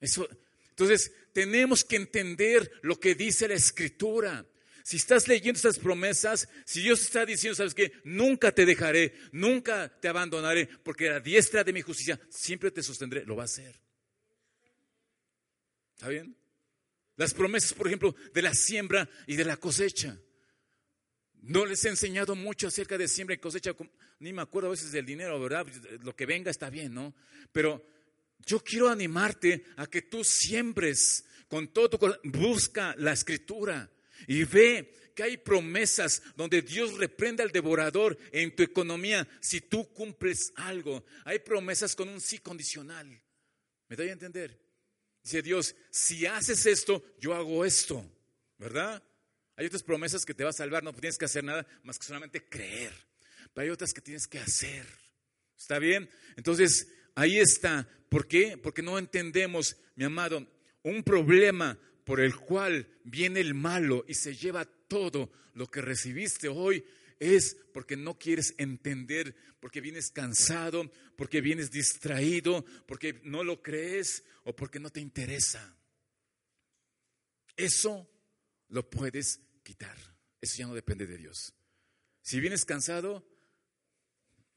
Eso, 0.00 0.28
entonces, 0.72 1.12
tenemos 1.34 1.84
que 1.84 1.96
entender 1.96 2.72
lo 2.80 2.98
que 2.98 3.14
dice 3.14 3.46
la 3.46 3.54
escritura. 3.54 4.46
Si 4.82 4.96
estás 4.96 5.28
leyendo 5.28 5.58
estas 5.58 5.78
promesas, 5.78 6.48
si 6.64 6.80
Dios 6.80 7.02
está 7.02 7.26
diciendo, 7.26 7.54
sabes 7.54 7.74
que 7.74 7.92
nunca 8.04 8.52
te 8.52 8.64
dejaré, 8.64 9.14
nunca 9.32 9.88
te 10.00 10.08
abandonaré, 10.08 10.66
porque 10.82 11.10
la 11.10 11.20
diestra 11.20 11.62
de 11.62 11.74
mi 11.74 11.82
justicia 11.82 12.18
siempre 12.30 12.70
te 12.70 12.82
sostendré, 12.82 13.24
lo 13.26 13.36
va 13.36 13.42
a 13.42 13.44
hacer. 13.44 13.78
¿Está 15.94 16.08
bien? 16.08 16.34
Las 17.16 17.34
promesas, 17.34 17.74
por 17.74 17.86
ejemplo, 17.86 18.16
de 18.32 18.42
la 18.42 18.54
siembra 18.54 19.08
y 19.26 19.36
de 19.36 19.44
la 19.44 19.58
cosecha. 19.58 20.18
No 21.42 21.66
les 21.66 21.84
he 21.84 21.90
enseñado 21.90 22.34
mucho 22.34 22.68
acerca 22.68 22.96
de 22.96 23.08
siembra 23.08 23.34
y 23.34 23.38
cosecha, 23.38 23.72
ni 24.20 24.32
me 24.32 24.40
acuerdo 24.40 24.68
a 24.68 24.72
veces 24.72 24.90
del 24.90 25.04
dinero, 25.04 25.38
¿verdad? 25.38 25.66
Lo 26.02 26.16
que 26.16 26.24
venga 26.24 26.50
está 26.50 26.70
bien, 26.70 26.94
¿no? 26.94 27.14
Pero 27.52 27.84
yo 28.46 28.60
quiero 28.60 28.88
animarte 28.88 29.64
a 29.76 29.86
que 29.86 30.02
tú 30.02 30.24
siembres 30.24 31.24
con 31.48 31.68
todo 31.68 31.90
tu 31.90 31.98
corazón, 31.98 32.20
busca 32.24 32.94
la 32.98 33.12
escritura 33.12 33.90
y 34.26 34.44
ve 34.44 35.12
que 35.14 35.22
hay 35.22 35.36
promesas 35.36 36.22
donde 36.36 36.62
Dios 36.62 36.96
reprende 36.96 37.42
al 37.42 37.52
devorador 37.52 38.16
en 38.32 38.54
tu 38.54 38.62
economía 38.62 39.28
si 39.40 39.60
tú 39.60 39.92
cumples 39.92 40.52
algo. 40.56 41.04
Hay 41.24 41.40
promesas 41.40 41.94
con 41.94 42.08
un 42.08 42.20
sí 42.20 42.38
condicional. 42.38 43.20
¿Me 43.88 43.96
doy 43.96 44.08
a 44.08 44.12
entender? 44.12 44.58
Dice 45.22 45.42
Dios, 45.42 45.76
si 45.90 46.26
haces 46.26 46.66
esto, 46.66 47.04
yo 47.20 47.34
hago 47.34 47.64
esto, 47.64 48.04
¿verdad? 48.58 49.02
Hay 49.56 49.66
otras 49.66 49.82
promesas 49.82 50.24
que 50.24 50.34
te 50.34 50.44
va 50.44 50.50
a 50.50 50.54
salvar, 50.54 50.82
no 50.82 50.92
tienes 50.92 51.18
que 51.18 51.26
hacer 51.26 51.44
nada 51.44 51.66
más 51.82 51.98
que 51.98 52.06
solamente 52.06 52.48
creer. 52.48 52.92
Pero 53.52 53.64
hay 53.64 53.70
otras 53.70 53.92
que 53.92 54.00
tienes 54.00 54.26
que 54.26 54.38
hacer. 54.38 54.86
¿Está 55.56 55.78
bien? 55.78 56.10
Entonces, 56.36 56.88
ahí 57.14 57.38
está. 57.38 57.88
¿Por 58.08 58.28
qué? 58.28 58.58
Porque 58.58 58.82
no 58.82 58.98
entendemos, 58.98 59.76
mi 59.96 60.04
amado, 60.04 60.46
un 60.82 61.02
problema 61.02 61.78
por 62.04 62.20
el 62.20 62.36
cual 62.36 62.88
viene 63.04 63.40
el 63.40 63.54
malo 63.54 64.04
y 64.08 64.14
se 64.14 64.34
lleva 64.34 64.64
todo 64.64 65.30
lo 65.54 65.66
que 65.70 65.80
recibiste 65.80 66.48
hoy 66.48 66.84
es 67.22 67.56
porque 67.72 67.96
no 67.96 68.18
quieres 68.18 68.54
entender, 68.58 69.36
porque 69.60 69.80
vienes 69.80 70.10
cansado, 70.10 70.90
porque 71.16 71.40
vienes 71.40 71.70
distraído, 71.70 72.64
porque 72.86 73.20
no 73.22 73.44
lo 73.44 73.62
crees 73.62 74.24
o 74.44 74.56
porque 74.56 74.80
no 74.80 74.90
te 74.90 75.00
interesa. 75.00 75.76
Eso 77.56 78.10
lo 78.68 78.90
puedes 78.90 79.40
quitar. 79.62 79.96
Eso 80.40 80.56
ya 80.58 80.66
no 80.66 80.74
depende 80.74 81.06
de 81.06 81.16
Dios. 81.16 81.54
Si 82.22 82.40
vienes 82.40 82.64
cansado, 82.64 83.24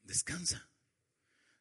descansa. 0.02 0.68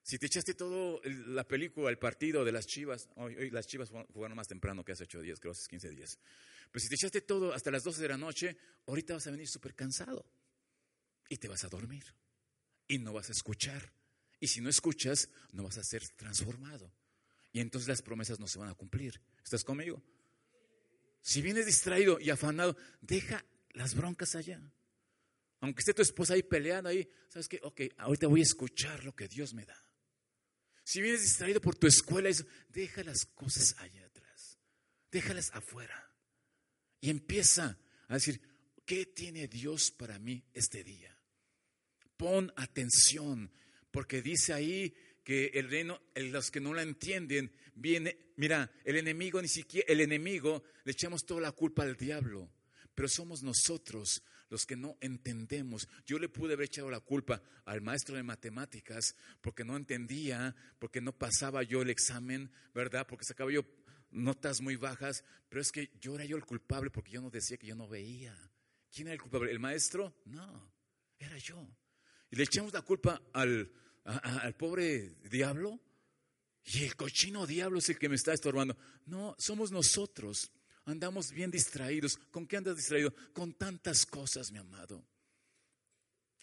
Si 0.06 0.20
te 0.20 0.28
echaste 0.28 0.54
todo 0.54 1.02
la 1.04 1.48
película, 1.48 1.90
el 1.90 1.98
partido 1.98 2.46
de 2.46 2.52
las 2.52 2.68
chivas, 2.68 3.10
hoy, 3.16 3.50
las 3.50 3.66
chivas 3.66 3.90
jugaron 4.14 4.38
más 4.38 4.48
temprano 4.48 4.86
que 4.86 4.92
hace 4.92 5.06
ocho 5.06 5.20
días, 5.20 5.40
creo 5.40 5.52
que 5.52 5.58
hace 5.58 5.68
15 5.68 5.90
días. 5.90 6.20
Pero 6.72 6.80
si 6.80 6.90
te 6.90 6.94
echaste 6.94 7.22
todo 7.22 7.52
hasta 7.52 7.72
las 7.72 7.84
12 7.84 8.04
de 8.04 8.10
la 8.10 8.18
noche, 8.18 8.56
ahorita 8.86 9.16
vas 9.16 9.26
a 9.26 9.32
venir 9.32 9.48
súper 9.48 9.74
cansado 9.74 10.24
y 11.28 11.38
te 11.38 11.48
vas 11.48 11.64
a 11.64 11.70
dormir 11.70 12.04
y 12.88 13.00
no 13.00 13.14
vas 13.14 13.30
a 13.30 13.32
escuchar. 13.32 13.92
Y 14.40 14.46
si 14.46 14.62
no 14.62 14.70
escuchas, 14.70 15.28
no 15.54 15.64
vas 15.64 15.80
a 15.80 15.84
ser 15.84 16.08
transformado. 16.10 16.94
Y 17.52 17.60
entonces 17.60 17.88
las 17.88 18.04
promesas 18.04 18.40
no 18.40 18.46
se 18.46 18.60
van 18.60 18.70
a 18.70 18.76
cumplir. 18.76 19.20
¿Estás 19.44 19.64
conmigo? 19.64 20.04
Si 21.20 21.42
vienes 21.42 21.66
distraído 21.66 22.20
y 22.20 22.30
afanado, 22.30 22.78
deja 23.02 23.44
las 23.72 23.96
broncas 23.96 24.36
allá. 24.36 24.62
Aunque 25.62 25.80
esté 25.80 25.96
tu 25.96 26.04
esposa 26.04 26.36
ahí 26.36 26.44
peleando 26.44 26.92
ahí, 26.92 27.10
¿sabes 27.28 27.48
qué? 27.48 27.60
Ok, 27.64 27.82
ahorita 27.98 28.28
voy 28.28 28.42
a 28.42 28.44
escuchar 28.44 29.04
lo 29.04 29.16
que 29.16 29.28
Dios 29.28 29.56
me 29.56 29.66
da. 29.66 29.85
Si 30.86 31.02
vienes 31.02 31.24
distraído 31.24 31.60
por 31.60 31.76
tu 31.76 31.88
escuela, 31.88 32.30
deja 32.70 33.04
las 33.04 33.26
cosas 33.26 33.76
allá 33.80 34.06
atrás. 34.06 34.60
Déjalas 35.12 35.50
afuera. 35.52 36.14
Y 37.02 37.10
empieza 37.10 37.80
a 38.08 38.14
decir, 38.14 38.40
¿qué 38.86 39.08
tiene 39.08 39.48
Dios 39.48 39.90
para 39.90 40.20
mí 40.20 40.46
este 40.54 40.84
día? 40.84 41.18
Pon 42.16 42.54
atención, 42.56 43.52
porque 43.90 44.22
dice 44.22 44.54
ahí 44.54 44.96
que 45.24 45.48
el 45.56 45.72
reino, 45.72 46.00
los 46.14 46.52
que 46.52 46.60
no 46.60 46.72
la 46.72 46.84
entienden, 46.84 47.52
viene, 47.74 48.34
mira, 48.36 48.72
el 48.84 48.98
enemigo 48.98 49.42
ni 49.42 49.48
siquiera, 49.48 49.92
el 49.92 50.02
enemigo 50.02 50.64
le 50.84 50.92
echamos 50.92 51.26
toda 51.26 51.42
la 51.42 51.52
culpa 51.52 51.82
al 51.82 51.98
diablo, 51.98 52.48
pero 52.94 53.10
somos 53.10 53.42
nosotros 53.42 54.22
los 54.50 54.66
que 54.66 54.76
no 54.76 54.98
entendemos. 55.02 55.88
Yo 56.06 56.20
le 56.20 56.30
pude 56.30 56.54
haber 56.54 56.68
echado 56.68 56.90
la 56.90 57.00
culpa 57.00 57.42
al 57.66 57.82
maestro 57.82 58.16
de 58.16 58.24
matemáticas 58.24 59.16
porque 59.42 59.64
no 59.64 59.76
entendía, 59.76 60.56
porque 60.80 61.02
no 61.02 61.12
pasaba 61.12 61.64
yo 61.64 61.82
el 61.82 61.90
examen, 61.90 62.52
¿verdad? 62.74 63.08
Porque 63.08 63.26
sacaba 63.26 63.52
yo 63.52 63.66
notas 64.12 64.62
muy 64.62 64.76
bajas, 64.76 65.24
pero 65.50 65.62
es 65.62 65.72
que 65.72 65.92
yo 66.00 66.16
era 66.16 66.26
yo 66.26 66.38
el 66.38 66.46
culpable 66.46 66.90
porque 66.90 67.12
yo 67.12 67.22
no 67.22 67.30
decía 67.30 67.58
que 67.58 67.68
yo 67.68 67.76
no 67.76 67.88
veía. 67.88 68.36
¿Quién 68.92 69.08
era 69.08 69.16
el 69.16 69.22
culpable? 69.22 69.52
¿El 69.52 69.60
maestro? 69.60 70.16
No, 70.26 70.72
era 71.20 71.38
yo. 71.38 71.68
Y 72.32 72.36
le 72.36 72.44
echamos 72.44 72.74
la 72.74 72.82
culpa 72.82 73.22
al, 73.34 73.72
al 74.04 74.56
pobre 74.56 75.16
diablo. 75.30 75.80
Y 76.64 76.84
el 76.84 76.96
cochino 76.96 77.46
diablo 77.46 77.80
es 77.80 77.90
el 77.90 78.00
que 78.00 78.10
me 78.10 78.16
está 78.16 78.34
estorbando. 78.34 78.76
No, 79.06 79.36
somos 79.38 79.72
nosotros. 79.72 80.52
Andamos 80.86 81.32
bien 81.32 81.50
distraídos. 81.50 82.18
¿Con 82.32 82.48
qué 82.48 82.58
andas 82.58 82.78
distraído? 82.78 83.14
Con 83.34 83.54
tantas 83.54 84.06
cosas, 84.06 84.52
mi 84.52 84.60
amado. 84.60 85.04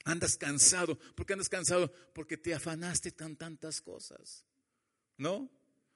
Andas 0.04 0.36
cansado. 0.36 0.98
¿Por 1.14 1.24
qué 1.24 1.34
andas 1.34 1.48
cansado? 1.48 1.92
Porque 2.12 2.36
te 2.36 2.52
afanaste 2.52 3.12
tan 3.12 3.36
tantas 3.36 3.80
cosas. 3.80 4.44
¿No? 5.16 5.50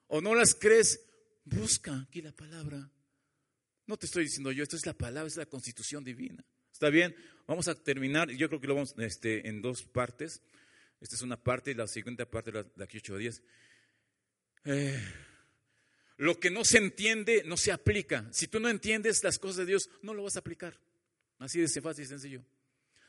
¿O 0.07 0.21
no 0.21 0.35
las 0.35 0.55
crees? 0.55 1.01
Busca 1.45 2.01
aquí 2.01 2.23
la 2.23 2.33
palabra. 2.33 2.91
No 3.87 3.97
te 3.97 4.07
estoy 4.07 4.25
diciendo 4.25 4.53
yo, 4.53 4.63
esto 4.63 4.77
es 4.77 4.87
la 4.87 4.95
palabra, 4.95 5.29
es 5.29 5.37
la 5.37 5.47
constitución 5.47 6.05
divina. 6.05 6.45
¿Está 6.73 6.91
bien? 6.91 7.17
Vamos 7.47 7.69
a 7.69 7.75
terminar, 7.75 8.31
yo 8.31 8.49
creo 8.49 8.61
que 8.61 8.67
lo 8.67 8.75
vamos 8.75 8.95
este, 8.99 9.49
en 9.49 9.63
dos 9.63 9.83
partes. 9.83 10.43
Esta 11.01 11.15
es 11.15 11.23
una 11.23 11.37
parte 11.37 11.71
y 11.71 11.75
la 11.75 11.87
siguiente 11.87 12.27
parte 12.27 12.51
de 12.53 12.85
aquí 12.85 12.99
ocho 12.99 13.17
días. 13.17 13.43
Eh, 14.65 15.01
lo 16.19 16.41
que 16.41 16.51
no 16.51 16.65
se 16.65 16.79
entiende 16.79 17.43
no 17.45 17.57
se 17.57 17.73
aplica. 17.73 18.27
Si 18.33 18.49
tú 18.49 18.59
no 18.59 18.69
entiendes 18.69 19.23
las 19.23 19.39
cosas 19.39 19.59
de 19.59 19.67
Dios, 19.67 19.91
no 20.03 20.15
lo 20.15 20.23
vas 20.23 20.37
a 20.37 20.41
aplicar. 20.41 20.79
Así 21.39 21.61
de 21.61 21.69
fácil 21.81 22.05
y 22.05 22.09
sencillo. 22.09 22.43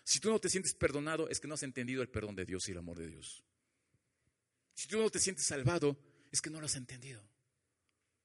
Si 0.03 0.19
tú 0.19 0.29
no 0.29 0.39
te 0.39 0.49
sientes 0.49 0.73
perdonado, 0.73 1.29
es 1.29 1.39
que 1.39 1.47
no 1.47 1.53
has 1.53 1.63
entendido 1.63 2.01
el 2.01 2.09
perdón 2.09 2.35
de 2.35 2.45
Dios 2.45 2.67
y 2.67 2.71
el 2.71 2.77
amor 2.77 2.97
de 2.97 3.07
Dios. 3.07 3.43
Si 4.73 4.87
tú 4.87 4.99
no 4.99 5.09
te 5.09 5.19
sientes 5.19 5.45
salvado, 5.45 5.97
es 6.31 6.41
que 6.41 6.49
no 6.49 6.59
lo 6.59 6.65
has 6.65 6.75
entendido. 6.75 7.21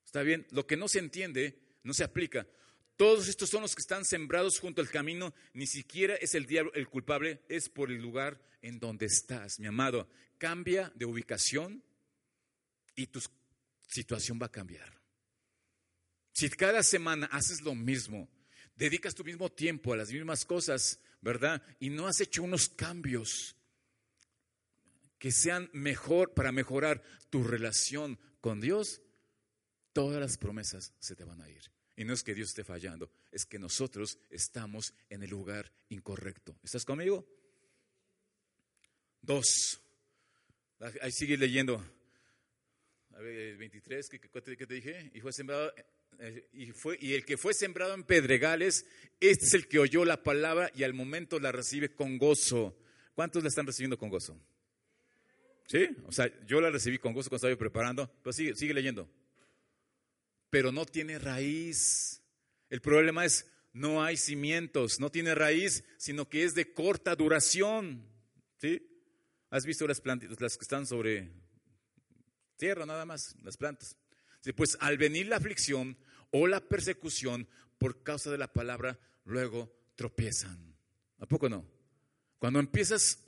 ¿Está 0.04 0.22
bien? 0.22 0.46
Lo 0.50 0.66
que 0.66 0.76
no 0.76 0.88
se 0.88 0.98
entiende 0.98 1.58
no 1.84 1.94
se 1.94 2.04
aplica. 2.04 2.46
Todos 2.96 3.28
estos 3.28 3.48
son 3.48 3.62
los 3.62 3.74
que 3.74 3.80
están 3.80 4.04
sembrados 4.04 4.58
junto 4.58 4.80
al 4.80 4.90
camino. 4.90 5.34
Ni 5.54 5.66
siquiera 5.66 6.14
es 6.16 6.34
el 6.34 6.46
diablo 6.46 6.72
el 6.74 6.88
culpable, 6.88 7.40
es 7.48 7.68
por 7.68 7.90
el 7.90 8.02
lugar 8.02 8.40
en 8.60 8.78
donde 8.78 9.06
estás, 9.06 9.58
mi 9.60 9.66
amado. 9.66 10.08
Cambia 10.38 10.92
de 10.94 11.04
ubicación 11.04 11.82
y 12.94 13.06
tu 13.06 13.20
situación 13.93 14.38
va 14.40 14.47
a 14.47 14.53
cambiar. 14.53 15.01
Si 16.32 16.49
cada 16.49 16.82
semana 16.82 17.26
haces 17.26 17.61
lo 17.61 17.74
mismo, 17.74 18.28
dedicas 18.74 19.14
tu 19.14 19.24
mismo 19.24 19.51
tiempo 19.51 19.93
a 19.93 19.97
las 19.97 20.11
mismas 20.11 20.45
cosas, 20.45 20.99
¿verdad? 21.20 21.62
Y 21.78 21.90
no 21.90 22.07
has 22.07 22.20
hecho 22.20 22.43
unos 22.43 22.68
cambios 22.68 23.55
que 25.18 25.30
sean 25.30 25.70
mejor 25.72 26.34
para 26.34 26.51
mejorar 26.51 27.03
tu 27.30 27.45
relación 27.45 28.18
con 28.40 28.61
Dios, 28.61 29.03
todas 29.93 30.20
las 30.20 30.36
promesas 30.36 30.93
se 30.99 31.14
te 31.14 31.24
van 31.24 31.40
a 31.43 31.49
ir. 31.49 31.70
Y 31.97 32.05
no 32.05 32.14
es 32.14 32.24
que 32.24 32.34
Dios 32.34 32.49
esté 32.49 32.64
fallando, 32.64 33.12
es 33.30 33.45
que 33.45 33.59
nosotros 33.59 34.18
estamos 34.30 34.95
en 35.11 35.22
el 35.22 35.30
lugar 35.30 35.70
incorrecto. 35.90 36.59
¿Estás 36.62 36.84
conmigo? 36.84 37.24
Dos. 39.20 39.80
Ahí 41.01 41.12
sigue 41.12 41.36
leyendo. 41.36 42.01
A 43.22 43.24
ver, 43.24 43.56
23, 43.56 44.08
¿qué, 44.08 44.18
te 44.66 44.74
dije? 44.74 45.12
Y 45.14 45.20
fue 45.20 45.32
sembrado, 45.32 45.72
eh, 46.18 46.48
y, 46.54 46.72
fue, 46.72 46.98
y 47.00 47.14
el 47.14 47.24
que 47.24 47.36
fue 47.36 47.54
sembrado 47.54 47.94
en 47.94 48.02
pedregales, 48.02 48.84
este 49.20 49.44
es 49.44 49.54
el 49.54 49.68
que 49.68 49.78
oyó 49.78 50.04
la 50.04 50.24
palabra 50.24 50.72
y 50.74 50.82
al 50.82 50.92
momento 50.92 51.38
la 51.38 51.52
recibe 51.52 51.94
con 51.94 52.18
gozo. 52.18 52.76
¿Cuántos 53.14 53.44
la 53.44 53.48
están 53.48 53.64
recibiendo 53.64 53.96
con 53.96 54.08
gozo? 54.08 54.36
¿Sí? 55.68 55.88
O 56.06 56.10
sea, 56.10 56.28
yo 56.46 56.60
la 56.60 56.70
recibí 56.70 56.98
con 56.98 57.12
gozo 57.12 57.30
cuando 57.30 57.46
estaba 57.46 57.56
preparando, 57.56 58.12
pero 58.24 58.32
sigue, 58.32 58.56
sigue 58.56 58.74
leyendo 58.74 59.08
pero 60.50 60.72
no 60.72 60.84
tiene 60.84 61.18
raíz. 61.18 62.20
El 62.70 62.82
problema 62.82 63.24
es, 63.24 63.46
no 63.72 64.02
hay 64.02 64.16
cimientos, 64.16 64.98
no 64.98 65.10
tiene 65.10 65.34
raíz, 65.36 65.84
sino 65.96 66.28
que 66.28 66.42
es 66.42 66.54
de 66.54 66.74
corta 66.74 67.14
duración. 67.14 68.04
¿Sí? 68.58 68.84
¿Has 69.48 69.64
visto 69.64 69.86
las 69.86 70.00
plantas, 70.00 70.40
las 70.40 70.58
que 70.58 70.64
están 70.64 70.86
sobre 70.86 71.30
tierra 72.62 72.86
nada 72.86 73.04
más, 73.04 73.34
las 73.42 73.56
plantas? 73.56 73.96
pues 74.54 74.76
al 74.78 74.96
venir 74.96 75.26
la 75.26 75.36
aflicción 75.36 75.96
o 76.30 76.46
la 76.46 76.60
persecución 76.60 77.48
por 77.76 78.04
causa 78.04 78.30
de 78.30 78.38
la 78.38 78.52
palabra, 78.52 79.00
luego 79.24 79.72
tropiezan. 79.96 80.72
¿A 81.18 81.26
poco 81.26 81.48
no? 81.48 81.66
Cuando 82.38 82.60
empiezas 82.60 83.18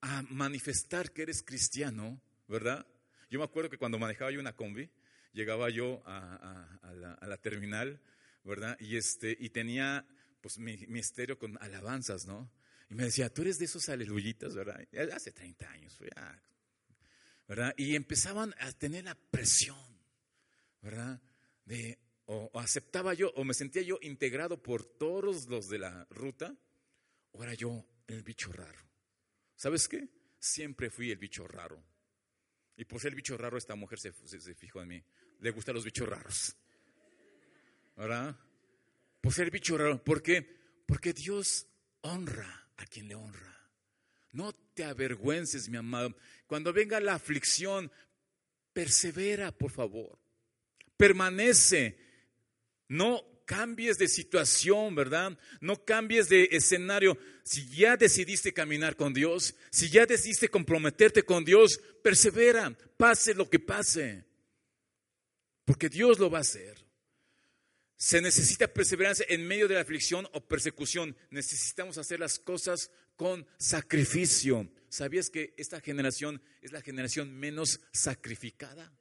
a 0.00 0.22
manifestar 0.30 1.12
que 1.12 1.22
eres 1.22 1.42
cristiano, 1.42 2.20
¿verdad? 2.46 2.86
Yo 3.30 3.40
me 3.40 3.44
acuerdo 3.44 3.68
que 3.68 3.78
cuando 3.78 3.98
manejaba 3.98 4.30
yo 4.30 4.38
una 4.38 4.54
combi, 4.54 4.88
llegaba 5.32 5.68
yo 5.68 6.02
a, 6.06 7.18
la, 7.26 7.36
terminal, 7.38 8.00
¿verdad? 8.44 8.76
Y, 8.78 8.96
este, 8.96 9.36
y 9.40 9.50
tenía 9.50 10.06
pues 10.40 10.58
mi, 10.58 10.76
mi, 10.86 11.00
con 11.36 11.58
alabanzas, 11.60 12.26
¿no? 12.26 12.48
Y 12.88 12.94
me 12.94 13.04
decía, 13.04 13.28
tú 13.28 13.42
eres 13.42 13.58
de 13.58 13.64
esos 13.64 13.88
aleluyitas, 13.88 14.54
¿verdad? 14.54 14.86
Hace 15.12 15.32
30 15.32 15.68
años, 15.68 15.98
Y 17.76 17.94
empezaban 17.94 18.54
a 18.58 18.72
tener 18.72 19.04
la 19.04 19.14
presión, 19.14 19.78
¿verdad? 20.82 21.20
De, 21.64 21.98
o, 22.26 22.50
aceptaba 22.58 23.14
yo, 23.14 23.30
o 23.36 23.44
me 23.44 23.54
sentía 23.54 23.82
yo 23.82 23.98
integrado 24.02 24.62
por 24.62 24.84
todos 24.84 25.46
los 25.46 25.68
de 25.68 25.78
la 25.78 26.06
ruta, 26.10 26.56
o 27.32 27.42
era 27.44 27.54
yo 27.54 27.86
el 28.08 28.22
bicho 28.22 28.52
raro. 28.52 28.80
¿Sabes 29.54 29.88
qué? 29.88 30.08
Siempre 30.38 30.90
fui 30.90 31.10
el 31.10 31.18
bicho 31.18 31.46
raro. 31.46 31.82
Y 32.76 32.84
por 32.84 33.00
ser 33.00 33.10
el 33.10 33.16
bicho 33.16 33.36
raro, 33.36 33.56
esta 33.56 33.74
mujer 33.74 33.98
se, 33.98 34.12
se 34.12 34.54
fijó 34.54 34.82
en 34.82 34.88
mí 34.88 35.04
le 35.40 35.50
gustan 35.50 35.74
los 35.74 35.84
bichos 35.84 36.08
raros. 36.08 36.56
¿Verdad? 37.96 38.36
Por 39.20 39.32
ser 39.32 39.50
bicho 39.50 39.76
raro. 39.78 40.02
¿Por 40.02 40.22
qué? 40.22 40.42
Porque 40.86 41.12
Dios 41.12 41.66
honra 42.02 42.70
a 42.76 42.86
quien 42.86 43.08
le 43.08 43.14
honra. 43.14 43.55
No 44.36 44.52
te 44.74 44.84
avergüences, 44.84 45.70
mi 45.70 45.78
amado. 45.78 46.14
Cuando 46.46 46.70
venga 46.70 47.00
la 47.00 47.14
aflicción, 47.14 47.90
persevera, 48.74 49.50
por 49.50 49.70
favor. 49.70 50.18
Permanece. 50.98 51.96
No 52.88 53.24
cambies 53.46 53.96
de 53.96 54.08
situación, 54.08 54.94
¿verdad? 54.94 55.38
No 55.62 55.82
cambies 55.86 56.28
de 56.28 56.50
escenario. 56.52 57.16
Si 57.44 57.66
ya 57.70 57.96
decidiste 57.96 58.52
caminar 58.52 58.94
con 58.94 59.14
Dios, 59.14 59.54
si 59.70 59.88
ya 59.88 60.04
decidiste 60.04 60.50
comprometerte 60.50 61.22
con 61.22 61.42
Dios, 61.42 61.80
persevera, 62.02 62.76
pase 62.98 63.32
lo 63.32 63.48
que 63.48 63.58
pase 63.58 64.26
porque 65.64 65.88
Dios 65.88 66.18
lo 66.18 66.30
va 66.30 66.38
a 66.38 66.42
hacer. 66.42 66.76
Se 67.96 68.20
necesita 68.20 68.68
perseverancia 68.68 69.24
en 69.30 69.48
medio 69.48 69.66
de 69.66 69.76
la 69.76 69.80
aflicción 69.80 70.28
o 70.34 70.46
persecución. 70.46 71.16
Necesitamos 71.30 71.96
hacer 71.96 72.20
las 72.20 72.38
cosas 72.38 72.90
con 73.16 73.46
sacrificio. 73.58 74.70
¿Sabías 74.88 75.30
que 75.30 75.54
esta 75.56 75.80
generación 75.80 76.40
es 76.62 76.72
la 76.72 76.80
generación 76.80 77.34
menos 77.34 77.80
sacrificada? 77.92 78.92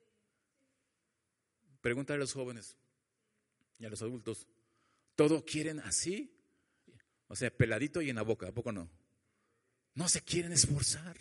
Pregúntale 1.82 2.18
a 2.18 2.20
los 2.22 2.34
jóvenes 2.34 2.76
y 3.78 3.86
a 3.86 3.90
los 3.90 4.02
adultos. 4.02 4.48
¿Todo 5.16 5.46
quieren 5.46 5.80
así? 5.82 6.34
O 7.28 7.36
sea, 7.36 7.56
peladito 7.56 8.02
y 8.02 8.10
en 8.10 8.16
la 8.16 8.22
boca, 8.24 8.48
¿a 8.48 8.52
poco 8.52 8.72
no? 8.72 8.90
No 9.94 10.10
se 10.10 10.22
quieren 10.22 10.52
esforzar, 10.52 11.18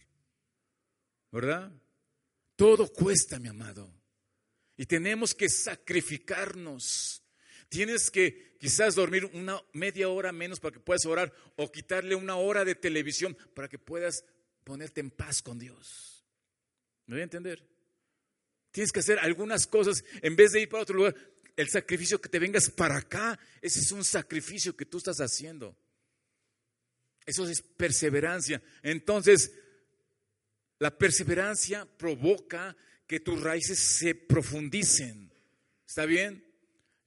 ¿verdad? 1.30 1.72
Todo 2.56 2.92
cuesta, 2.92 3.38
mi 3.38 3.48
amado. 3.48 3.92
Y 4.76 4.86
tenemos 4.86 5.34
que 5.34 5.48
sacrificarnos. 5.48 7.23
Tienes 7.74 8.08
que 8.08 8.56
quizás 8.60 8.94
dormir 8.94 9.24
una 9.32 9.60
media 9.72 10.08
hora 10.08 10.30
menos 10.30 10.60
para 10.60 10.74
que 10.74 10.78
puedas 10.78 11.04
orar 11.06 11.34
o 11.56 11.72
quitarle 11.72 12.14
una 12.14 12.36
hora 12.36 12.64
de 12.64 12.76
televisión 12.76 13.36
para 13.52 13.68
que 13.68 13.80
puedas 13.80 14.24
ponerte 14.62 15.00
en 15.00 15.10
paz 15.10 15.42
con 15.42 15.58
Dios. 15.58 16.24
¿Me 17.06 17.16
voy 17.16 17.22
a 17.22 17.24
entender? 17.24 17.68
Tienes 18.70 18.92
que 18.92 19.00
hacer 19.00 19.18
algunas 19.18 19.66
cosas 19.66 20.04
en 20.22 20.36
vez 20.36 20.52
de 20.52 20.60
ir 20.60 20.68
para 20.68 20.84
otro 20.84 20.94
lugar. 20.94 21.16
El 21.56 21.68
sacrificio 21.68 22.20
que 22.20 22.28
te 22.28 22.38
vengas 22.38 22.70
para 22.70 22.96
acá, 22.96 23.36
ese 23.60 23.80
es 23.80 23.90
un 23.90 24.04
sacrificio 24.04 24.76
que 24.76 24.86
tú 24.86 24.98
estás 24.98 25.18
haciendo. 25.18 25.76
Eso 27.26 27.44
es 27.48 27.60
perseverancia. 27.60 28.62
Entonces, 28.84 29.50
la 30.78 30.96
perseverancia 30.96 31.86
provoca 31.86 32.76
que 33.08 33.18
tus 33.18 33.42
raíces 33.42 33.80
se 33.98 34.14
profundicen. 34.14 35.32
¿Está 35.84 36.06
bien? 36.06 36.53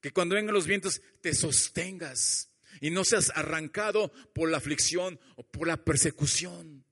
Que 0.02 0.12
cuando 0.12 0.36
vengan 0.36 0.54
los 0.54 0.68
vientos 0.68 1.02
te 1.22 1.34
sostengas 1.34 2.50
y 2.82 2.90
no 2.90 3.04
seas 3.04 3.32
arrancado 3.36 4.12
por 4.34 4.50
la 4.50 4.58
aflicción 4.58 5.20
o 5.36 5.44
por 5.44 5.68
la 5.68 5.78
persecución. 5.84 6.86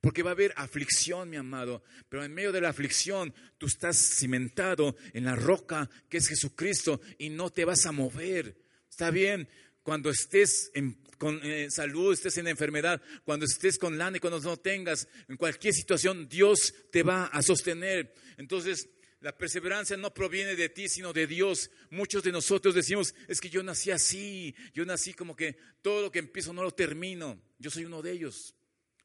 Porque 0.00 0.22
va 0.22 0.30
a 0.30 0.32
haber 0.34 0.52
aflicción, 0.56 1.28
mi 1.28 1.36
amado, 1.36 1.82
pero 2.08 2.24
en 2.24 2.32
medio 2.32 2.52
de 2.52 2.60
la 2.60 2.68
aflicción 2.68 3.34
tú 3.58 3.66
estás 3.66 3.96
cimentado 3.96 4.96
en 5.12 5.24
la 5.24 5.34
roca 5.34 5.90
que 6.08 6.18
es 6.18 6.28
Jesucristo 6.28 7.00
y 7.18 7.30
no 7.30 7.50
te 7.50 7.64
vas 7.64 7.84
a 7.84 7.92
mover. 7.92 8.56
¿Está 8.88 9.10
bien? 9.10 9.48
Cuando 9.82 10.10
estés 10.10 10.70
en, 10.74 11.02
con 11.18 11.40
eh, 11.42 11.68
salud, 11.70 12.12
estés 12.12 12.38
en 12.38 12.46
enfermedad, 12.46 13.02
cuando 13.24 13.44
estés 13.44 13.76
con 13.76 13.98
lana 13.98 14.18
y 14.18 14.20
cuando 14.20 14.40
no 14.40 14.56
tengas, 14.56 15.08
en 15.28 15.36
cualquier 15.36 15.74
situación, 15.74 16.28
Dios 16.28 16.72
te 16.92 17.02
va 17.02 17.26
a 17.26 17.42
sostener. 17.42 18.14
Entonces, 18.36 18.88
la 19.20 19.36
perseverancia 19.36 19.96
no 19.96 20.14
proviene 20.14 20.54
de 20.54 20.68
ti, 20.68 20.88
sino 20.88 21.12
de 21.12 21.26
Dios. 21.26 21.70
Muchos 21.90 22.22
de 22.22 22.30
nosotros 22.30 22.74
decimos, 22.74 23.14
es 23.26 23.40
que 23.40 23.50
yo 23.50 23.62
nací 23.62 23.90
así, 23.90 24.54
yo 24.72 24.84
nací 24.84 25.12
como 25.12 25.34
que 25.34 25.56
todo 25.82 26.02
lo 26.02 26.12
que 26.12 26.20
empiezo 26.20 26.52
no 26.52 26.62
lo 26.62 26.70
termino. 26.70 27.40
Yo 27.58 27.70
soy 27.70 27.84
uno 27.84 28.00
de 28.00 28.12
ellos. 28.12 28.54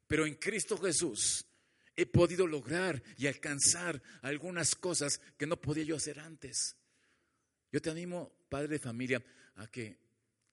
Pero 0.08 0.26
en 0.26 0.36
Cristo 0.36 0.78
Jesús 0.78 1.46
he 1.96 2.06
podido 2.06 2.46
lograr 2.46 3.02
y 3.18 3.28
alcanzar 3.28 4.02
algunas 4.22 4.76
cosas 4.76 5.20
que 5.38 5.48
no 5.48 5.60
podía 5.60 5.84
yo 5.84 5.96
hacer 5.96 6.20
antes. 6.20 6.76
Yo 7.72 7.82
te 7.82 7.90
animo, 7.90 8.32
padre 8.50 8.68
de 8.68 8.80
familia, 8.80 9.24
a 9.56 9.68
que 9.68 9.98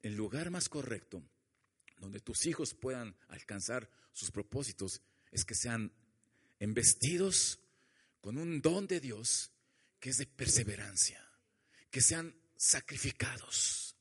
el 0.03 0.15
lugar 0.15 0.51
más 0.51 0.71
correcto 0.71 1.23
donde 1.99 2.21
tus 2.21 2.47
hijos 2.47 2.73
puedan 2.73 3.15
alcanzar 3.29 3.91
sus 4.13 4.31
propósitos 4.31 5.03
es 5.31 5.45
que 5.45 5.55
sean 5.55 5.93
embestidos 6.59 7.61
con 8.21 8.39
un 8.39 8.61
don 8.61 8.87
de 8.87 9.01
Dios 9.01 9.51
que 9.99 10.11
es 10.11 10.17
de 10.17 10.27
perseverancia, 10.27 11.25
que 11.91 12.01
sean 12.01 12.35
sacrificados. 12.57 13.97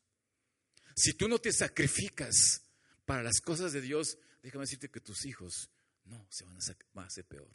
Si 0.96 1.14
tú 1.14 1.28
no 1.28 1.40
te 1.40 1.52
sacrificas, 1.52 2.64
para 3.10 3.24
las 3.24 3.42
cosas 3.42 3.74
de 3.74 3.82
Dios, 3.82 4.20
déjame 4.44 4.66
decirte 4.66 4.90
que 4.90 5.00
tus 5.00 5.26
hijos 5.26 5.72
no 6.04 6.28
se 6.30 6.46
van 6.46 6.58
a, 6.58 7.02
hacer 7.04 7.26
peor, 7.26 7.50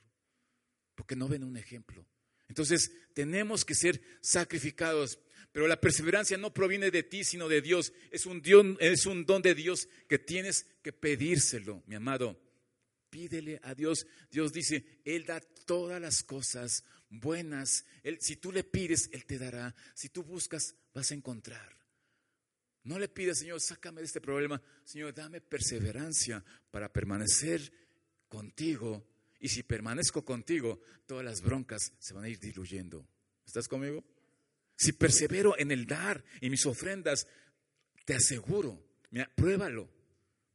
porque 0.96 1.14
no 1.14 1.28
ven 1.28 1.44
un 1.44 1.56
ejemplo. 1.56 2.04
Entonces, 2.48 2.90
tenemos 3.14 3.64
que 3.64 3.76
ser 3.76 4.02
sacrificados. 4.20 5.20
Pero 5.52 5.68
la 5.68 5.80
perseverancia 5.80 6.36
no 6.36 6.52
proviene 6.52 6.90
de 6.90 7.04
ti, 7.04 7.22
sino 7.22 7.48
de 7.48 7.62
Dios. 7.62 7.92
Es 8.10 8.26
un, 8.26 8.42
es 8.80 9.06
un 9.06 9.24
don 9.24 9.42
de 9.42 9.54
Dios 9.54 9.88
que 10.08 10.18
tienes 10.18 10.66
que 10.82 10.92
pedírselo, 10.92 11.84
mi 11.86 11.94
amado. 11.94 12.36
Pídele 13.14 13.60
a 13.62 13.76
Dios. 13.76 14.08
Dios 14.28 14.52
dice, 14.52 14.84
Él 15.04 15.24
da 15.24 15.38
todas 15.38 16.00
las 16.00 16.24
cosas 16.24 16.82
buenas. 17.08 17.84
Él, 18.02 18.18
si 18.20 18.34
tú 18.34 18.50
le 18.50 18.64
pides, 18.64 19.08
Él 19.12 19.24
te 19.24 19.38
dará. 19.38 19.72
Si 19.94 20.08
tú 20.08 20.24
buscas, 20.24 20.74
vas 20.92 21.12
a 21.12 21.14
encontrar. 21.14 21.78
No 22.82 22.98
le 22.98 23.08
pides, 23.08 23.38
Señor, 23.38 23.60
sácame 23.60 24.00
de 24.00 24.06
este 24.06 24.20
problema. 24.20 24.60
Señor, 24.82 25.14
dame 25.14 25.40
perseverancia 25.40 26.44
para 26.72 26.92
permanecer 26.92 27.72
contigo. 28.26 29.06
Y 29.38 29.48
si 29.48 29.62
permanezco 29.62 30.24
contigo, 30.24 30.80
todas 31.06 31.24
las 31.24 31.40
broncas 31.40 31.92
se 32.00 32.14
van 32.14 32.24
a 32.24 32.28
ir 32.28 32.40
diluyendo. 32.40 33.06
¿Estás 33.46 33.68
conmigo? 33.68 34.02
Si 34.76 34.90
persevero 34.90 35.56
en 35.56 35.70
el 35.70 35.86
dar, 35.86 36.24
y 36.40 36.50
mis 36.50 36.66
ofrendas, 36.66 37.28
te 38.04 38.16
aseguro, 38.16 38.84
mira, 39.12 39.30
pruébalo, 39.36 39.88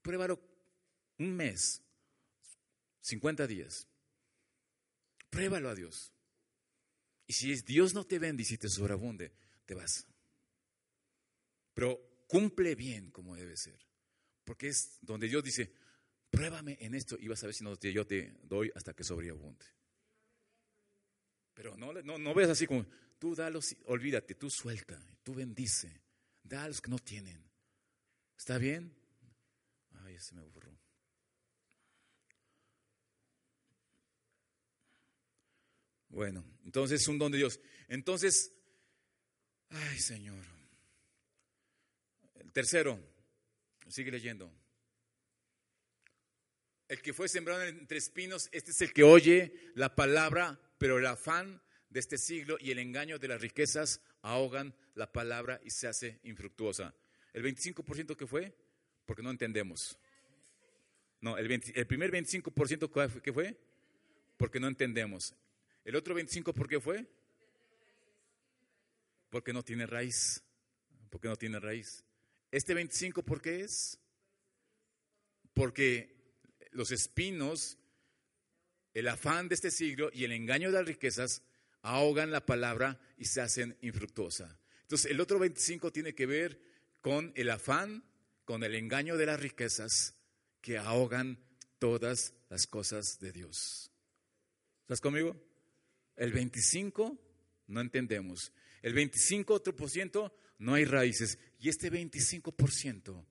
pruébalo 0.01 0.41
un 1.19 1.37
mes, 1.37 1.81
50 3.01 3.47
días. 3.47 3.87
Pruébalo 5.29 5.69
a 5.69 5.75
Dios. 5.75 6.11
Y 7.27 7.33
si 7.33 7.53
Dios 7.61 7.93
no 7.93 8.05
te 8.05 8.17
bendice 8.19 8.55
y 8.55 8.57
te 8.57 8.69
sobreabunde, 8.69 9.31
te 9.65 9.75
vas. 9.75 10.07
Pero 11.73 12.25
cumple 12.27 12.75
bien 12.75 13.11
como 13.11 13.35
debe 13.35 13.55
ser. 13.55 13.79
Porque 14.43 14.69
es 14.69 14.97
donde 15.01 15.27
Dios 15.27 15.43
dice, 15.43 15.71
pruébame 16.29 16.77
en 16.81 16.95
esto 16.95 17.17
y 17.19 17.27
vas 17.27 17.43
a 17.43 17.47
ver 17.47 17.53
si 17.53 17.63
no 17.63 17.75
yo 17.79 18.07
te 18.07 18.39
doy 18.43 18.71
hasta 18.75 18.93
que 18.93 19.03
sobreabunde. 19.03 19.65
Pero 21.53 21.75
no, 21.77 21.93
no, 21.93 22.17
no 22.17 22.33
veas 22.33 22.49
así 22.49 22.65
como, 22.65 22.85
tú 23.19 23.35
dalos, 23.35 23.75
olvídate, 23.85 24.33
tú 24.33 24.49
suelta, 24.49 24.99
tú 25.23 25.35
bendice, 25.35 26.01
da 26.41 26.63
a 26.63 26.67
los 26.67 26.81
que 26.81 26.89
no 26.89 26.97
tienen. 26.97 27.43
¿Está 28.37 28.57
bien? 28.57 28.95
Ay, 29.91 30.17
se 30.19 30.33
me 30.33 30.41
borró. 30.41 30.78
Bueno, 36.19 36.43
entonces 36.65 36.99
es 36.99 37.07
un 37.07 37.17
don 37.17 37.31
de 37.31 37.37
Dios. 37.37 37.61
Entonces, 37.87 38.51
ay 39.69 39.97
Señor. 39.97 40.43
El 42.35 42.51
tercero, 42.51 42.99
sigue 43.87 44.11
leyendo. 44.11 44.53
El 46.89 47.01
que 47.01 47.13
fue 47.13 47.29
sembrado 47.29 47.63
entre 47.63 47.99
espinos, 47.99 48.49
este 48.51 48.71
es 48.71 48.81
el 48.81 48.91
que 48.91 49.03
oye 49.03 49.71
la 49.75 49.95
palabra, 49.95 50.59
pero 50.77 50.97
el 50.97 51.05
afán 51.05 51.61
de 51.89 52.01
este 52.01 52.17
siglo 52.17 52.57
y 52.59 52.71
el 52.71 52.79
engaño 52.79 53.17
de 53.17 53.29
las 53.29 53.39
riquezas 53.39 54.01
ahogan 54.21 54.75
la 54.95 55.13
palabra 55.13 55.61
y 55.63 55.69
se 55.69 55.87
hace 55.87 56.19
infructuosa. 56.23 56.93
¿El 57.31 57.45
25% 57.45 58.17
que 58.17 58.27
fue? 58.27 58.53
Porque 59.05 59.23
no 59.23 59.31
entendemos. 59.31 59.97
No, 61.21 61.37
el, 61.37 61.49
el 61.49 61.87
primer 61.87 62.11
25% 62.11 63.21
que 63.21 63.31
fue? 63.31 63.57
Porque 64.35 64.59
no 64.59 64.67
entendemos. 64.67 65.33
El 65.83 65.95
otro 65.95 66.13
25 66.13 66.53
¿por 66.53 66.67
qué 66.67 66.79
fue? 66.79 67.05
Porque 69.29 69.53
no 69.53 69.63
tiene 69.63 69.85
raíz. 69.85 70.43
Porque 71.09 71.27
no 71.27 71.35
tiene 71.35 71.59
raíz. 71.59 72.03
Este 72.51 72.73
25 72.73 73.23
¿por 73.23 73.41
qué 73.41 73.61
es? 73.61 73.99
Porque 75.53 76.19
los 76.71 76.91
espinos, 76.91 77.77
el 78.93 79.07
afán 79.07 79.47
de 79.47 79.55
este 79.55 79.71
siglo 79.71 80.09
y 80.13 80.23
el 80.23 80.31
engaño 80.31 80.71
de 80.71 80.77
las 80.77 80.87
riquezas 80.87 81.43
ahogan 81.81 82.31
la 82.31 82.45
palabra 82.45 82.99
y 83.17 83.25
se 83.25 83.41
hacen 83.41 83.77
infructuosa. 83.81 84.59
Entonces, 84.81 85.11
el 85.11 85.21
otro 85.21 85.39
25 85.39 85.91
tiene 85.91 86.13
que 86.13 86.25
ver 86.25 86.59
con 87.01 87.31
el 87.35 87.49
afán, 87.49 88.03
con 88.45 88.63
el 88.63 88.75
engaño 88.75 89.17
de 89.17 89.25
las 89.27 89.39
riquezas 89.39 90.15
que 90.61 90.77
ahogan 90.77 91.39
todas 91.77 92.33
las 92.49 92.67
cosas 92.67 93.19
de 93.19 93.31
Dios. 93.31 93.91
¿Estás 94.81 95.01
conmigo? 95.01 95.48
El 96.19 96.33
25 96.33 97.17
no 97.67 97.81
entendemos. 97.81 98.51
El 98.81 98.93
25 98.93 99.53
otro 99.53 99.75
por 99.75 99.89
ciento 99.89 100.35
no 100.59 100.73
hay 100.73 100.83
raíces. 100.83 101.39
Y 101.59 101.69
este 101.69 101.89
25% 101.89 103.25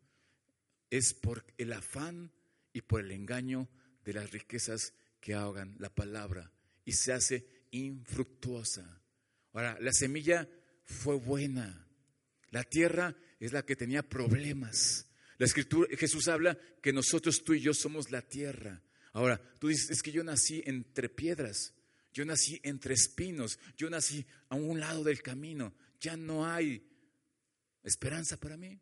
es 0.90 1.12
por 1.12 1.44
el 1.58 1.74
afán 1.74 2.32
y 2.72 2.80
por 2.80 3.02
el 3.02 3.12
engaño 3.12 3.68
de 4.04 4.14
las 4.14 4.30
riquezas 4.30 4.94
que 5.20 5.34
ahogan 5.34 5.76
la 5.78 5.90
palabra 5.90 6.50
y 6.84 6.92
se 6.92 7.12
hace 7.12 7.46
infructuosa. 7.72 9.02
Ahora, 9.52 9.76
la 9.80 9.92
semilla 9.92 10.48
fue 10.84 11.16
buena. 11.16 11.86
La 12.50 12.64
tierra 12.64 13.14
es 13.38 13.52
la 13.52 13.66
que 13.66 13.76
tenía 13.76 14.02
problemas. 14.02 15.10
La 15.36 15.44
escritura, 15.44 15.94
Jesús 15.94 16.28
habla 16.28 16.58
que 16.82 16.94
nosotros, 16.94 17.44
tú 17.44 17.52
y 17.52 17.60
yo, 17.60 17.74
somos 17.74 18.10
la 18.10 18.22
tierra. 18.22 18.82
Ahora, 19.12 19.40
tú 19.58 19.68
dices, 19.68 19.90
es 19.90 20.02
que 20.02 20.12
yo 20.12 20.24
nací 20.24 20.62
entre 20.64 21.10
piedras, 21.10 21.74
yo 22.18 22.24
nací 22.24 22.58
entre 22.64 22.94
espinos, 22.94 23.60
yo 23.76 23.88
nací 23.88 24.26
a 24.48 24.56
un 24.56 24.80
lado 24.80 25.04
del 25.04 25.22
camino, 25.22 25.72
ya 26.00 26.16
no 26.16 26.44
hay 26.44 26.84
esperanza 27.84 28.36
para 28.36 28.56
mí. 28.56 28.76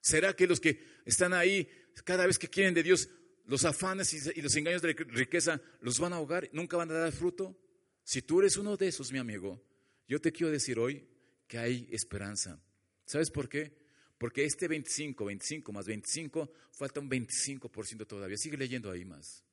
¿Será 0.00 0.34
que 0.34 0.48
los 0.48 0.58
que 0.58 0.84
están 1.04 1.32
ahí, 1.32 1.68
cada 2.04 2.26
vez 2.26 2.36
que 2.36 2.48
quieren 2.48 2.74
de 2.74 2.82
Dios, 2.82 3.08
los 3.44 3.64
afanes 3.64 4.12
y 4.12 4.42
los 4.42 4.56
engaños 4.56 4.82
de 4.82 4.92
riqueza 4.92 5.62
los 5.82 6.00
van 6.00 6.14
a 6.14 6.16
ahogar, 6.16 6.50
nunca 6.52 6.76
van 6.76 6.90
a 6.90 6.94
dar 6.94 7.12
fruto. 7.12 7.56
Si 8.02 8.22
tú 8.22 8.40
eres 8.40 8.56
uno 8.56 8.76
de 8.76 8.88
esos, 8.88 9.12
mi 9.12 9.18
amigo, 9.18 9.64
yo 10.08 10.20
te 10.20 10.32
quiero 10.32 10.50
decir 10.50 10.80
hoy 10.80 11.06
que 11.46 11.58
hay 11.58 11.88
esperanza. 11.92 12.60
¿Sabes 13.04 13.30
por 13.30 13.48
qué? 13.48 13.72
Porque 14.18 14.44
este 14.44 14.66
25, 14.66 15.26
25 15.26 15.70
más 15.70 15.86
25, 15.86 16.52
falta 16.72 16.98
un 16.98 17.08
25% 17.08 18.04
todavía. 18.04 18.36
Sigue 18.36 18.56
leyendo 18.56 18.90
ahí 18.90 19.04
más. 19.04 19.44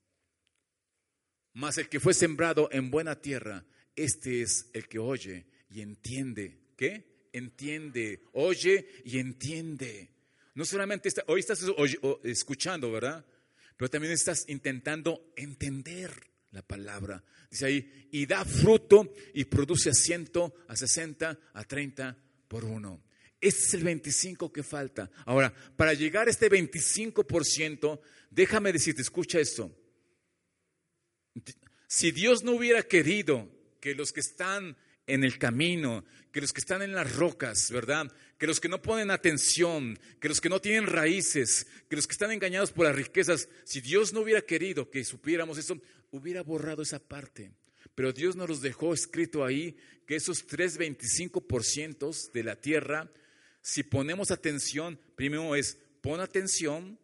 Más 1.58 1.80
el 1.80 1.90
que 1.90 2.00
fue 2.00 2.14
sembrado 2.14 2.70
en 2.72 2.92
buena 2.92 3.20
tierra, 3.20 3.66
este 3.96 4.44
es 4.44 4.70
el 4.74 4.88
que 4.88 5.00
oye 5.00 5.48
y 5.72 5.82
entiende. 5.82 6.60
¿Qué? 6.78 7.28
Entiende, 7.34 8.22
oye 8.34 8.88
y 9.06 9.18
entiende. 9.18 10.12
No 10.54 10.66
solamente 10.66 11.10
hoy 11.26 11.40
estás 11.40 11.66
escuchando, 12.24 12.92
¿verdad? 12.92 13.26
pero 13.76 13.90
también 13.90 14.14
estás 14.14 14.46
intentando 14.50 15.34
entender 15.36 16.12
la 16.52 16.62
palabra. 16.62 17.24
Dice 17.50 17.66
ahí, 17.66 18.08
y 18.12 18.28
da 18.28 18.46
fruto 18.46 19.12
y 19.34 19.46
produce 19.46 19.90
a 19.90 19.94
ciento, 19.94 20.54
a 20.68 20.76
sesenta, 20.76 21.40
a 21.54 21.64
treinta 21.64 22.16
por 22.48 22.66
uno. 22.66 23.04
Este 23.42 23.64
es 23.64 23.74
el 23.74 23.84
25 23.84 24.54
que 24.54 24.62
falta. 24.62 25.10
Ahora, 25.26 25.52
para 25.76 25.96
llegar 25.96 26.28
a 26.28 26.32
este 26.32 26.52
25%, 26.52 28.00
déjame 28.30 28.74
decirte, 28.74 29.02
escucha 29.02 29.40
esto. 29.40 29.76
Si 31.88 32.12
Dios 32.12 32.44
no 32.44 32.54
hubiera 32.54 32.84
querido 32.84 33.50
que 33.80 33.96
los 33.96 34.12
que 34.12 34.20
están 34.20 34.76
en 35.08 35.24
el 35.24 35.38
camino, 35.38 36.04
que 36.32 36.42
los 36.42 36.52
que 36.52 36.60
están 36.60 36.82
en 36.82 36.94
las 36.94 37.16
rocas, 37.16 37.72
¿verdad? 37.72 38.12
Que 38.38 38.46
los 38.46 38.60
que 38.60 38.70
no 38.70 38.82
ponen 38.82 39.10
atención, 39.10 39.98
que 40.20 40.28
los 40.28 40.42
que 40.42 40.50
no 40.50 40.60
tienen 40.60 40.86
raíces, 40.86 41.66
que 41.90 41.96
los 41.96 42.06
que 42.06 42.12
están 42.12 42.32
engañados 42.32 42.72
por 42.72 42.86
las 42.86 42.96
riquezas, 42.96 43.48
si 43.64 43.82
Dios 43.82 44.14
no 44.14 44.22
hubiera 44.22 44.42
querido 44.42 44.90
que 44.92 45.04
supiéramos 45.04 45.58
eso, 45.58 45.82
hubiera 46.12 46.44
borrado 46.44 46.84
esa 46.84 47.00
parte. 47.00 47.52
Pero 47.96 48.12
Dios 48.12 48.36
nos 48.36 48.50
los 48.50 48.62
dejó 48.62 48.94
escrito 48.94 49.44
ahí 49.44 49.76
que 50.06 50.18
esos 50.18 50.46
3,25% 50.48 52.32
de 52.32 52.44
la 52.44 52.56
tierra, 52.56 53.10
si 53.62 53.84
ponemos 53.84 54.30
atención, 54.30 55.00
primero 55.16 55.56
es 55.56 55.78
pon 56.02 56.20
atención, 56.20 57.00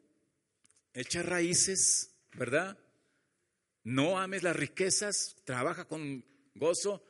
echa 0.94 1.24
raíces, 1.24 2.12
¿verdad? 2.34 2.78
No 3.84 4.20
ames 4.20 4.44
las 4.44 4.56
riquezas, 4.56 5.36
trabaja 5.46 5.86
con 5.86 6.26
gozo, 6.56 7.04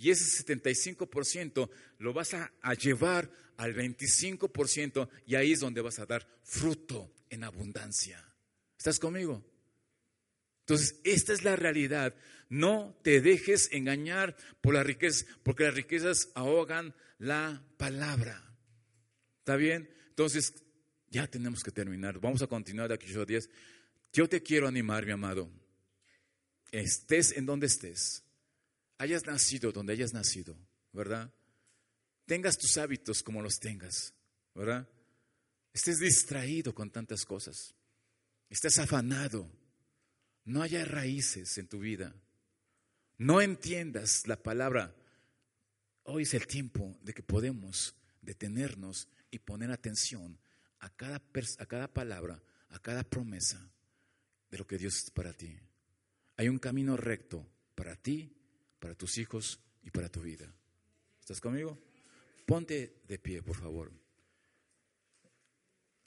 y 0.00 0.10
ese 0.10 0.44
75% 0.46 1.68
lo 1.98 2.14
vas 2.14 2.32
a, 2.32 2.50
llevar 2.74 3.30
al 3.58 3.74
25% 3.74 5.10
y 5.26 5.34
ahí 5.34 5.52
es 5.52 5.60
donde 5.60 5.82
vas 5.82 5.98
a 5.98 6.06
dar 6.06 6.26
fruto 6.42 7.12
en 7.28 7.44
abundancia. 7.44 8.24
¿Estás 8.78 8.98
conmigo? 8.98 9.44
Entonces, 10.60 10.98
esta 11.04 11.34
es 11.34 11.44
la 11.44 11.54
realidad. 11.54 12.14
No 12.48 12.98
te 13.02 13.20
dejes 13.20 13.68
engañar 13.72 14.36
por 14.62 14.72
las 14.72 14.86
riquezas, 14.86 15.26
porque 15.42 15.64
las 15.64 15.74
riquezas 15.74 16.30
ahogan 16.34 16.94
la 17.18 17.62
palabra. 17.76 18.56
¿Está 19.40 19.56
bien? 19.56 19.90
Entonces, 20.08 20.54
ya 21.10 21.26
tenemos 21.26 21.62
que 21.62 21.72
terminar. 21.72 22.18
Vamos 22.20 22.40
a 22.40 22.46
continuar 22.46 22.88
de 22.88 22.94
aquí 22.94 23.12
a 23.14 23.24
días. 23.26 23.50
Yo 24.14 24.30
te 24.30 24.42
quiero 24.42 24.66
animar, 24.66 25.04
mi 25.04 25.12
amado. 25.12 25.59
Estés 26.72 27.32
en 27.32 27.46
donde 27.46 27.66
estés 27.66 28.22
hayas 28.98 29.24
nacido 29.24 29.72
donde 29.72 29.94
hayas 29.94 30.12
nacido, 30.12 30.56
¿verdad? 30.92 31.32
Tengas 32.26 32.58
tus 32.58 32.76
hábitos 32.76 33.22
como 33.22 33.40
los 33.40 33.58
tengas, 33.58 34.12
¿verdad? 34.54 34.86
estés 35.72 35.98
distraído 35.98 36.74
con 36.74 36.90
tantas 36.90 37.24
cosas, 37.24 37.74
estés 38.48 38.78
afanado, 38.78 39.50
no 40.44 40.62
haya 40.62 40.84
raíces 40.84 41.56
en 41.58 41.68
tu 41.68 41.80
vida, 41.80 42.14
no 43.18 43.40
entiendas 43.40 44.26
la 44.26 44.36
palabra. 44.36 44.94
Hoy 46.04 46.24
es 46.24 46.34
el 46.34 46.46
tiempo 46.46 46.98
de 47.02 47.12
que 47.12 47.22
podemos 47.22 47.94
detenernos 48.20 49.08
y 49.30 49.38
poner 49.38 49.70
atención 49.70 50.38
a 50.80 50.90
cada, 50.90 51.22
a 51.58 51.66
cada 51.66 51.88
palabra, 51.92 52.42
a 52.70 52.78
cada 52.80 53.04
promesa 53.04 53.70
de 54.50 54.58
lo 54.58 54.66
que 54.66 54.78
Dios 54.78 54.96
es 54.96 55.10
para 55.10 55.32
ti. 55.32 55.58
Hay 56.40 56.48
un 56.48 56.58
camino 56.58 56.96
recto 56.96 57.46
para 57.74 57.94
ti, 57.96 58.34
para 58.78 58.94
tus 58.94 59.18
hijos 59.18 59.60
y 59.82 59.90
para 59.90 60.08
tu 60.08 60.22
vida. 60.22 60.50
¿Estás 61.20 61.38
conmigo? 61.38 61.78
Ponte 62.46 63.02
de 63.06 63.18
pie, 63.18 63.42
por 63.42 63.56
favor. 63.56 63.92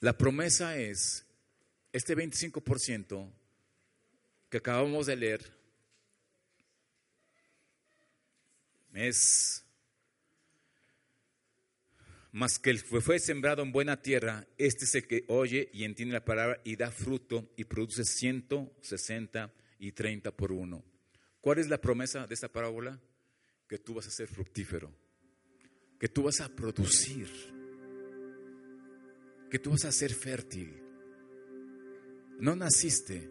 La 0.00 0.18
promesa 0.18 0.76
es, 0.76 1.24
este 1.92 2.16
25% 2.16 3.30
que 4.50 4.56
acabamos 4.56 5.06
de 5.06 5.14
leer, 5.14 5.56
es 8.92 9.64
más 12.32 12.58
que 12.58 12.70
el 12.70 12.82
que 12.82 13.00
fue 13.00 13.20
sembrado 13.20 13.62
en 13.62 13.70
buena 13.70 14.02
tierra, 14.02 14.48
este 14.58 14.84
es 14.84 14.96
el 14.96 15.06
que 15.06 15.26
oye 15.28 15.70
y 15.72 15.84
entiende 15.84 16.14
la 16.14 16.24
palabra 16.24 16.60
y 16.64 16.74
da 16.74 16.90
fruto 16.90 17.52
y 17.56 17.62
produce 17.62 18.04
160 18.04 19.54
y 19.84 19.92
30 19.92 20.34
por 20.34 20.50
uno. 20.50 20.82
¿Cuál 21.42 21.58
es 21.58 21.68
la 21.68 21.78
promesa 21.78 22.26
de 22.26 22.34
esta 22.34 22.48
parábola? 22.48 22.98
Que 23.68 23.78
tú 23.78 23.94
vas 23.94 24.06
a 24.06 24.10
ser 24.10 24.28
fructífero, 24.28 24.90
que 25.98 26.08
tú 26.08 26.22
vas 26.22 26.40
a 26.40 26.48
producir, 26.48 27.28
que 29.50 29.58
tú 29.58 29.70
vas 29.70 29.84
a 29.84 29.92
ser 29.92 30.14
fértil. 30.14 30.82
No 32.40 32.56
naciste 32.56 33.30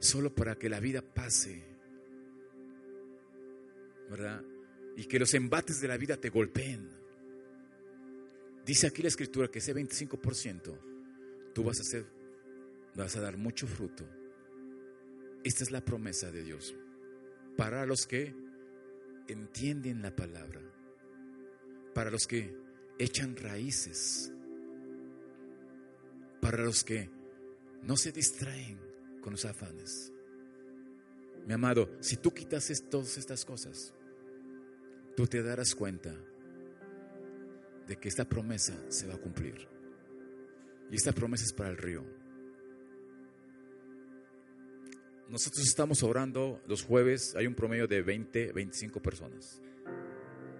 solo 0.00 0.34
para 0.34 0.56
que 0.56 0.68
la 0.68 0.80
vida 0.80 1.00
pase, 1.00 1.62
¿verdad? 4.10 4.42
Y 4.96 5.04
que 5.04 5.20
los 5.20 5.32
embates 5.34 5.80
de 5.80 5.88
la 5.88 5.96
vida 5.96 6.16
te 6.16 6.28
golpeen. 6.28 6.90
Dice 8.66 8.88
aquí 8.88 9.00
la 9.00 9.08
escritura 9.08 9.48
que 9.48 9.60
ese 9.60 9.74
25% 9.74 11.52
tú 11.54 11.62
vas 11.62 11.78
a 11.78 11.82
hacer, 11.82 12.04
vas 12.96 13.14
a 13.14 13.20
dar 13.20 13.36
mucho 13.36 13.68
fruto. 13.68 14.23
Esta 15.44 15.62
es 15.62 15.70
la 15.70 15.84
promesa 15.84 16.30
de 16.30 16.42
Dios 16.42 16.74
para 17.56 17.84
los 17.84 18.06
que 18.06 18.34
entienden 19.28 20.02
la 20.02 20.14
palabra, 20.16 20.60
para 21.94 22.10
los 22.10 22.26
que 22.26 22.56
echan 22.98 23.36
raíces, 23.36 24.32
para 26.40 26.64
los 26.64 26.82
que 26.82 27.10
no 27.82 27.96
se 27.96 28.10
distraen 28.10 28.78
con 29.20 29.32
los 29.32 29.44
afanes. 29.44 30.12
Mi 31.46 31.52
amado, 31.52 31.90
si 32.00 32.16
tú 32.16 32.32
quitas 32.32 32.72
todas 32.88 33.18
estas 33.18 33.44
cosas, 33.44 33.92
tú 35.14 35.26
te 35.26 35.42
darás 35.42 35.74
cuenta 35.74 36.14
de 37.86 37.96
que 37.96 38.08
esta 38.08 38.26
promesa 38.26 38.74
se 38.88 39.06
va 39.06 39.14
a 39.14 39.20
cumplir. 39.20 39.68
Y 40.90 40.96
esta 40.96 41.12
promesa 41.12 41.44
es 41.44 41.52
para 41.52 41.68
el 41.68 41.76
río. 41.76 42.23
Nosotros 45.28 45.66
estamos 45.66 46.02
orando 46.02 46.60
los 46.66 46.82
jueves, 46.82 47.34
hay 47.34 47.46
un 47.46 47.54
promedio 47.54 47.86
de 47.86 48.02
20, 48.02 48.52
25 48.52 49.00
personas. 49.00 49.60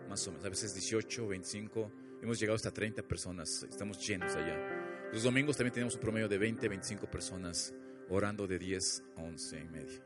Más 0.08 0.26
o 0.26 0.30
menos, 0.30 0.46
a 0.46 0.48
veces 0.48 0.72
18, 0.74 1.28
25, 1.28 1.92
hemos 2.22 2.40
llegado 2.40 2.56
hasta 2.56 2.70
30 2.70 3.02
personas, 3.02 3.66
estamos 3.68 3.98
llenos 4.06 4.34
allá. 4.34 4.58
Los 5.12 5.22
domingos 5.22 5.56
también 5.56 5.74
tenemos 5.74 5.94
un 5.94 6.00
promedio 6.00 6.28
de 6.28 6.38
20, 6.38 6.68
25 6.68 7.10
personas 7.10 7.74
orando 8.08 8.46
de 8.46 8.58
10 8.58 9.02
a 9.16 9.22
11 9.22 9.60
y 9.60 9.68
media. 9.68 10.04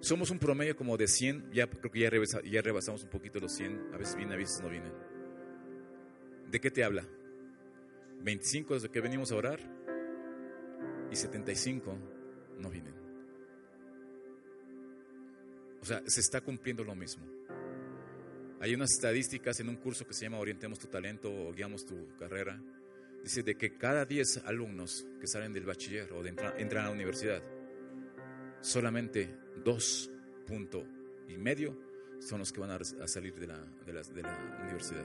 Somos 0.00 0.30
un 0.30 0.38
promedio 0.38 0.74
como 0.74 0.96
de 0.96 1.06
100, 1.06 1.52
ya 1.52 1.66
creo 1.68 1.90
que 1.90 2.00
ya, 2.00 2.42
ya 2.42 2.62
rebasamos 2.62 3.04
un 3.04 3.10
poquito 3.10 3.38
los 3.38 3.52
100, 3.52 3.90
a 3.92 3.98
veces 3.98 4.16
vienen, 4.16 4.34
a 4.34 4.38
veces 4.38 4.60
no 4.62 4.70
vienen. 4.70 4.92
¿De 6.50 6.60
qué 6.60 6.70
te 6.70 6.84
habla? 6.84 7.06
25 8.22 8.74
desde 8.74 8.88
que 8.88 9.00
venimos 9.00 9.30
a 9.30 9.36
orar 9.36 9.60
y 11.10 11.16
75 11.16 11.98
no 12.58 12.70
vienen. 12.70 12.94
O 15.80 15.84
sea, 15.84 16.02
se 16.06 16.20
está 16.20 16.40
cumpliendo 16.40 16.82
lo 16.82 16.94
mismo. 16.94 17.26
Hay 18.60 18.74
unas 18.74 18.92
estadísticas 18.92 19.60
en 19.60 19.68
un 19.68 19.76
curso 19.76 20.06
que 20.06 20.14
se 20.14 20.24
llama 20.24 20.38
Orientemos 20.38 20.78
tu 20.78 20.86
talento 20.86 21.30
o 21.30 21.52
guiamos 21.52 21.84
tu 21.84 22.16
carrera. 22.16 22.58
Dice 23.22 23.42
de 23.42 23.56
que 23.56 23.76
cada 23.76 24.06
10 24.06 24.44
alumnos 24.46 25.06
que 25.20 25.26
salen 25.26 25.52
del 25.52 25.66
bachiller 25.66 26.10
o 26.14 26.22
de 26.22 26.30
entran 26.30 26.84
a 26.84 26.88
la 26.88 26.90
universidad, 26.90 27.42
solamente 28.60 29.36
dos 29.62 30.10
punto 30.46 30.86
y 31.28 31.36
medio 31.36 31.76
son 32.20 32.38
los 32.38 32.52
que 32.52 32.60
van 32.60 32.70
a, 32.70 33.06
salir 33.06 33.34
de 33.34 33.46
la, 33.46 33.62
universidad. 34.62 35.04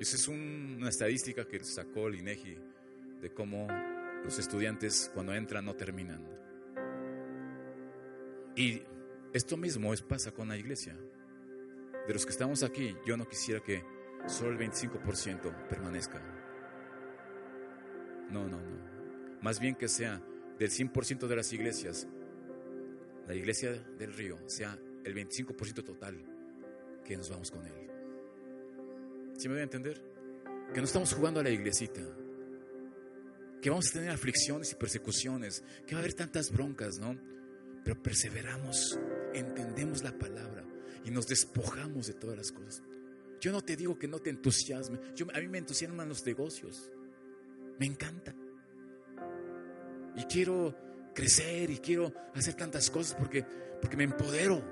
Esa 0.00 0.16
es 0.16 0.28
una 0.28 0.88
estadística 0.88 1.46
que 1.46 1.62
sacó 1.62 2.08
el 2.08 2.16
INEGI 2.16 2.56
de 3.20 3.30
cómo 3.34 3.68
los 4.26 4.40
estudiantes 4.40 5.08
cuando 5.14 5.32
entran 5.32 5.64
no 5.64 5.76
terminan. 5.76 6.20
Y 8.56 8.82
esto 9.32 9.56
mismo 9.56 9.94
es, 9.94 10.02
pasa 10.02 10.32
con 10.32 10.48
la 10.48 10.56
iglesia. 10.56 10.96
De 12.08 12.12
los 12.12 12.26
que 12.26 12.32
estamos 12.32 12.64
aquí, 12.64 12.96
yo 13.06 13.16
no 13.16 13.28
quisiera 13.28 13.60
que 13.62 13.84
solo 14.26 14.50
el 14.50 14.58
25% 14.58 15.68
permanezca. 15.68 16.20
No, 18.28 18.48
no, 18.48 18.60
no. 18.60 19.40
Más 19.42 19.60
bien 19.60 19.76
que 19.76 19.86
sea 19.86 20.20
del 20.58 20.70
100% 20.70 21.28
de 21.28 21.36
las 21.36 21.52
iglesias, 21.52 22.08
la 23.28 23.34
iglesia 23.36 23.74
del 23.96 24.12
río 24.12 24.40
sea 24.46 24.76
el 25.04 25.14
25% 25.14 25.84
total 25.84 26.16
que 27.04 27.16
nos 27.16 27.30
vamos 27.30 27.52
con 27.52 27.64
él. 27.64 27.74
¿Sí 29.36 29.46
me 29.46 29.54
voy 29.54 29.60
a 29.60 29.64
entender? 29.64 30.02
Que 30.74 30.80
no 30.80 30.84
estamos 30.84 31.14
jugando 31.14 31.38
a 31.38 31.44
la 31.44 31.50
iglesita. 31.50 32.02
Que 33.66 33.70
vamos 33.70 33.88
a 33.90 33.94
tener 33.94 34.10
aflicciones 34.10 34.70
y 34.70 34.76
persecuciones. 34.76 35.64
Que 35.84 35.96
va 35.96 35.98
a 35.98 36.02
haber 36.04 36.14
tantas 36.14 36.52
broncas, 36.52 37.00
¿no? 37.00 37.18
Pero 37.82 38.00
perseveramos, 38.00 38.96
entendemos 39.34 40.04
la 40.04 40.16
palabra 40.16 40.64
y 41.04 41.10
nos 41.10 41.26
despojamos 41.26 42.06
de 42.06 42.12
todas 42.12 42.36
las 42.36 42.52
cosas. 42.52 42.84
Yo 43.40 43.50
no 43.50 43.62
te 43.62 43.74
digo 43.74 43.98
que 43.98 44.06
no 44.06 44.20
te 44.20 44.30
entusiasme. 44.30 45.00
A 45.34 45.40
mí 45.40 45.48
me 45.48 45.58
entusiasman 45.58 46.08
los 46.08 46.24
negocios. 46.24 46.92
Me 47.80 47.86
encanta. 47.86 48.36
Y 50.14 50.22
quiero 50.26 51.12
crecer 51.12 51.68
y 51.68 51.78
quiero 51.78 52.14
hacer 52.36 52.54
tantas 52.54 52.88
cosas 52.88 53.16
porque, 53.18 53.44
porque 53.82 53.96
me 53.96 54.04
empodero. 54.04 54.62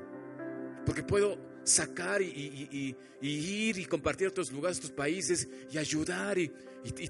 Porque 0.86 1.02
puedo 1.02 1.36
sacar 1.64 2.22
y, 2.22 2.96
ir 3.20 3.78
y 3.78 3.84
compartir 3.86 4.26
a 4.26 4.30
otros 4.30 4.52
lugares, 4.52 4.78
a 4.78 4.80
otros 4.80 4.92
países 4.92 5.48
y 5.70 5.78
ayudar 5.78 6.38
y, 6.38 6.52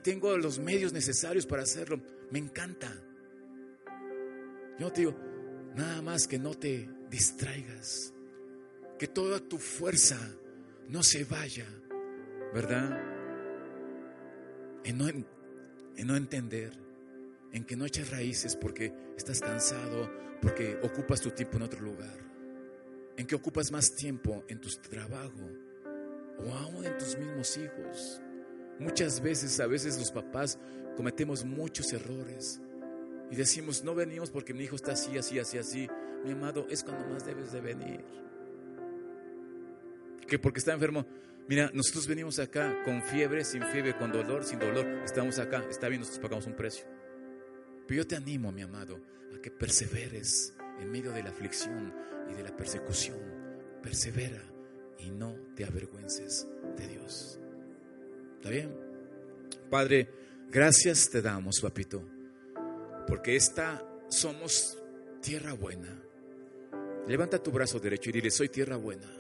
tengo 0.03 0.37
los 0.39 0.59
medios 0.59 0.93
necesarios 0.93 1.47
para 1.47 1.63
hacerlo. 1.63 2.01
Me 2.31 2.39
encanta. 2.39 2.93
Yo 4.79 4.93
te 4.93 5.01
digo, 5.01 5.17
nada 5.75 6.01
más 6.01 6.29
que 6.29 6.39
no 6.39 6.55
te 6.55 6.89
distraigas, 7.11 8.13
que 8.99 9.09
toda 9.09 9.41
tu 9.41 9.59
fuerza 9.59 10.19
no 10.89 11.03
se 11.03 11.25
vaya, 11.25 11.67
¿verdad? 12.53 13.01
En 14.85 14.99
no, 14.99 15.09
en 15.09 16.07
no 16.07 16.17
entender, 16.17 16.73
en 17.53 17.65
que 17.65 17.77
no 17.77 17.87
eches 17.87 18.11
raíces 18.11 18.55
porque 18.55 18.93
estás 19.17 19.41
cansado, 19.41 20.11
porque 20.41 20.79
ocupas 20.83 21.21
tu 21.21 21.31
tiempo 21.31 21.57
en 21.57 21.63
otro 21.63 21.81
lugar 21.81 22.34
en 23.17 23.27
que 23.27 23.35
ocupas 23.35 23.71
más 23.71 23.95
tiempo 23.95 24.45
en 24.49 24.61
tu 24.61 24.69
trabajo 24.89 25.51
o 26.39 26.53
aún 26.55 26.85
en 26.85 26.97
tus 26.99 27.17
mismos 27.17 27.57
hijos. 27.57 28.21
Muchas 28.79 29.21
veces, 29.21 29.61
a 29.61 29.67
veces 29.67 29.99
los 29.99 30.11
papás 30.11 30.59
cometemos 30.97 31.45
muchos 31.45 31.93
errores 31.93 32.61
y 33.31 33.37
decimos, 33.37 33.85
no 33.85 33.95
venimos 33.95 34.31
porque 34.31 34.53
mi 34.53 34.65
hijo 34.65 34.77
está 34.77 34.93
así, 34.93 35.17
así, 35.17 35.39
así, 35.39 35.59
así. 35.59 35.89
Mi 36.25 36.33
amado, 36.33 36.67
es 36.69 36.83
cuando 36.83 37.07
más 37.09 37.25
debes 37.25 37.53
de 37.53 37.61
venir. 37.61 38.05
Que 40.27 40.39
porque 40.39 40.59
está 40.59 40.73
enfermo. 40.73 41.07
Mira, 41.47 41.71
nosotros 41.75 42.07
venimos 42.07 42.39
acá 42.39 42.83
con 42.85 43.03
fiebre, 43.03 43.45
sin 43.45 43.63
fiebre, 43.65 43.97
con 43.97 44.11
dolor, 44.11 44.45
sin 44.45 44.59
dolor. 44.59 44.87
Estamos 45.05 45.39
acá, 45.39 45.65
está 45.69 45.89
bien, 45.89 46.01
nosotros 46.01 46.23
pagamos 46.23 46.47
un 46.47 46.55
precio. 46.55 46.87
Pero 47.87 48.03
yo 48.03 48.07
te 48.07 48.17
animo, 48.17 48.51
mi 48.51 48.63
amado, 48.63 48.99
a 49.35 49.41
que 49.41 49.51
perseveres 49.51 50.55
en 50.81 50.91
medio 50.91 51.13
de 51.13 51.23
la 51.23 51.31
aflicción 51.31 51.93
y 52.31 52.35
de 52.35 52.43
la 52.43 52.57
persecución. 52.57 53.19
Persevera 53.83 54.43
y 54.99 55.11
no 55.11 55.37
te 55.55 55.65
avergüences 55.65 56.49
de 56.77 56.89
Dios. 56.89 57.39
¿Está 58.37 58.51
bien? 58.51 58.75
Padre, 59.71 60.11
gracias 60.51 61.11
te 61.11 61.21
damos, 61.21 61.61
papito, 61.61 62.03
porque 63.07 63.37
esta 63.37 63.83
somos 64.09 64.79
tierra 65.21 65.53
buena. 65.53 66.03
Levanta 67.07 67.43
tu 67.43 67.51
brazo 67.51 67.79
derecho 67.79 68.11
y 68.11 68.15
dile, 68.15 68.31
soy 68.31 68.49
tierra 68.49 68.77
buena. 68.77 69.11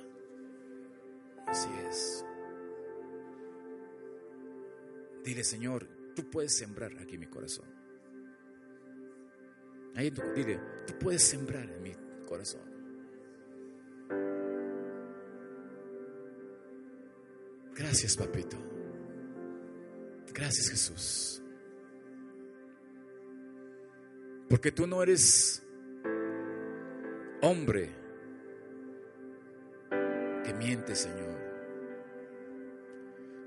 Así 1.46 1.68
es. 1.88 2.24
Dile, 5.22 5.44
Señor, 5.44 5.86
tú 6.14 6.30
puedes 6.30 6.57
sembrar 6.57 6.92
aquí 7.00 7.18
mi 7.18 7.26
corazón. 7.26 7.73
Ahí 9.97 10.12
dile, 10.34 10.61
tú 10.86 10.99
puedes 10.99 11.22
sembrar 11.22 11.70
en 11.70 11.82
mi 11.82 11.95
corazón. 12.26 12.62
Gracias, 17.74 18.16
papito. 18.16 18.57
Gracias, 20.32 20.68
Jesús. 20.68 21.42
Porque 24.49 24.72
tú 24.72 24.86
no 24.86 25.03
eres 25.03 25.64
hombre 27.40 27.90
que 30.45 30.55
miente, 30.55 30.95
Señor. 30.95 31.34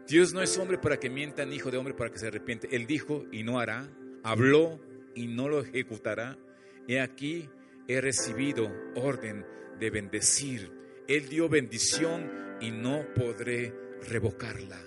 Dios 0.08 0.34
no 0.34 0.41
es 0.41 0.58
hombre 0.58 0.78
para 0.78 0.98
que 0.98 1.10
mienta, 1.10 1.45
ni 1.45 1.56
hijo 1.56 1.70
de 1.70 1.78
hombre 1.78 1.93
para 1.93 2.10
que 2.10 2.20
se 2.20 2.28
arrepiente. 2.28 2.74
Él 2.74 2.88
dijo 2.88 3.26
y 3.32 3.43
no 3.43 3.60
hará, 3.60 3.89
habló 4.24 4.80
y 5.18 5.28
no 5.28 5.49
lo 5.49 5.61
ejecutará. 5.61 6.38
He 6.88 7.01
aquí, 7.01 7.49
he 7.88 7.99
recibido 7.99 8.72
orden 8.95 9.45
de 9.80 9.89
bendecir. 9.89 10.72
Él 11.07 11.28
dio 11.28 11.49
bendición 11.49 12.57
y 12.61 12.70
no 12.70 13.03
podré 13.15 13.74
revocarla. 14.07 14.80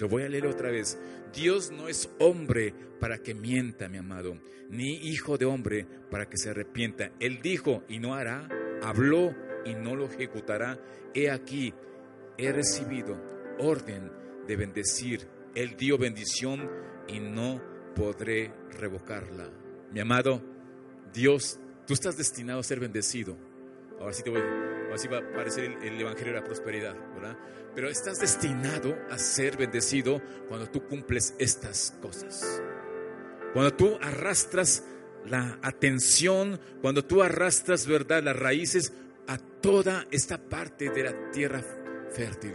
Lo 0.00 0.08
voy 0.08 0.24
a 0.24 0.28
leer 0.28 0.46
otra 0.46 0.70
vez. 0.70 0.98
Dios 1.32 1.70
no 1.70 1.88
es 1.88 2.10
hombre 2.18 2.74
para 3.00 3.18
que 3.18 3.34
mienta, 3.34 3.88
mi 3.88 3.98
amado, 3.98 4.36
ni 4.68 4.94
hijo 4.96 5.38
de 5.38 5.44
hombre 5.44 5.86
para 6.10 6.28
que 6.28 6.36
se 6.36 6.50
arrepienta. 6.50 7.12
Él 7.20 7.40
dijo 7.40 7.84
y 7.88 8.00
no 8.00 8.14
hará, 8.14 8.48
habló 8.82 9.34
y 9.64 9.74
no 9.74 9.94
lo 9.94 10.06
ejecutará. 10.06 10.78
He 11.14 11.30
aquí, 11.30 11.72
he 12.36 12.52
recibido 12.52 13.16
orden 13.58 14.10
de 14.46 14.56
bendecir. 14.56 15.28
Él 15.54 15.76
dio 15.76 15.98
bendición 15.98 16.68
y 17.06 17.20
no 17.20 17.62
podré 17.94 18.52
revocarla. 18.70 19.67
Mi 19.92 20.00
amado, 20.00 20.42
Dios, 21.12 21.58
tú 21.86 21.94
estás 21.94 22.16
destinado 22.16 22.60
a 22.60 22.62
ser 22.62 22.80
bendecido. 22.80 23.36
Ahora 24.00 24.12
sí 24.12 24.22
te 24.22 24.30
voy, 24.30 24.40
ahora 24.40 24.98
sí 24.98 25.08
va 25.08 25.18
a 25.18 25.20
aparecer 25.20 25.64
el, 25.64 25.82
el 25.82 26.00
Evangelio 26.00 26.34
de 26.34 26.40
la 26.40 26.44
Prosperidad, 26.44 26.94
¿verdad? 27.14 27.36
Pero 27.74 27.88
estás 27.88 28.20
destinado 28.20 28.96
a 29.10 29.18
ser 29.18 29.56
bendecido 29.56 30.22
cuando 30.48 30.68
tú 30.68 30.86
cumples 30.86 31.34
estas 31.38 31.94
cosas. 32.00 32.62
Cuando 33.52 33.72
tú 33.74 33.98
arrastras 34.00 34.84
la 35.26 35.58
atención, 35.62 36.60
cuando 36.80 37.04
tú 37.04 37.22
arrastras, 37.22 37.86
¿verdad?, 37.86 38.22
las 38.22 38.36
raíces 38.36 38.92
a 39.26 39.38
toda 39.38 40.06
esta 40.10 40.38
parte 40.38 40.90
de 40.90 41.02
la 41.02 41.30
tierra 41.30 41.62
fértil. 42.10 42.54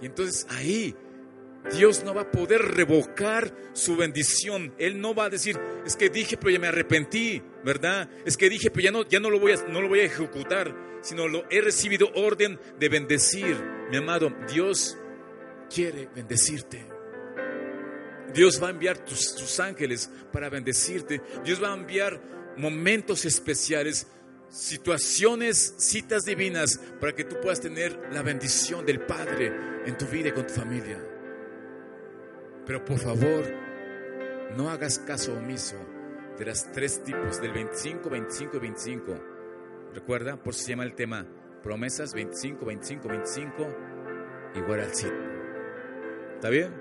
Y 0.00 0.06
entonces 0.06 0.46
ahí 0.50 0.94
Dios 1.68 2.02
no 2.04 2.14
va 2.14 2.22
a 2.22 2.30
poder 2.30 2.62
revocar 2.62 3.54
su 3.74 3.96
bendición. 3.96 4.74
Él 4.78 5.00
no 5.00 5.14
va 5.14 5.26
a 5.26 5.30
decir, 5.30 5.58
es 5.84 5.94
que 5.94 6.08
dije, 6.08 6.36
pero 6.36 6.50
ya 6.50 6.58
me 6.58 6.68
arrepentí, 6.68 7.42
¿verdad? 7.64 8.08
Es 8.24 8.36
que 8.36 8.48
dije, 8.48 8.70
pero 8.70 8.84
ya 8.84 8.90
no, 8.90 9.06
ya 9.06 9.20
no, 9.20 9.30
lo, 9.30 9.38
voy 9.38 9.52
a, 9.52 9.56
no 9.68 9.80
lo 9.80 9.88
voy 9.88 10.00
a 10.00 10.04
ejecutar, 10.04 10.74
sino 11.02 11.28
lo 11.28 11.44
he 11.50 11.60
recibido 11.60 12.10
orden 12.14 12.58
de 12.78 12.88
bendecir. 12.88 13.56
Mi 13.90 13.98
amado, 13.98 14.34
Dios 14.50 14.96
quiere 15.72 16.08
bendecirte. 16.14 16.86
Dios 18.32 18.62
va 18.62 18.68
a 18.68 18.70
enviar 18.70 19.04
tus, 19.04 19.20
sus 19.20 19.60
ángeles 19.60 20.10
para 20.32 20.48
bendecirte. 20.48 21.20
Dios 21.44 21.62
va 21.62 21.72
a 21.72 21.76
enviar 21.76 22.20
momentos 22.56 23.24
especiales, 23.24 24.06
situaciones, 24.48 25.74
citas 25.78 26.24
divinas, 26.24 26.80
para 27.00 27.14
que 27.14 27.24
tú 27.24 27.36
puedas 27.40 27.60
tener 27.60 27.98
la 28.12 28.22
bendición 28.22 28.86
del 28.86 29.00
Padre 29.00 29.52
en 29.86 29.96
tu 29.98 30.06
vida 30.06 30.28
y 30.28 30.32
con 30.32 30.46
tu 30.46 30.54
familia. 30.54 31.19
Pero 32.70 32.84
por 32.84 32.98
favor, 33.00 33.42
no 34.56 34.70
hagas 34.70 35.00
caso 35.00 35.32
omiso 35.32 35.74
de 36.38 36.44
las 36.44 36.70
tres 36.70 37.02
tipos, 37.02 37.42
del 37.42 37.50
25, 37.50 38.08
25 38.08 38.56
y 38.56 38.60
25. 38.60 39.14
Recuerda, 39.92 40.36
por 40.36 40.54
si 40.54 40.70
llama 40.70 40.84
el 40.84 40.94
tema 40.94 41.26
promesas 41.64 42.14
25, 42.14 42.64
25, 42.64 43.08
25, 43.08 43.76
igual 44.54 44.80
al 44.82 44.94
100. 44.94 45.12
¿Está 46.36 46.48
bien? 46.48 46.72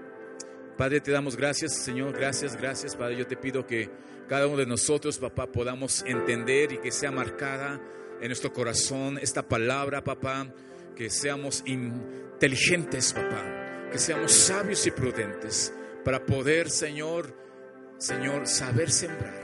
Padre, 0.77 1.01
te 1.01 1.09
damos 1.09 1.35
gracias, 1.35 1.73
Señor, 1.73 2.13
gracias, 2.15 2.55
gracias, 2.55 2.95
Padre. 2.95 3.17
Yo 3.17 3.25
te 3.25 3.35
pido 3.35 3.65
que 3.65 3.89
cada 4.27 4.45
uno 4.45 4.57
de 4.57 4.67
nosotros, 4.67 5.17
papá, 5.17 5.47
podamos 5.47 6.03
entender 6.05 6.71
y 6.71 6.77
que 6.77 6.91
sea 6.91 7.09
marcada 7.09 7.81
en 8.21 8.27
nuestro 8.27 8.53
corazón 8.53 9.17
esta 9.17 9.41
palabra, 9.41 10.03
papá, 10.03 10.53
que 10.95 11.09
seamos 11.09 11.63
inteligentes, 11.65 13.11
papá, 13.11 13.89
que 13.91 13.97
seamos 13.97 14.31
sabios 14.33 14.85
y 14.85 14.91
prudentes 14.91 15.73
para 16.03 16.25
poder, 16.25 16.69
Señor, 16.69 17.35
Señor, 17.97 18.47
saber 18.47 18.91
sembrar, 18.91 19.41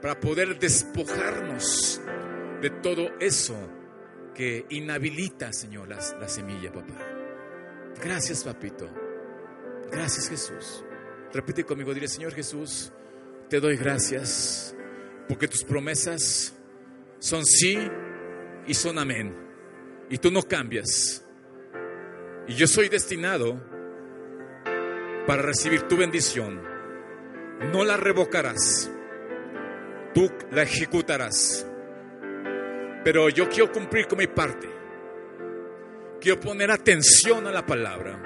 para 0.00 0.20
poder 0.20 0.58
despojarnos 0.58 2.00
de 2.60 2.70
todo 2.70 3.10
eso 3.20 3.56
que 4.34 4.66
inhabilita, 4.70 5.52
Señor, 5.52 5.88
la, 5.88 5.98
la 6.20 6.28
semilla, 6.28 6.72
papá. 6.72 6.98
Gracias, 8.02 8.44
papito. 8.44 8.88
Gracias, 9.90 10.28
Jesús. 10.28 10.84
Repite 11.32 11.64
conmigo, 11.64 11.94
dile, 11.94 12.08
Señor 12.08 12.32
Jesús, 12.32 12.92
te 13.48 13.60
doy 13.60 13.76
gracias 13.76 14.74
porque 15.28 15.48
tus 15.48 15.64
promesas 15.64 16.54
son 17.18 17.44
sí 17.44 17.78
y 18.66 18.74
son 18.74 18.98
amén. 18.98 19.34
Y 20.10 20.18
tú 20.18 20.30
no 20.30 20.42
cambias. 20.42 21.24
Y 22.46 22.54
yo 22.54 22.66
soy 22.66 22.88
destinado 22.88 23.60
para 25.26 25.42
recibir 25.42 25.82
tu 25.82 25.96
bendición. 25.96 26.62
No 27.72 27.84
la 27.84 27.96
revocarás, 27.96 28.90
tú 30.12 30.30
la 30.50 30.62
ejecutarás. 30.62 31.66
Pero 33.04 33.28
yo 33.28 33.48
quiero 33.48 33.70
cumplir 33.70 34.06
con 34.06 34.18
mi 34.18 34.26
parte. 34.26 34.68
Quiero 36.20 36.40
poner 36.40 36.70
atención 36.70 37.46
a 37.46 37.52
la 37.52 37.64
palabra. 37.66 38.20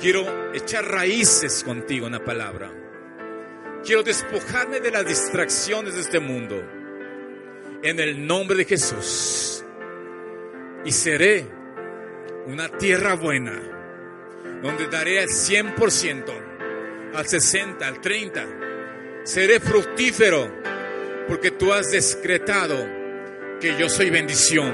Quiero 0.00 0.52
echar 0.54 0.84
raíces 0.86 1.62
contigo 1.62 2.06
en 2.06 2.12
la 2.12 2.24
palabra. 2.24 2.70
Quiero 3.84 4.02
despojarme 4.02 4.80
de 4.80 4.90
las 4.90 5.06
distracciones 5.06 5.94
de 5.94 6.00
este 6.00 6.20
mundo. 6.20 6.62
En 7.82 8.00
el 8.00 8.26
nombre 8.26 8.56
de 8.56 8.64
Jesús. 8.64 9.64
Y 10.84 10.92
seré 10.92 11.46
una 12.46 12.68
tierra 12.68 13.14
buena 13.14 13.71
donde 14.62 14.86
daré 14.86 15.20
al 15.20 15.28
100%, 15.28 17.14
al 17.14 17.26
60, 17.26 17.86
al 17.86 18.00
30. 18.00 18.46
Seré 19.24 19.60
fructífero 19.60 20.50
porque 21.28 21.50
tú 21.50 21.72
has 21.72 21.90
decretado 21.90 22.76
que 23.60 23.76
yo 23.78 23.88
soy 23.88 24.10
bendición 24.10 24.72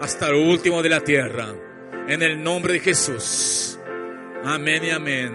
hasta 0.00 0.30
lo 0.30 0.42
último 0.42 0.82
de 0.82 0.88
la 0.88 1.00
tierra. 1.00 1.54
En 2.08 2.22
el 2.22 2.42
nombre 2.42 2.74
de 2.74 2.80
Jesús. 2.80 3.78
Amén 4.44 4.84
y 4.84 4.90
amén. 4.90 5.32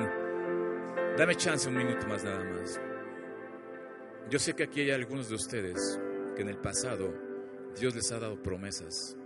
Dame 1.17 1.35
chance 1.35 1.67
un 1.67 1.75
minuto 1.75 2.07
más 2.07 2.23
nada 2.23 2.43
más. 2.43 2.79
Yo 4.29 4.39
sé 4.39 4.53
que 4.53 4.63
aquí 4.63 4.81
hay 4.81 4.91
algunos 4.91 5.27
de 5.27 5.35
ustedes 5.35 5.99
que 6.35 6.41
en 6.41 6.47
el 6.47 6.57
pasado 6.57 7.13
Dios 7.77 7.93
les 7.95 8.09
ha 8.11 8.19
dado 8.19 8.41
promesas 8.41 9.17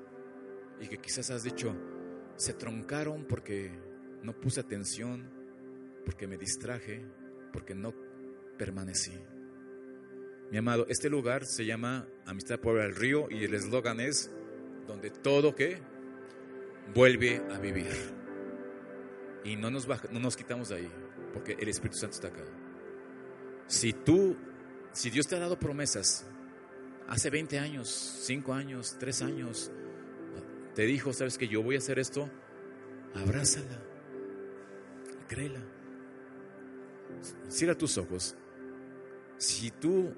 y 0.79 0.87
que 0.87 0.97
quizás 0.97 1.29
has 1.29 1.43
dicho, 1.43 1.75
se 2.35 2.53
troncaron 2.53 3.25
porque 3.25 3.71
no 4.25 4.33
puse 4.33 4.59
atención, 4.59 5.29
porque 6.05 6.27
me 6.27 6.37
distraje, 6.37 7.05
porque 7.53 7.75
no 7.75 7.93
permanecí. 8.57 9.13
Mi 10.51 10.57
amado, 10.57 10.85
este 10.89 11.09
lugar 11.09 11.45
se 11.45 11.65
llama 11.65 12.07
Amistad 12.25 12.59
por 12.59 12.79
el 12.79 12.95
Río 12.95 13.27
y 13.29 13.43
el 13.43 13.53
eslogan 13.53 13.99
es 13.99 14.31
donde 14.87 15.09
todo 15.09 15.55
que 15.55 15.79
vuelve 16.93 17.41
a 17.51 17.59
vivir. 17.59 17.91
Y 19.43 19.55
no 19.55 19.69
nos, 19.69 19.87
no 19.87 20.19
nos 20.19 20.35
quitamos 20.35 20.69
de 20.69 20.75
ahí, 20.75 20.91
porque 21.33 21.53
el 21.59 21.69
Espíritu 21.69 21.97
Santo 21.97 22.15
está 22.15 22.27
acá. 22.27 22.43
Si 23.67 23.93
tú, 23.93 24.35
si 24.91 25.09
Dios 25.09 25.27
te 25.27 25.35
ha 25.35 25.39
dado 25.39 25.57
promesas, 25.57 26.25
hace 27.07 27.29
20 27.29 27.59
años, 27.59 27.89
5 28.23 28.53
años, 28.53 28.95
3 28.99 29.21
años, 29.23 29.71
te 30.73 30.83
dijo, 30.83 31.13
sabes 31.13 31.37
que 31.37 31.47
yo 31.47 31.63
voy 31.63 31.75
a 31.75 31.77
hacer 31.79 31.99
esto, 31.99 32.29
abrázala, 33.13 33.81
créela. 35.27 35.61
Cierra 37.49 37.75
tus 37.75 37.97
ojos. 37.97 38.35
Si 39.37 39.71
tú 39.71 40.13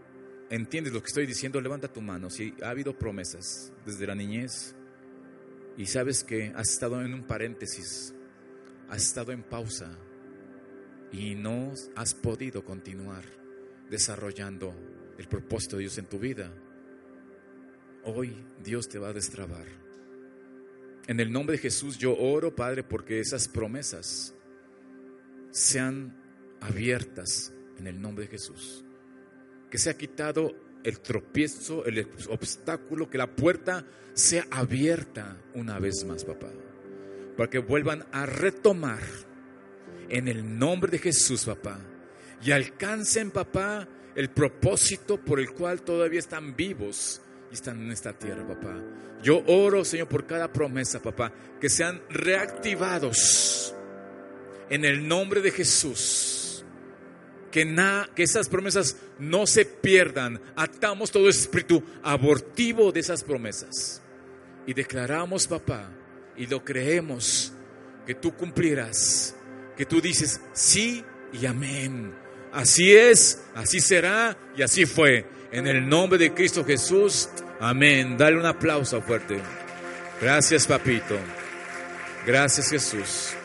entiendes 0.49 0.93
lo 0.93 1.01
que 1.01 1.08
estoy 1.08 1.26
diciendo, 1.26 1.60
levanta 1.60 1.88
tu 1.88 2.01
mano. 2.01 2.30
Si 2.30 2.53
ha 2.64 2.70
habido 2.70 2.97
promesas 2.97 3.72
desde 3.86 4.08
la 4.08 4.16
niñez 4.16 4.76
y 5.78 5.86
sabes 5.86 6.24
que 6.24 6.51
has 6.55 6.70
estado 6.70 7.01
en 7.03 7.14
un 7.14 7.24
paréntesis, 7.24 8.14
has 8.89 9.03
estado 9.03 9.32
en 9.32 9.43
pausa 9.43 9.91
y 11.12 11.36
no 11.36 11.74
has 11.95 12.14
podido 12.14 12.64
continuar 12.64 13.24
desarrollando 13.89 14.74
el 15.18 15.28
propósito 15.28 15.78
de 15.78 15.84
Dios 15.84 15.97
en 15.97 16.05
tu 16.05 16.20
vida, 16.20 16.51
hoy 18.03 18.36
Dios 18.64 18.88
te 18.88 18.99
va 18.99 19.10
a 19.10 19.14
destrabar. 19.14 19.66
En 21.08 21.20
el 21.20 21.32
nombre 21.32 21.55
de 21.55 21.62
Jesús 21.62 21.97
yo 21.97 22.16
oro, 22.18 22.53
Padre, 22.53 22.84
porque 22.84 23.20
esas 23.20 23.47
promesas 23.47 24.34
sean 25.52 26.16
abiertas 26.62 27.54
en 27.78 27.88
el 27.88 28.02
nombre 28.02 28.26
de 28.26 28.32
Jesús. 28.32 28.84
Que 29.70 29.78
sea 29.78 29.98
quitado 29.98 30.56
el 30.84 31.00
tropiezo, 31.00 31.86
el 31.86 32.08
obstáculo, 32.30 33.10
que 33.10 33.18
la 33.18 33.36
puerta 33.36 33.86
sea 34.14 34.45
abierta 34.52 35.38
una 35.54 35.80
vez 35.80 36.04
más, 36.06 36.24
papá. 36.24 36.48
Para 37.36 37.50
que 37.50 37.60
vuelvan 37.60 38.06
a 38.12 38.26
retomar 38.26 39.02
en 40.10 40.28
el 40.28 40.58
nombre 40.58 40.91
de 40.91 41.00
Jesús, 41.00 41.45
papá. 41.45 41.80
Y 42.41 42.52
alcancen, 42.52 43.32
papá, 43.32 43.88
el 44.16 44.30
propósito 44.30 45.18
por 45.18 45.39
el 45.39 45.52
cual 45.52 45.82
todavía 45.82 46.20
están 46.20 46.56
vivos 46.56 47.22
y 47.52 47.56
están 47.56 47.82
en 47.82 47.91
esta 47.91 48.14
tierra, 48.14 48.48
papá. 48.48 48.82
Yo 49.22 49.43
oro, 49.48 49.84
Señor, 49.84 50.08
por 50.08 50.26
cada 50.26 50.52
promesa, 50.52 51.02
papá, 51.02 51.32
que 51.60 51.70
sean 51.70 52.02
reactivados 52.10 53.76
en 54.70 54.86
el 54.86 55.07
nombre 55.07 55.41
de 55.41 55.51
Jesús. 55.51 56.63
Que, 57.51 57.65
que 58.13 58.24
esas 58.24 58.49
promesas 58.49 58.97
no 59.20 59.47
se 59.47 59.65
pierdan. 59.65 60.39
Atamos 60.55 61.11
todo 61.11 61.30
ese 61.30 61.41
espíritu 61.41 61.84
abortivo 62.03 62.91
de 62.91 62.99
esas 62.99 63.24
promesas. 63.24 64.01
Y 64.65 64.74
declaramos, 64.74 65.47
papá, 65.47 65.89
y 66.36 66.45
lo 66.45 66.63
creemos, 66.63 67.53
que 68.05 68.15
tú 68.15 68.36
cumplirás. 68.36 69.36
Que 69.76 69.86
tú 69.86 70.01
dices 70.01 70.41
sí 70.53 71.03
y 71.34 71.45
amén. 71.45 72.13
Así 72.51 72.95
es, 72.95 73.43
así 73.55 73.80
será 73.80 74.38
y 74.55 74.61
así 74.61 74.86
fue. 74.86 75.26
En 75.51 75.68
el 75.68 75.88
nombre 75.88 76.18
de 76.18 76.34
Cristo 76.34 76.65
Jesús. 76.65 77.30
Amén. 77.59 78.18
Dale 78.18 78.38
un 78.38 78.45
aplauso 78.45 79.01
fuerte. 79.01 79.39
Gracias, 80.22 80.68
papito. 80.68 81.18
Gracias, 82.26 82.70
Jesús. 82.70 83.37